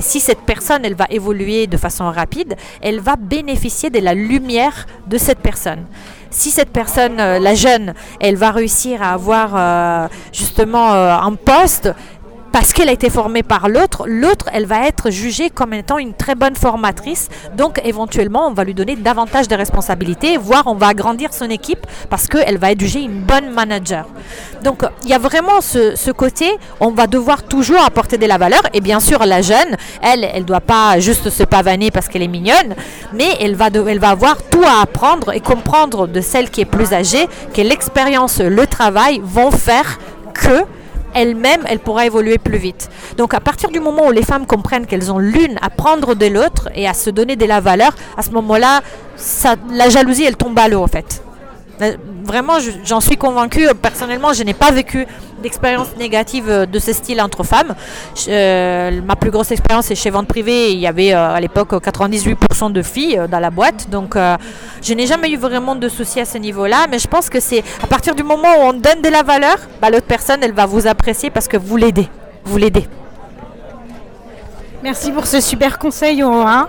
si 0.00 0.20
cette 0.20 0.42
personne 0.42 0.84
elle 0.84 0.94
va 0.94 1.06
évoluer 1.10 1.66
de 1.66 1.76
façon 1.76 2.10
rapide, 2.10 2.54
elle 2.80 3.00
va 3.00 3.16
bénéficier 3.16 3.90
de 3.90 3.98
la 3.98 4.14
lumière 4.14 4.86
de 5.06 5.18
cette 5.18 5.38
personne 5.38 5.84
si 6.28 6.50
cette 6.50 6.70
personne, 6.70 7.18
euh, 7.18 7.38
la 7.38 7.54
jeune, 7.54 7.94
elle 8.20 8.36
va 8.36 8.50
réussir 8.50 9.02
à 9.02 9.12
avoir 9.12 9.52
euh, 9.54 10.08
justement 10.32 10.92
un 10.92 11.34
poste 11.34 11.90
parce 12.52 12.72
qu'elle 12.72 12.88
a 12.88 12.92
été 12.92 13.10
formée 13.10 13.42
par 13.42 13.68
l'autre, 13.68 14.04
l'autre, 14.06 14.46
elle 14.52 14.66
va 14.66 14.86
être 14.86 15.10
jugée 15.10 15.50
comme 15.50 15.72
étant 15.74 15.98
une 15.98 16.14
très 16.14 16.34
bonne 16.34 16.56
formatrice. 16.56 17.28
Donc, 17.56 17.80
éventuellement, 17.84 18.48
on 18.48 18.52
va 18.52 18.64
lui 18.64 18.74
donner 18.74 18.96
davantage 18.96 19.48
de 19.48 19.54
responsabilités, 19.54 20.36
voire 20.36 20.64
on 20.66 20.74
va 20.74 20.88
agrandir 20.88 21.34
son 21.34 21.50
équipe 21.50 21.86
parce 22.08 22.28
qu'elle 22.28 22.58
va 22.58 22.72
être 22.72 22.80
jugée 22.80 23.00
une 23.00 23.20
bonne 23.20 23.50
manager. 23.50 24.06
Donc, 24.62 24.82
il 25.04 25.10
y 25.10 25.12
a 25.12 25.18
vraiment 25.18 25.60
ce, 25.60 26.10
côté, 26.12 26.46
on 26.80 26.90
va 26.90 27.06
devoir 27.06 27.42
toujours 27.42 27.82
apporter 27.82 28.18
de 28.18 28.26
la 28.26 28.38
valeur. 28.38 28.62
Et 28.72 28.80
bien 28.80 29.00
sûr, 29.00 29.24
la 29.26 29.42
jeune, 29.42 29.76
elle, 30.02 30.24
elle 30.24 30.42
ne 30.42 30.46
doit 30.46 30.60
pas 30.60 30.98
juste 30.98 31.30
se 31.30 31.42
pavaner 31.42 31.90
parce 31.90 32.08
qu'elle 32.08 32.22
est 32.22 32.28
mignonne, 32.28 32.74
mais 33.12 33.36
elle 33.40 33.54
va, 33.54 33.66
elle 33.66 33.98
va 33.98 34.10
avoir 34.10 34.42
tout 34.42 34.64
à 34.64 34.82
apprendre 34.82 35.32
et 35.32 35.40
comprendre 35.40 36.06
de 36.06 36.20
celle 36.20 36.50
qui 36.50 36.62
est 36.62 36.64
plus 36.64 36.92
âgée 36.92 37.28
que 37.52 37.60
l'expérience, 37.60 38.40
le 38.40 38.66
travail 38.66 39.20
vont 39.22 39.50
faire 39.50 39.98
que 40.34 40.64
elle-même, 41.16 41.62
elle 41.66 41.80
pourra 41.80 42.06
évoluer 42.06 42.38
plus 42.38 42.58
vite. 42.58 42.88
Donc 43.16 43.34
à 43.34 43.40
partir 43.40 43.70
du 43.70 43.80
moment 43.80 44.06
où 44.06 44.12
les 44.12 44.22
femmes 44.22 44.46
comprennent 44.46 44.86
qu'elles 44.86 45.10
ont 45.10 45.18
l'une 45.18 45.58
à 45.62 45.70
prendre 45.70 46.14
de 46.14 46.26
l'autre 46.26 46.68
et 46.74 46.86
à 46.86 46.94
se 46.94 47.10
donner 47.10 47.34
de 47.36 47.46
la 47.46 47.60
valeur, 47.60 47.92
à 48.16 48.22
ce 48.22 48.30
moment-là, 48.30 48.82
la 49.72 49.88
jalousie, 49.88 50.24
elle 50.24 50.36
tombe 50.36 50.58
à 50.58 50.68
l'eau 50.68 50.82
en 50.82 50.88
fait. 50.88 51.25
Euh, 51.82 51.92
Vraiment, 52.24 52.58
je- 52.58 52.72
j'en 52.84 53.00
suis 53.00 53.16
convaincue. 53.16 53.68
Personnellement, 53.80 54.32
je 54.32 54.42
n'ai 54.42 54.52
pas 54.54 54.72
vécu 54.72 55.06
d'expérience 55.42 55.88
négative 55.96 56.46
euh, 56.48 56.66
de 56.66 56.78
ce 56.80 56.92
style 56.92 57.20
entre 57.22 57.44
femmes. 57.44 57.74
Euh, 58.28 59.00
ma 59.06 59.14
plus 59.14 59.30
grosse 59.30 59.52
expérience, 59.52 59.86
c'est 59.86 59.94
chez 59.94 60.10
Vente 60.10 60.26
Privée. 60.26 60.72
Il 60.72 60.80
y 60.80 60.88
avait 60.88 61.12
euh, 61.14 61.34
à 61.34 61.40
l'époque 61.40 61.72
98% 61.74 62.72
de 62.72 62.82
filles 62.82 63.20
dans 63.30 63.38
la 63.38 63.50
boîte. 63.50 63.88
Donc, 63.90 64.16
je 64.82 64.94
n'ai 64.94 65.06
jamais 65.06 65.30
eu 65.30 65.36
vraiment 65.36 65.76
de 65.76 65.88
soucis 65.88 66.18
à 66.20 66.24
ce 66.24 66.38
niveau-là. 66.38 66.86
Mais 66.90 66.98
je 66.98 67.06
pense 67.06 67.30
que 67.30 67.38
c'est 67.38 67.62
à 67.82 67.86
partir 67.86 68.14
du 68.16 68.24
moment 68.24 68.48
où 68.58 68.62
on 68.62 68.72
donne 68.72 69.02
de 69.02 69.08
la 69.08 69.22
valeur, 69.22 69.56
bah, 69.80 69.88
l'autre 69.90 70.06
personne, 70.06 70.40
elle 70.42 70.52
va 70.52 70.66
vous 70.66 70.86
apprécier 70.88 71.30
parce 71.30 71.46
que 71.46 71.56
vous 71.56 71.76
l'aidez. 71.76 72.08
Vous 72.44 72.58
l'aidez. 72.58 72.86
Merci 74.86 75.10
pour 75.10 75.26
ce 75.26 75.40
super 75.40 75.80
conseil, 75.80 76.22
Aurora. 76.22 76.68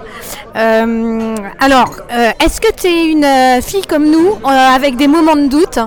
Euh, 0.56 1.36
alors, 1.60 1.98
euh, 2.12 2.32
est-ce 2.44 2.60
que 2.60 2.74
tu 2.74 2.88
es 2.88 3.12
une 3.12 3.24
euh, 3.24 3.62
fille 3.62 3.86
comme 3.86 4.10
nous, 4.10 4.40
avec 4.44 4.96
des 4.96 5.08
moments 5.08 5.36
de 5.36 5.46
doute? 5.46 5.78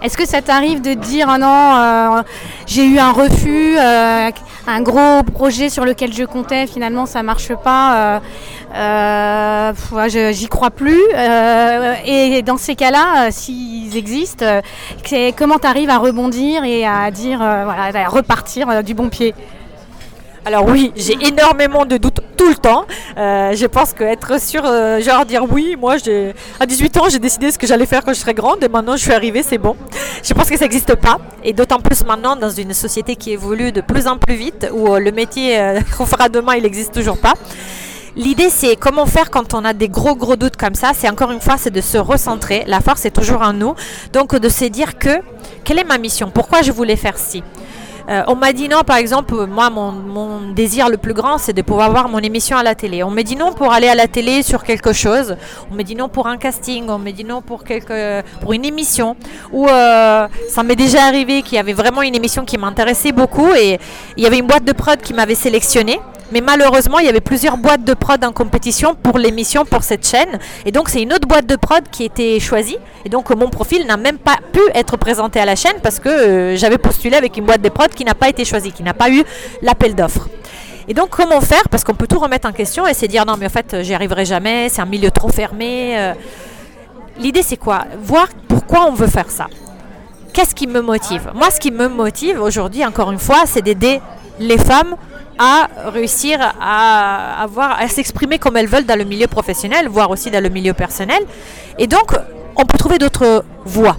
Est-ce 0.00 0.16
que 0.16 0.24
ça 0.24 0.40
t'arrive 0.40 0.82
de 0.82 0.94
dire, 0.94 1.26
ah 1.28 1.38
non, 1.38 2.22
j'ai 2.64 2.86
eu 2.86 3.00
un 3.00 3.10
refus, 3.10 3.76
un 3.76 4.82
gros 4.82 5.24
projet 5.34 5.68
sur 5.68 5.84
lequel 5.84 6.12
je 6.12 6.22
comptais, 6.22 6.68
finalement 6.68 7.06
ça 7.06 7.24
marche 7.24 7.52
pas, 7.56 8.20
j'y 10.06 10.46
crois 10.46 10.70
plus. 10.70 11.02
et 12.06 12.40
dans 12.42 12.56
ces 12.56 12.76
cas-là, 12.76 13.32
s'ils 13.32 13.96
existent, 13.96 14.46
comment 15.36 15.58
tu 15.58 15.66
arrives 15.66 15.90
à 15.90 15.98
rebondir 15.98 16.62
et 16.62 16.86
à 16.86 17.10
dire, 17.10 17.38
voilà, 17.38 17.90
à 17.92 18.08
repartir 18.08 18.84
du 18.84 18.94
bon 18.94 19.08
pied? 19.08 19.34
Alors 20.44 20.64
oui, 20.66 20.92
j'ai 20.96 21.18
énormément 21.26 21.84
de 21.84 21.98
doutes 21.98 22.20
tout 22.36 22.48
le 22.48 22.54
temps. 22.54 22.86
Euh, 23.18 23.54
je 23.54 23.66
pense 23.66 23.92
qu'être 23.92 24.40
sûr, 24.40 24.62
euh, 24.64 24.98
genre 25.00 25.26
dire 25.26 25.44
oui, 25.50 25.76
moi 25.78 25.96
à 26.58 26.66
18 26.66 26.96
ans 26.96 27.08
j'ai 27.10 27.18
décidé 27.18 27.50
ce 27.50 27.58
que 27.58 27.66
j'allais 27.66 27.84
faire 27.84 28.02
quand 28.02 28.14
je 28.14 28.20
serais 28.20 28.32
grande 28.32 28.64
et 28.64 28.68
maintenant 28.68 28.96
je 28.96 29.02
suis 29.02 29.12
arrivée, 29.12 29.42
c'est 29.42 29.58
bon. 29.58 29.76
Je 30.22 30.32
pense 30.32 30.48
que 30.48 30.56
ça 30.56 30.64
n'existe 30.64 30.94
pas 30.94 31.18
et 31.44 31.52
d'autant 31.52 31.78
plus 31.78 32.04
maintenant 32.06 32.36
dans 32.36 32.48
une 32.48 32.72
société 32.72 33.16
qui 33.16 33.32
évolue 33.32 33.70
de 33.70 33.82
plus 33.82 34.06
en 34.06 34.16
plus 34.16 34.34
vite 34.34 34.66
où 34.72 34.94
euh, 34.94 34.98
le 34.98 35.12
métier 35.12 35.58
qu'on 35.96 36.06
fera 36.06 36.30
demain 36.30 36.54
il 36.54 36.62
n'existe 36.62 36.94
toujours 36.94 37.18
pas. 37.18 37.34
L'idée, 38.16 38.50
c'est 38.50 38.74
comment 38.74 39.06
faire 39.06 39.30
quand 39.30 39.54
on 39.54 39.64
a 39.64 39.72
des 39.72 39.88
gros 39.88 40.16
gros 40.16 40.34
doutes 40.34 40.56
comme 40.56 40.74
ça. 40.74 40.90
C'est 40.94 41.08
encore 41.08 41.30
une 41.30 41.40
fois, 41.40 41.56
c'est 41.56 41.70
de 41.70 41.80
se 41.80 41.96
recentrer. 41.96 42.64
La 42.66 42.80
force 42.80 43.04
est 43.04 43.12
toujours 43.12 43.40
en 43.40 43.52
nous. 43.52 43.74
Donc 44.12 44.34
de 44.34 44.48
se 44.48 44.64
dire 44.64 44.98
que 44.98 45.20
quelle 45.62 45.78
est 45.78 45.84
ma 45.84 45.96
mission? 45.96 46.28
Pourquoi 46.28 46.62
je 46.62 46.72
voulais 46.72 46.96
faire 46.96 47.16
ci? 47.16 47.44
Euh, 48.08 48.22
on 48.26 48.34
m'a 48.34 48.52
dit 48.52 48.68
non, 48.68 48.80
par 48.82 48.96
exemple, 48.96 49.46
moi, 49.46 49.70
mon, 49.70 50.52
désir 50.52 50.88
le 50.88 50.96
plus 50.96 51.14
grand, 51.14 51.38
c'est 51.38 51.52
de 51.52 51.62
pouvoir 51.62 51.90
voir 51.90 52.08
mon 52.08 52.18
émission 52.18 52.56
à 52.56 52.62
la 52.62 52.74
télé. 52.74 53.02
On 53.02 53.10
m'a 53.10 53.22
dit 53.22 53.36
non 53.36 53.52
pour 53.52 53.72
aller 53.72 53.88
à 53.88 53.94
la 53.94 54.08
télé 54.08 54.42
sur 54.42 54.64
quelque 54.64 54.92
chose. 54.92 55.36
On 55.70 55.74
m'a 55.74 55.82
dit 55.82 55.94
non 55.94 56.08
pour 56.08 56.26
un 56.26 56.36
casting. 56.36 56.88
On 56.88 56.98
m'a 56.98 57.12
dit 57.12 57.24
non 57.24 57.42
pour, 57.42 57.64
quelque, 57.64 58.22
pour 58.40 58.52
une 58.52 58.64
émission. 58.64 59.16
Ou 59.52 59.66
euh, 59.68 60.28
ça 60.48 60.62
m'est 60.62 60.76
déjà 60.76 61.04
arrivé 61.04 61.42
qu'il 61.42 61.56
y 61.56 61.58
avait 61.58 61.72
vraiment 61.72 62.02
une 62.02 62.14
émission 62.14 62.44
qui 62.44 62.58
m'intéressait 62.58 63.12
beaucoup 63.12 63.52
et 63.54 63.78
il 64.16 64.22
y 64.22 64.26
avait 64.26 64.38
une 64.38 64.46
boîte 64.46 64.64
de 64.64 64.72
prod 64.72 65.00
qui 65.00 65.14
m'avait 65.14 65.34
sélectionné. 65.34 66.00
Mais 66.32 66.40
malheureusement, 66.40 66.98
il 66.98 67.06
y 67.06 67.08
avait 67.08 67.20
plusieurs 67.20 67.56
boîtes 67.56 67.84
de 67.84 67.94
prod 67.94 68.24
en 68.24 68.32
compétition 68.32 68.94
pour 68.94 69.18
l'émission, 69.18 69.64
pour 69.64 69.82
cette 69.82 70.06
chaîne. 70.06 70.38
Et 70.64 70.72
donc, 70.72 70.88
c'est 70.88 71.02
une 71.02 71.12
autre 71.12 71.26
boîte 71.26 71.46
de 71.46 71.56
prod 71.56 71.82
qui 71.90 72.04
a 72.04 72.06
été 72.06 72.38
choisie. 72.38 72.78
Et 73.04 73.08
donc, 73.08 73.30
mon 73.30 73.48
profil 73.48 73.86
n'a 73.86 73.96
même 73.96 74.18
pas 74.18 74.36
pu 74.52 74.60
être 74.74 74.96
présenté 74.96 75.40
à 75.40 75.44
la 75.44 75.56
chaîne 75.56 75.76
parce 75.82 75.98
que 75.98 76.08
euh, 76.08 76.56
j'avais 76.56 76.78
postulé 76.78 77.16
avec 77.16 77.36
une 77.36 77.44
boîte 77.44 77.62
de 77.62 77.68
prod 77.68 77.90
qui 77.90 78.04
n'a 78.04 78.14
pas 78.14 78.28
été 78.28 78.44
choisie, 78.44 78.72
qui 78.72 78.82
n'a 78.82 78.94
pas 78.94 79.10
eu 79.10 79.24
l'appel 79.62 79.94
d'offres. 79.94 80.28
Et 80.88 80.94
donc, 80.94 81.10
comment 81.10 81.40
faire? 81.40 81.68
Parce 81.68 81.84
qu'on 81.84 81.94
peut 81.94 82.06
tout 82.06 82.18
remettre 82.18 82.48
en 82.48 82.52
question 82.52 82.86
et 82.86 82.94
c'est 82.94 83.08
dire 83.08 83.24
non, 83.26 83.34
mais 83.38 83.46
en 83.46 83.50
fait, 83.50 83.82
j'y 83.82 83.94
arriverai 83.94 84.24
jamais, 84.24 84.68
c'est 84.68 84.80
un 84.80 84.86
milieu 84.86 85.10
trop 85.10 85.28
fermé. 85.28 85.98
Euh. 85.98 86.14
L'idée, 87.18 87.42
c'est 87.42 87.56
quoi? 87.56 87.84
Voir 88.02 88.28
pourquoi 88.48 88.86
on 88.86 88.92
veut 88.92 89.06
faire 89.06 89.30
ça. 89.30 89.46
Qu'est-ce 90.32 90.54
qui 90.54 90.66
me 90.66 90.80
motive? 90.80 91.30
Moi, 91.34 91.50
ce 91.50 91.58
qui 91.60 91.70
me 91.70 91.88
motive 91.88 92.40
aujourd'hui, 92.40 92.84
encore 92.84 93.10
une 93.10 93.18
fois, 93.18 93.42
c'est 93.46 93.62
d'aider 93.62 94.00
les 94.38 94.58
femmes 94.58 94.96
à 95.40 95.68
réussir 95.86 96.38
à, 96.60 97.42
avoir, 97.42 97.80
à 97.80 97.88
s'exprimer 97.88 98.38
comme 98.38 98.58
elles 98.58 98.68
veulent 98.68 98.84
dans 98.84 98.98
le 98.98 99.04
milieu 99.04 99.26
professionnel, 99.26 99.88
voire 99.88 100.10
aussi 100.10 100.30
dans 100.30 100.42
le 100.42 100.50
milieu 100.50 100.74
personnel. 100.74 101.22
Et 101.78 101.86
donc, 101.86 102.12
on 102.56 102.66
peut 102.66 102.76
trouver 102.76 102.98
d'autres 102.98 103.42
voies 103.64 103.96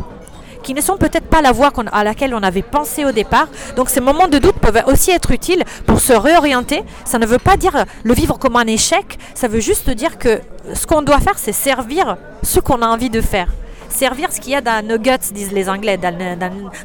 qui 0.62 0.75
ne 0.75 0.82
sont 0.82 0.97
peut-être 0.97 1.25
pas 1.25 1.41
la 1.41 1.51
voie 1.51 1.71
à 1.91 2.04
laquelle 2.04 2.36
on 2.36 2.43
avait 2.43 2.62
pensé 2.62 3.04
au 3.06 3.12
départ. 3.12 3.47
Donc 3.75 3.89
ces 3.89 3.99
moments 3.99 4.27
de 4.27 4.38
doute 4.38 4.58
peuvent 4.58 4.84
aussi 4.86 5.10
être 5.10 5.32
utiles 5.32 5.63
pour 5.88 5.99
se 5.99 6.13
réorienter. 6.13 6.84
Ça 7.06 7.17
ne 7.17 7.25
veut 7.25 7.39
pas 7.39 7.58
dire 7.58 7.86
le 8.04 8.13
vivre 8.13 8.38
comme 8.38 8.56
un 8.56 8.67
échec, 8.67 9.17
ça 9.34 9.47
veut 9.47 9.60
juste 9.60 9.89
dire 9.89 10.19
que 10.19 10.39
ce 10.75 10.86
qu'on 10.86 11.01
doit 11.01 11.19
faire, 11.19 11.39
c'est 11.39 11.54
servir 11.54 12.17
ce 12.43 12.60
qu'on 12.60 12.84
a 12.84 12.86
envie 12.86 13.10
de 13.10 13.21
faire 13.21 13.47
servir 13.91 14.32
ce 14.32 14.39
qu'il 14.39 14.51
y 14.51 14.56
a 14.56 14.62
dans 14.62 14.86
nos 14.86 14.97
guts, 14.97 15.34
disent 15.34 15.51
les 15.51 15.69
Anglais, 15.69 15.97
dans, 15.97 16.15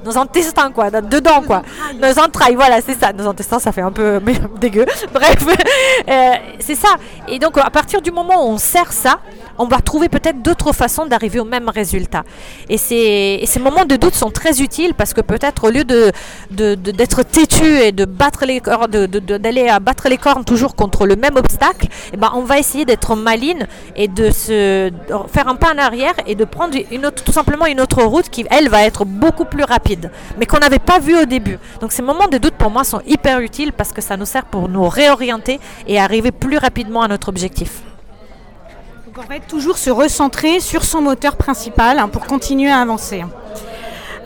nos 0.04 0.18
intestins, 0.18 0.70
quoi, 0.70 0.90
dedans, 0.90 1.42
quoi. 1.46 1.62
Nos 2.00 2.18
entrailles, 2.18 2.54
voilà, 2.54 2.80
c'est 2.80 2.98
ça. 2.98 3.12
Nos 3.12 3.26
intestins, 3.26 3.58
ça 3.58 3.72
fait 3.72 3.80
un 3.82 3.92
peu 3.92 4.20
dégueu. 4.60 4.86
Bref, 5.12 5.36
euh, 6.08 6.32
c'est 6.58 6.74
ça. 6.74 6.88
Et 7.28 7.38
donc, 7.38 7.58
à 7.58 7.70
partir 7.70 8.00
du 8.02 8.10
moment 8.10 8.46
où 8.46 8.50
on 8.50 8.58
sert 8.58 8.92
ça, 8.92 9.20
on 9.58 9.66
va 9.66 9.80
trouver 9.80 10.08
peut-être 10.08 10.42
d'autres 10.42 10.72
façons 10.72 11.06
d'arriver 11.06 11.40
au 11.40 11.44
même 11.44 11.68
résultat. 11.68 12.24
Et, 12.68 12.76
ces 12.78 13.60
moments 13.60 13.84
de 13.84 13.96
doute 13.96 14.14
sont 14.14 14.30
très 14.30 14.60
utiles 14.60 14.94
parce 14.94 15.14
que 15.14 15.20
peut-être 15.20 15.64
au 15.64 15.70
lieu 15.70 15.84
de, 15.84 16.12
d'être 16.50 17.22
têtu 17.22 17.64
et 17.64 17.92
de 17.92 18.04
battre 18.04 18.44
les 18.44 18.60
cornes, 18.60 18.90
d'aller 18.90 19.68
battre 19.80 20.08
les 20.08 20.18
cornes 20.18 20.44
toujours 20.44 20.74
contre 20.74 21.06
le 21.06 21.16
même 21.16 21.36
obstacle, 21.36 21.88
eh 22.12 22.16
ben, 22.16 22.30
on 22.34 22.42
va 22.42 22.58
essayer 22.58 22.84
d'être 22.84 23.16
maline 23.16 23.66
et 23.94 24.08
de 24.08 24.30
se 24.30 24.90
faire 25.32 25.48
un 25.48 25.56
pas 25.56 25.72
en 25.74 25.78
arrière 25.78 26.14
et 26.26 26.34
de 26.34 26.44
prendre 26.44 26.76
une 26.96 27.10
tout 27.10 27.32
simplement 27.32 27.66
une 27.66 27.80
autre 27.80 28.02
route 28.02 28.28
qui, 28.28 28.44
elle, 28.50 28.68
va 28.68 28.84
être 28.84 29.04
beaucoup 29.04 29.44
plus 29.44 29.64
rapide, 29.64 30.10
mais 30.38 30.46
qu'on 30.46 30.58
n'avait 30.58 30.78
pas 30.78 30.98
vu 30.98 31.16
au 31.16 31.24
début. 31.24 31.58
Donc 31.80 31.92
ces 31.92 32.02
moments 32.02 32.28
de 32.28 32.38
doute 32.38 32.54
pour 32.54 32.70
moi 32.70 32.84
sont 32.84 33.00
hyper 33.06 33.40
utiles 33.40 33.72
parce 33.72 33.92
que 33.92 34.00
ça 34.00 34.16
nous 34.16 34.26
sert 34.26 34.44
pour 34.46 34.68
nous 34.68 34.88
réorienter 34.88 35.60
et 35.86 36.00
arriver 36.00 36.32
plus 36.32 36.58
rapidement 36.58 37.02
à 37.02 37.08
notre 37.08 37.28
objectif 37.28 37.82
en 39.18 39.22
fait, 39.22 39.40
toujours 39.48 39.78
se 39.78 39.90
recentrer 39.90 40.60
sur 40.60 40.84
son 40.84 41.00
moteur 41.00 41.36
principal 41.36 41.98
hein, 41.98 42.08
pour 42.08 42.26
continuer 42.26 42.70
à 42.70 42.80
avancer. 42.80 43.24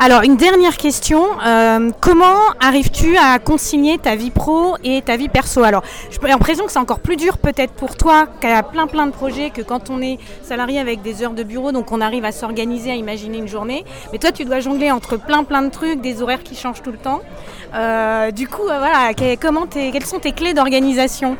Alors, 0.02 0.22
une 0.22 0.38
dernière 0.38 0.78
question. 0.78 1.26
Euh, 1.44 1.90
comment 2.00 2.38
arrives-tu 2.58 3.18
à 3.18 3.38
consigner 3.38 3.98
ta 3.98 4.16
vie 4.16 4.30
pro 4.30 4.76
et 4.82 5.02
ta 5.02 5.18
vie 5.18 5.28
perso? 5.28 5.62
Alors, 5.62 5.82
j'ai 6.10 6.26
l'impression 6.26 6.64
que 6.64 6.72
c'est 6.72 6.78
encore 6.78 7.00
plus 7.00 7.16
dur 7.16 7.36
peut-être 7.36 7.74
pour 7.74 7.98
toi 7.98 8.26
qui 8.40 8.46
a 8.46 8.62
plein 8.62 8.86
plein 8.86 9.06
de 9.06 9.12
projets 9.12 9.50
que 9.50 9.60
quand 9.60 9.90
on 9.90 10.00
est 10.00 10.18
salarié 10.42 10.80
avec 10.80 11.02
des 11.02 11.22
heures 11.22 11.34
de 11.34 11.42
bureau, 11.42 11.70
donc 11.70 11.92
on 11.92 12.00
arrive 12.00 12.24
à 12.24 12.32
s'organiser, 12.32 12.90
à 12.90 12.94
imaginer 12.94 13.36
une 13.36 13.46
journée. 13.46 13.84
Mais 14.10 14.16
toi, 14.16 14.32
tu 14.32 14.46
dois 14.46 14.60
jongler 14.60 14.90
entre 14.90 15.18
plein 15.18 15.44
plein 15.44 15.60
de 15.60 15.68
trucs, 15.68 16.00
des 16.00 16.22
horaires 16.22 16.42
qui 16.42 16.56
changent 16.56 16.80
tout 16.80 16.92
le 16.92 16.98
temps. 16.98 17.20
Euh, 17.74 18.30
du 18.30 18.48
coup, 18.48 18.62
euh, 18.62 18.78
voilà, 18.78 19.12
comment 19.38 19.66
quelles 19.66 20.06
sont 20.06 20.18
tes 20.18 20.32
clés 20.32 20.54
d'organisation? 20.54 21.36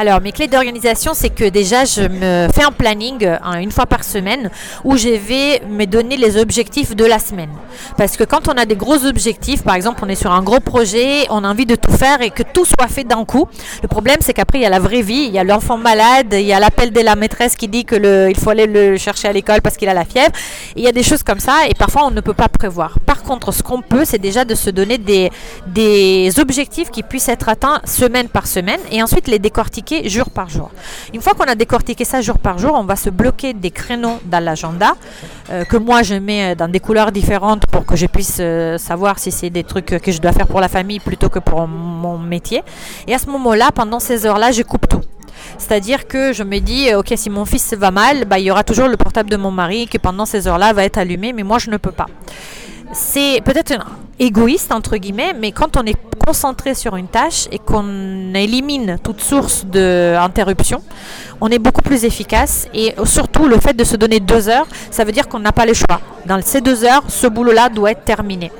Alors, 0.00 0.22
mes 0.22 0.32
clés 0.32 0.48
d'organisation, 0.48 1.12
c'est 1.12 1.28
que 1.28 1.46
déjà, 1.46 1.84
je 1.84 2.00
me 2.00 2.48
fais 2.54 2.62
un 2.62 2.72
planning 2.72 3.22
hein, 3.26 3.58
une 3.60 3.70
fois 3.70 3.84
par 3.84 4.02
semaine 4.02 4.50
où 4.82 4.96
je 4.96 5.10
vais 5.10 5.60
me 5.68 5.84
donner 5.84 6.16
les 6.16 6.38
objectifs 6.38 6.96
de 6.96 7.04
la 7.04 7.18
semaine. 7.18 7.50
Parce 7.98 8.16
que 8.16 8.24
quand 8.24 8.48
on 8.48 8.52
a 8.52 8.64
des 8.64 8.76
gros 8.76 9.04
objectifs, 9.04 9.62
par 9.62 9.74
exemple, 9.74 10.00
on 10.02 10.08
est 10.08 10.14
sur 10.14 10.32
un 10.32 10.40
gros 10.40 10.60
projet, 10.60 11.26
on 11.28 11.44
a 11.44 11.48
envie 11.50 11.66
de 11.66 11.74
tout 11.74 11.92
faire 11.92 12.22
et 12.22 12.30
que 12.30 12.42
tout 12.42 12.64
soit 12.64 12.88
fait 12.88 13.04
d'un 13.04 13.26
coup. 13.26 13.46
Le 13.82 13.88
problème, 13.88 14.16
c'est 14.20 14.32
qu'après, 14.32 14.60
il 14.60 14.62
y 14.62 14.64
a 14.64 14.70
la 14.70 14.78
vraie 14.78 15.02
vie, 15.02 15.26
il 15.28 15.32
y 15.32 15.38
a 15.38 15.44
l'enfant 15.44 15.76
malade, 15.76 16.28
il 16.32 16.46
y 16.46 16.54
a 16.54 16.60
l'appel 16.60 16.92
de 16.92 17.00
la 17.02 17.14
maîtresse 17.14 17.54
qui 17.54 17.68
dit 17.68 17.84
qu'il 17.84 18.36
faut 18.38 18.48
aller 18.48 18.66
le 18.66 18.96
chercher 18.96 19.28
à 19.28 19.34
l'école 19.34 19.60
parce 19.60 19.76
qu'il 19.76 19.90
a 19.90 19.94
la 19.94 20.06
fièvre. 20.06 20.32
il 20.76 20.82
y 20.82 20.88
a 20.88 20.92
des 20.92 21.02
choses 21.02 21.22
comme 21.22 21.40
ça 21.40 21.68
et 21.68 21.74
parfois, 21.74 22.06
on 22.06 22.10
ne 22.10 22.22
peut 22.22 22.32
pas 22.32 22.48
prévoir. 22.48 22.98
Par 23.00 23.22
contre, 23.22 23.52
ce 23.52 23.62
qu'on 23.62 23.82
peut, 23.82 24.06
c'est 24.06 24.18
déjà 24.18 24.46
de 24.46 24.54
se 24.54 24.70
donner 24.70 24.96
des, 24.96 25.30
des 25.66 26.32
objectifs 26.40 26.90
qui 26.90 27.02
puissent 27.02 27.28
être 27.28 27.50
atteints 27.50 27.82
semaine 27.84 28.30
par 28.30 28.46
semaine 28.46 28.80
et 28.90 29.02
ensuite 29.02 29.28
les 29.28 29.38
décortiquer 29.38 29.89
jour 30.08 30.30
par 30.30 30.48
jour. 30.48 30.70
Une 31.14 31.20
fois 31.20 31.34
qu'on 31.34 31.44
a 31.44 31.54
décortiqué 31.54 32.04
ça 32.04 32.20
jour 32.20 32.38
par 32.38 32.58
jour, 32.58 32.72
on 32.74 32.84
va 32.84 32.96
se 32.96 33.10
bloquer 33.10 33.52
des 33.52 33.70
créneaux 33.70 34.18
dans 34.24 34.42
l'agenda 34.42 34.94
euh, 35.50 35.64
que 35.64 35.76
moi 35.76 36.02
je 36.02 36.14
mets 36.14 36.54
dans 36.54 36.68
des 36.68 36.80
couleurs 36.80 37.12
différentes 37.12 37.64
pour 37.66 37.84
que 37.84 37.96
je 37.96 38.06
puisse 38.06 38.38
euh, 38.40 38.78
savoir 38.78 39.18
si 39.18 39.30
c'est 39.30 39.50
des 39.50 39.64
trucs 39.64 39.86
que 40.04 40.12
je 40.12 40.20
dois 40.20 40.32
faire 40.32 40.46
pour 40.46 40.60
la 40.60 40.68
famille 40.68 41.00
plutôt 41.00 41.28
que 41.28 41.38
pour 41.38 41.66
mon 41.66 42.18
métier. 42.18 42.62
Et 43.06 43.14
à 43.14 43.18
ce 43.18 43.26
moment-là, 43.26 43.70
pendant 43.74 44.00
ces 44.00 44.26
heures-là, 44.26 44.52
je 44.52 44.62
coupe 44.62 44.88
tout. 44.88 45.02
C'est-à-dire 45.58 46.06
que 46.06 46.32
je 46.32 46.42
me 46.42 46.58
dis, 46.58 46.94
ok, 46.94 47.12
si 47.16 47.30
mon 47.30 47.44
fils 47.44 47.74
va 47.74 47.90
mal, 47.90 48.24
bah, 48.24 48.38
il 48.38 48.44
y 48.44 48.50
aura 48.50 48.64
toujours 48.64 48.88
le 48.88 48.96
portable 48.96 49.30
de 49.30 49.36
mon 49.36 49.50
mari 49.50 49.86
qui 49.86 49.98
pendant 49.98 50.26
ces 50.26 50.46
heures-là 50.46 50.72
va 50.72 50.84
être 50.84 50.98
allumé, 50.98 51.32
mais 51.32 51.42
moi 51.42 51.58
je 51.58 51.70
ne 51.70 51.76
peux 51.76 51.92
pas 51.92 52.06
c'est 52.92 53.40
peut-être 53.44 53.72
égoïste 54.18 54.72
entre 54.72 54.96
guillemets, 54.96 55.32
mais 55.38 55.52
quand 55.52 55.76
on 55.76 55.84
est 55.84 55.96
concentré 56.26 56.74
sur 56.74 56.96
une 56.96 57.08
tâche 57.08 57.48
et 57.50 57.58
qu'on 57.58 58.34
élimine 58.34 58.98
toute 59.02 59.20
source 59.20 59.64
d'interruption, 59.64 60.82
on 61.40 61.48
est 61.48 61.58
beaucoup 61.58 61.82
plus 61.82 62.04
efficace 62.04 62.68
et 62.74 62.94
surtout 63.04 63.48
le 63.48 63.58
fait 63.58 63.74
de 63.74 63.84
se 63.84 63.96
donner 63.96 64.20
deux 64.20 64.48
heures, 64.48 64.66
ça 64.90 65.04
veut 65.04 65.12
dire 65.12 65.28
qu'on 65.28 65.38
n'a 65.38 65.52
pas 65.52 65.66
le 65.66 65.74
choix. 65.74 66.00
Dans 66.26 66.40
ces 66.42 66.60
deux 66.60 66.84
heures, 66.84 67.02
ce 67.08 67.26
boulot-là 67.26 67.68
doit 67.68 67.92
être 67.92 68.04
terminé. 68.04 68.50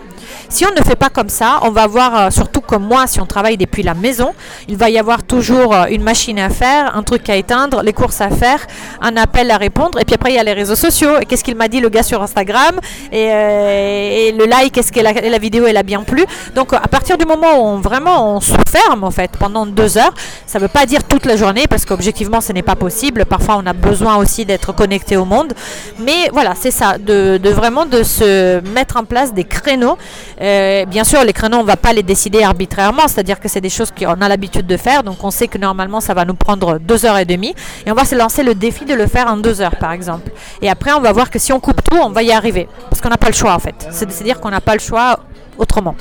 Si 0.52 0.66
on 0.66 0.70
ne 0.72 0.84
fait 0.84 0.96
pas 0.96 1.10
comme 1.10 1.28
ça, 1.28 1.60
on 1.62 1.70
va 1.70 1.86
voir, 1.86 2.18
euh, 2.18 2.30
surtout 2.30 2.60
comme 2.60 2.82
moi, 2.84 3.06
si 3.06 3.20
on 3.20 3.24
travaille 3.24 3.56
depuis 3.56 3.84
la 3.84 3.94
maison, 3.94 4.34
il 4.68 4.76
va 4.76 4.90
y 4.90 4.98
avoir 4.98 5.22
toujours 5.22 5.72
euh, 5.72 5.84
une 5.84 6.02
machine 6.02 6.40
à 6.40 6.50
faire, 6.50 6.96
un 6.96 7.04
truc 7.04 7.30
à 7.30 7.36
éteindre, 7.36 7.82
les 7.84 7.92
courses 7.92 8.20
à 8.20 8.30
faire, 8.30 8.66
un 9.00 9.16
appel 9.16 9.48
à 9.52 9.56
répondre, 9.58 10.00
et 10.00 10.04
puis 10.04 10.16
après 10.16 10.32
il 10.32 10.34
y 10.34 10.40
a 10.40 10.42
les 10.42 10.52
réseaux 10.52 10.74
sociaux. 10.74 11.20
Et 11.20 11.24
qu'est-ce 11.24 11.44
qu'il 11.44 11.54
m'a 11.54 11.68
dit 11.68 11.78
le 11.78 11.88
gars 11.88 12.02
sur 12.02 12.20
Instagram? 12.20 12.80
Et, 13.12 13.28
euh, 13.30 14.32
le 14.36 14.44
like, 14.46 14.76
est-ce 14.76 14.90
que 14.90 14.98
la, 14.98 15.12
la, 15.12 15.38
vidéo 15.38 15.66
elle 15.66 15.76
a 15.76 15.84
bien 15.84 16.02
plu? 16.02 16.24
Donc 16.56 16.72
à 16.72 16.88
partir 16.88 17.16
du 17.16 17.26
moment 17.26 17.52
où 17.60 17.66
on 17.66 17.76
vraiment 17.78 18.36
on 18.36 18.40
se 18.40 18.54
ferme 18.68 19.04
en 19.04 19.12
fait 19.12 19.30
pendant 19.38 19.66
deux 19.66 19.98
heures, 19.98 20.14
ça 20.46 20.58
ne 20.58 20.64
veut 20.64 20.68
pas 20.68 20.84
dire 20.84 21.04
toute 21.04 21.26
la 21.26 21.36
journée 21.36 21.68
parce 21.68 21.84
qu'objectivement 21.84 22.40
ce 22.40 22.52
n'est 22.52 22.62
pas 22.62 22.76
possible. 22.76 23.24
Parfois 23.24 23.56
on 23.62 23.66
a 23.66 23.72
besoin 23.72 24.16
aussi 24.16 24.44
d'être 24.44 24.74
connecté 24.74 25.16
au 25.16 25.24
monde, 25.24 25.52
mais 26.00 26.28
voilà 26.32 26.54
c'est 26.60 26.72
ça, 26.72 26.98
de, 26.98 27.38
de, 27.38 27.50
vraiment 27.50 27.86
de 27.86 28.02
se 28.02 28.60
mettre 28.70 28.96
en 28.96 29.04
place 29.04 29.32
des 29.32 29.44
créneaux 29.44 29.96
Euh, 30.40 30.86
bien 30.86 31.04
sûr, 31.04 31.22
les 31.24 31.32
créneaux, 31.32 31.58
on 31.58 31.62
ne 31.62 31.66
va 31.66 31.76
pas 31.76 31.92
les 31.92 32.02
décider 32.02 32.42
arbitrairement, 32.42 33.08
c'est-à-dire 33.08 33.38
que 33.38 33.48
c'est 33.48 33.60
des 33.60 33.68
choses 33.68 33.90
qu'on 33.90 34.20
a 34.20 34.28
l'habitude 34.28 34.66
de 34.66 34.76
faire. 34.76 35.02
Donc 35.02 35.22
on 35.22 35.30
sait 35.30 35.48
que 35.48 35.58
normalement, 35.58 36.00
ça 36.00 36.14
va 36.14 36.24
nous 36.24 36.34
prendre 36.34 36.78
deux 36.78 37.04
heures 37.04 37.18
et 37.18 37.24
demie. 37.24 37.54
Et 37.86 37.90
on 37.90 37.94
va 37.94 38.04
se 38.04 38.14
lancer 38.14 38.42
le 38.42 38.54
défi 38.54 38.84
de 38.84 38.94
le 38.94 39.06
faire 39.06 39.26
en 39.26 39.36
deux 39.36 39.60
heures, 39.60 39.76
par 39.76 39.92
exemple. 39.92 40.30
Et 40.62 40.70
après, 40.70 40.92
on 40.92 41.00
va 41.00 41.12
voir 41.12 41.30
que 41.30 41.38
si 41.38 41.52
on 41.52 41.60
coupe 41.60 41.82
tout, 41.82 41.98
on 41.98 42.10
va 42.10 42.22
y 42.22 42.32
arriver. 42.32 42.68
Parce 42.88 43.00
qu'on 43.00 43.10
n'a 43.10 43.18
pas 43.18 43.28
le 43.28 43.34
choix, 43.34 43.54
en 43.54 43.58
fait. 43.58 43.88
C'est-à-dire 43.90 44.40
qu'on 44.40 44.50
n'a 44.50 44.60
pas 44.60 44.74
le 44.74 44.80
choix 44.80 45.20
autrement. 45.58 45.94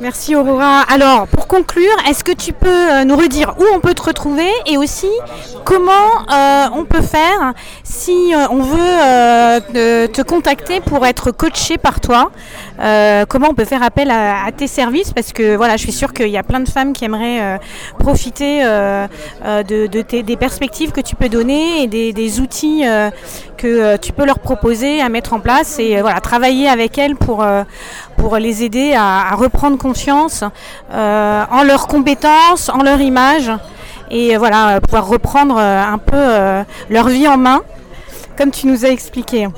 Merci 0.00 0.34
Aurora. 0.34 0.80
Alors, 0.82 1.28
conclure, 1.52 1.94
est-ce 2.08 2.24
que 2.24 2.32
tu 2.32 2.54
peux 2.54 2.68
euh, 2.70 3.04
nous 3.04 3.14
redire 3.14 3.54
où 3.58 3.64
on 3.74 3.80
peut 3.80 3.92
te 3.92 4.00
retrouver 4.02 4.48
et 4.64 4.78
aussi 4.78 5.10
comment 5.66 5.92
euh, 6.32 6.66
on 6.74 6.86
peut 6.86 7.02
faire 7.02 7.52
si 7.84 8.34
euh, 8.34 8.46
on 8.48 8.62
veut 8.62 10.08
te 10.08 10.22
contacter 10.22 10.80
pour 10.80 11.04
être 11.04 11.30
coaché 11.30 11.76
par 11.76 12.00
toi 12.00 12.30
Comment 13.28 13.48
on 13.50 13.54
peut 13.54 13.64
faire 13.64 13.82
appel 13.82 14.10
à, 14.10 14.50
tes 14.56 14.66
services? 14.66 15.12
Parce 15.12 15.32
que 15.32 15.54
voilà, 15.54 15.76
je 15.76 15.82
suis 15.82 15.92
sûre 15.92 16.12
qu'il 16.12 16.28
y 16.28 16.38
a 16.38 16.42
plein 16.42 16.58
de 16.58 16.68
femmes 16.68 16.92
qui 16.92 17.04
aimeraient 17.04 17.60
profiter 17.98 18.62
de, 18.64 19.86
des 19.86 20.36
perspectives 20.36 20.90
que 20.90 21.00
tu 21.00 21.14
peux 21.14 21.28
donner 21.28 21.84
et 21.84 21.86
des, 21.86 22.40
outils 22.40 22.82
que 23.56 23.96
tu 23.98 24.12
peux 24.12 24.24
leur 24.24 24.40
proposer 24.40 25.00
à 25.00 25.08
mettre 25.08 25.32
en 25.32 25.38
place 25.38 25.78
et 25.78 26.00
voilà, 26.00 26.20
travailler 26.20 26.68
avec 26.68 26.98
elles 26.98 27.14
pour, 27.14 27.46
pour 28.22 28.36
les 28.36 28.62
aider 28.62 28.94
à, 28.94 29.34
reprendre 29.34 29.76
confiance 29.76 30.44
euh, 30.92 31.44
en 31.50 31.64
leurs 31.64 31.88
compétences, 31.88 32.68
en 32.68 32.84
leur 32.84 33.00
image 33.00 33.50
et 34.12 34.36
euh, 34.36 34.38
voilà, 34.38 34.80
pouvoir 34.80 35.08
reprendre 35.08 35.56
euh, 35.58 35.82
un 35.82 35.98
peu 35.98 36.64
leur 36.88 37.08
vie 37.08 37.26
en 37.26 37.36
main, 37.36 37.62
comme 38.38 38.52
tu 38.52 38.68
nous 38.68 38.86
as 38.86 38.90
expliqué. 38.90 39.48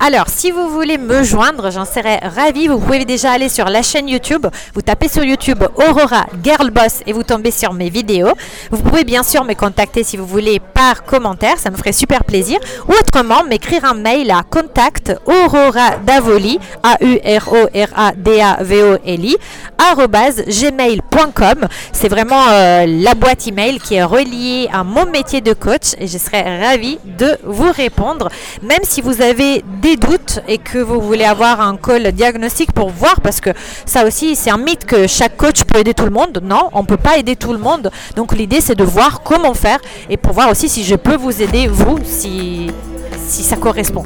Alors, 0.00 0.28
si 0.28 0.52
vous 0.52 0.68
voulez 0.68 0.96
me 0.96 1.24
joindre, 1.24 1.72
j'en 1.72 1.84
serais 1.84 2.18
ravie. 2.18 2.68
Vous 2.68 2.78
pouvez 2.78 3.04
déjà 3.04 3.32
aller 3.32 3.48
sur 3.48 3.64
la 3.64 3.82
chaîne 3.82 4.08
YouTube. 4.08 4.46
Vous 4.72 4.80
tapez 4.80 5.08
sur 5.08 5.24
YouTube 5.24 5.64
Aurora 5.74 6.26
Girl 6.42 6.70
Boss 6.70 7.00
et 7.06 7.12
vous 7.12 7.24
tombez 7.24 7.50
sur 7.50 7.72
mes 7.72 7.90
vidéos. 7.90 8.30
Vous 8.70 8.80
pouvez 8.80 9.02
bien 9.02 9.24
sûr 9.24 9.42
me 9.42 9.54
contacter 9.54 10.04
si 10.04 10.16
vous 10.16 10.24
voulez 10.24 10.60
par 10.60 11.02
commentaire. 11.02 11.58
Ça 11.58 11.72
me 11.72 11.76
ferait 11.76 11.92
super 11.92 12.22
plaisir. 12.22 12.60
Ou 12.86 12.92
autrement, 12.92 13.42
m'écrire 13.42 13.84
un 13.84 13.94
mail 13.94 14.30
à 14.30 14.44
contact 14.48 15.16
Aurora 15.26 15.96
Davoli, 16.06 16.60
A-U-R-O-R-A-D-A-V-O-L-I, 16.84 19.36
gmail.com. 20.46 21.66
C'est 21.92 22.08
vraiment 22.08 22.46
euh, 22.50 22.86
la 22.86 23.14
boîte 23.14 23.48
email 23.48 23.80
qui 23.80 23.94
est 23.94 24.04
reliée 24.04 24.68
à 24.72 24.84
mon 24.84 25.06
métier 25.06 25.40
de 25.40 25.54
coach 25.54 25.94
et 25.98 26.06
je 26.06 26.18
serais 26.18 26.64
ravie 26.64 27.00
de 27.04 27.36
vous 27.42 27.72
répondre. 27.72 28.28
Même 28.62 28.84
si 28.84 29.00
vous 29.00 29.22
avez 29.22 29.64
des 29.82 29.87
doutes 29.96 30.40
et 30.48 30.58
que 30.58 30.78
vous 30.78 31.00
voulez 31.00 31.24
avoir 31.24 31.60
un 31.60 31.76
call 31.76 32.12
diagnostic 32.12 32.72
pour 32.72 32.90
voir, 32.90 33.20
parce 33.20 33.40
que 33.40 33.50
ça 33.86 34.06
aussi, 34.06 34.36
c'est 34.36 34.50
un 34.50 34.58
mythe 34.58 34.84
que 34.84 35.06
chaque 35.06 35.36
coach 35.36 35.64
peut 35.64 35.80
aider 35.80 35.94
tout 35.94 36.04
le 36.04 36.10
monde. 36.10 36.40
Non, 36.42 36.68
on 36.72 36.82
ne 36.82 36.86
peut 36.86 36.96
pas 36.96 37.18
aider 37.18 37.36
tout 37.36 37.52
le 37.52 37.58
monde. 37.58 37.90
Donc 38.16 38.34
l'idée, 38.34 38.60
c'est 38.60 38.74
de 38.74 38.84
voir 38.84 39.22
comment 39.22 39.54
faire 39.54 39.78
et 40.10 40.16
pour 40.16 40.32
voir 40.32 40.50
aussi 40.50 40.68
si 40.68 40.84
je 40.84 40.94
peux 40.94 41.16
vous 41.16 41.42
aider, 41.42 41.66
vous, 41.66 41.98
si, 42.04 42.70
si 43.26 43.42
ça 43.42 43.56
correspond. 43.56 44.04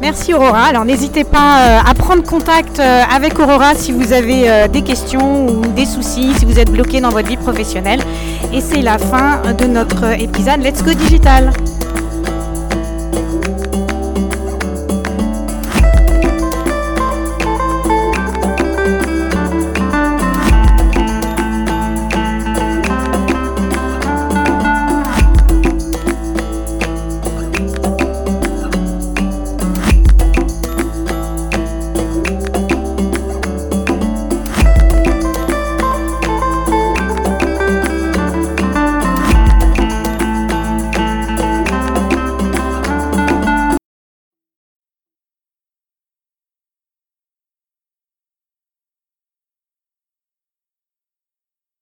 Merci 0.00 0.34
Aurora. 0.34 0.64
Alors 0.64 0.84
n'hésitez 0.84 1.24
pas 1.24 1.60
euh, 1.60 1.78
à 1.82 1.94
prendre 1.94 2.22
contact 2.22 2.78
euh, 2.78 3.02
avec 3.10 3.38
Aurora 3.38 3.74
si 3.74 3.90
vous 3.90 4.12
avez 4.12 4.50
euh, 4.50 4.68
des 4.68 4.82
questions 4.82 5.48
ou 5.48 5.62
des 5.68 5.86
soucis, 5.86 6.34
si 6.38 6.44
vous 6.44 6.58
êtes 6.58 6.70
bloqué 6.70 7.00
dans 7.00 7.08
votre 7.08 7.28
vie 7.28 7.38
professionnelle. 7.38 8.00
Et 8.52 8.60
c'est 8.60 8.82
la 8.82 8.98
fin 8.98 9.40
de 9.58 9.64
notre 9.64 10.20
épisode 10.20 10.60
Let's 10.62 10.82
Go 10.82 10.92
Digital. 10.92 11.52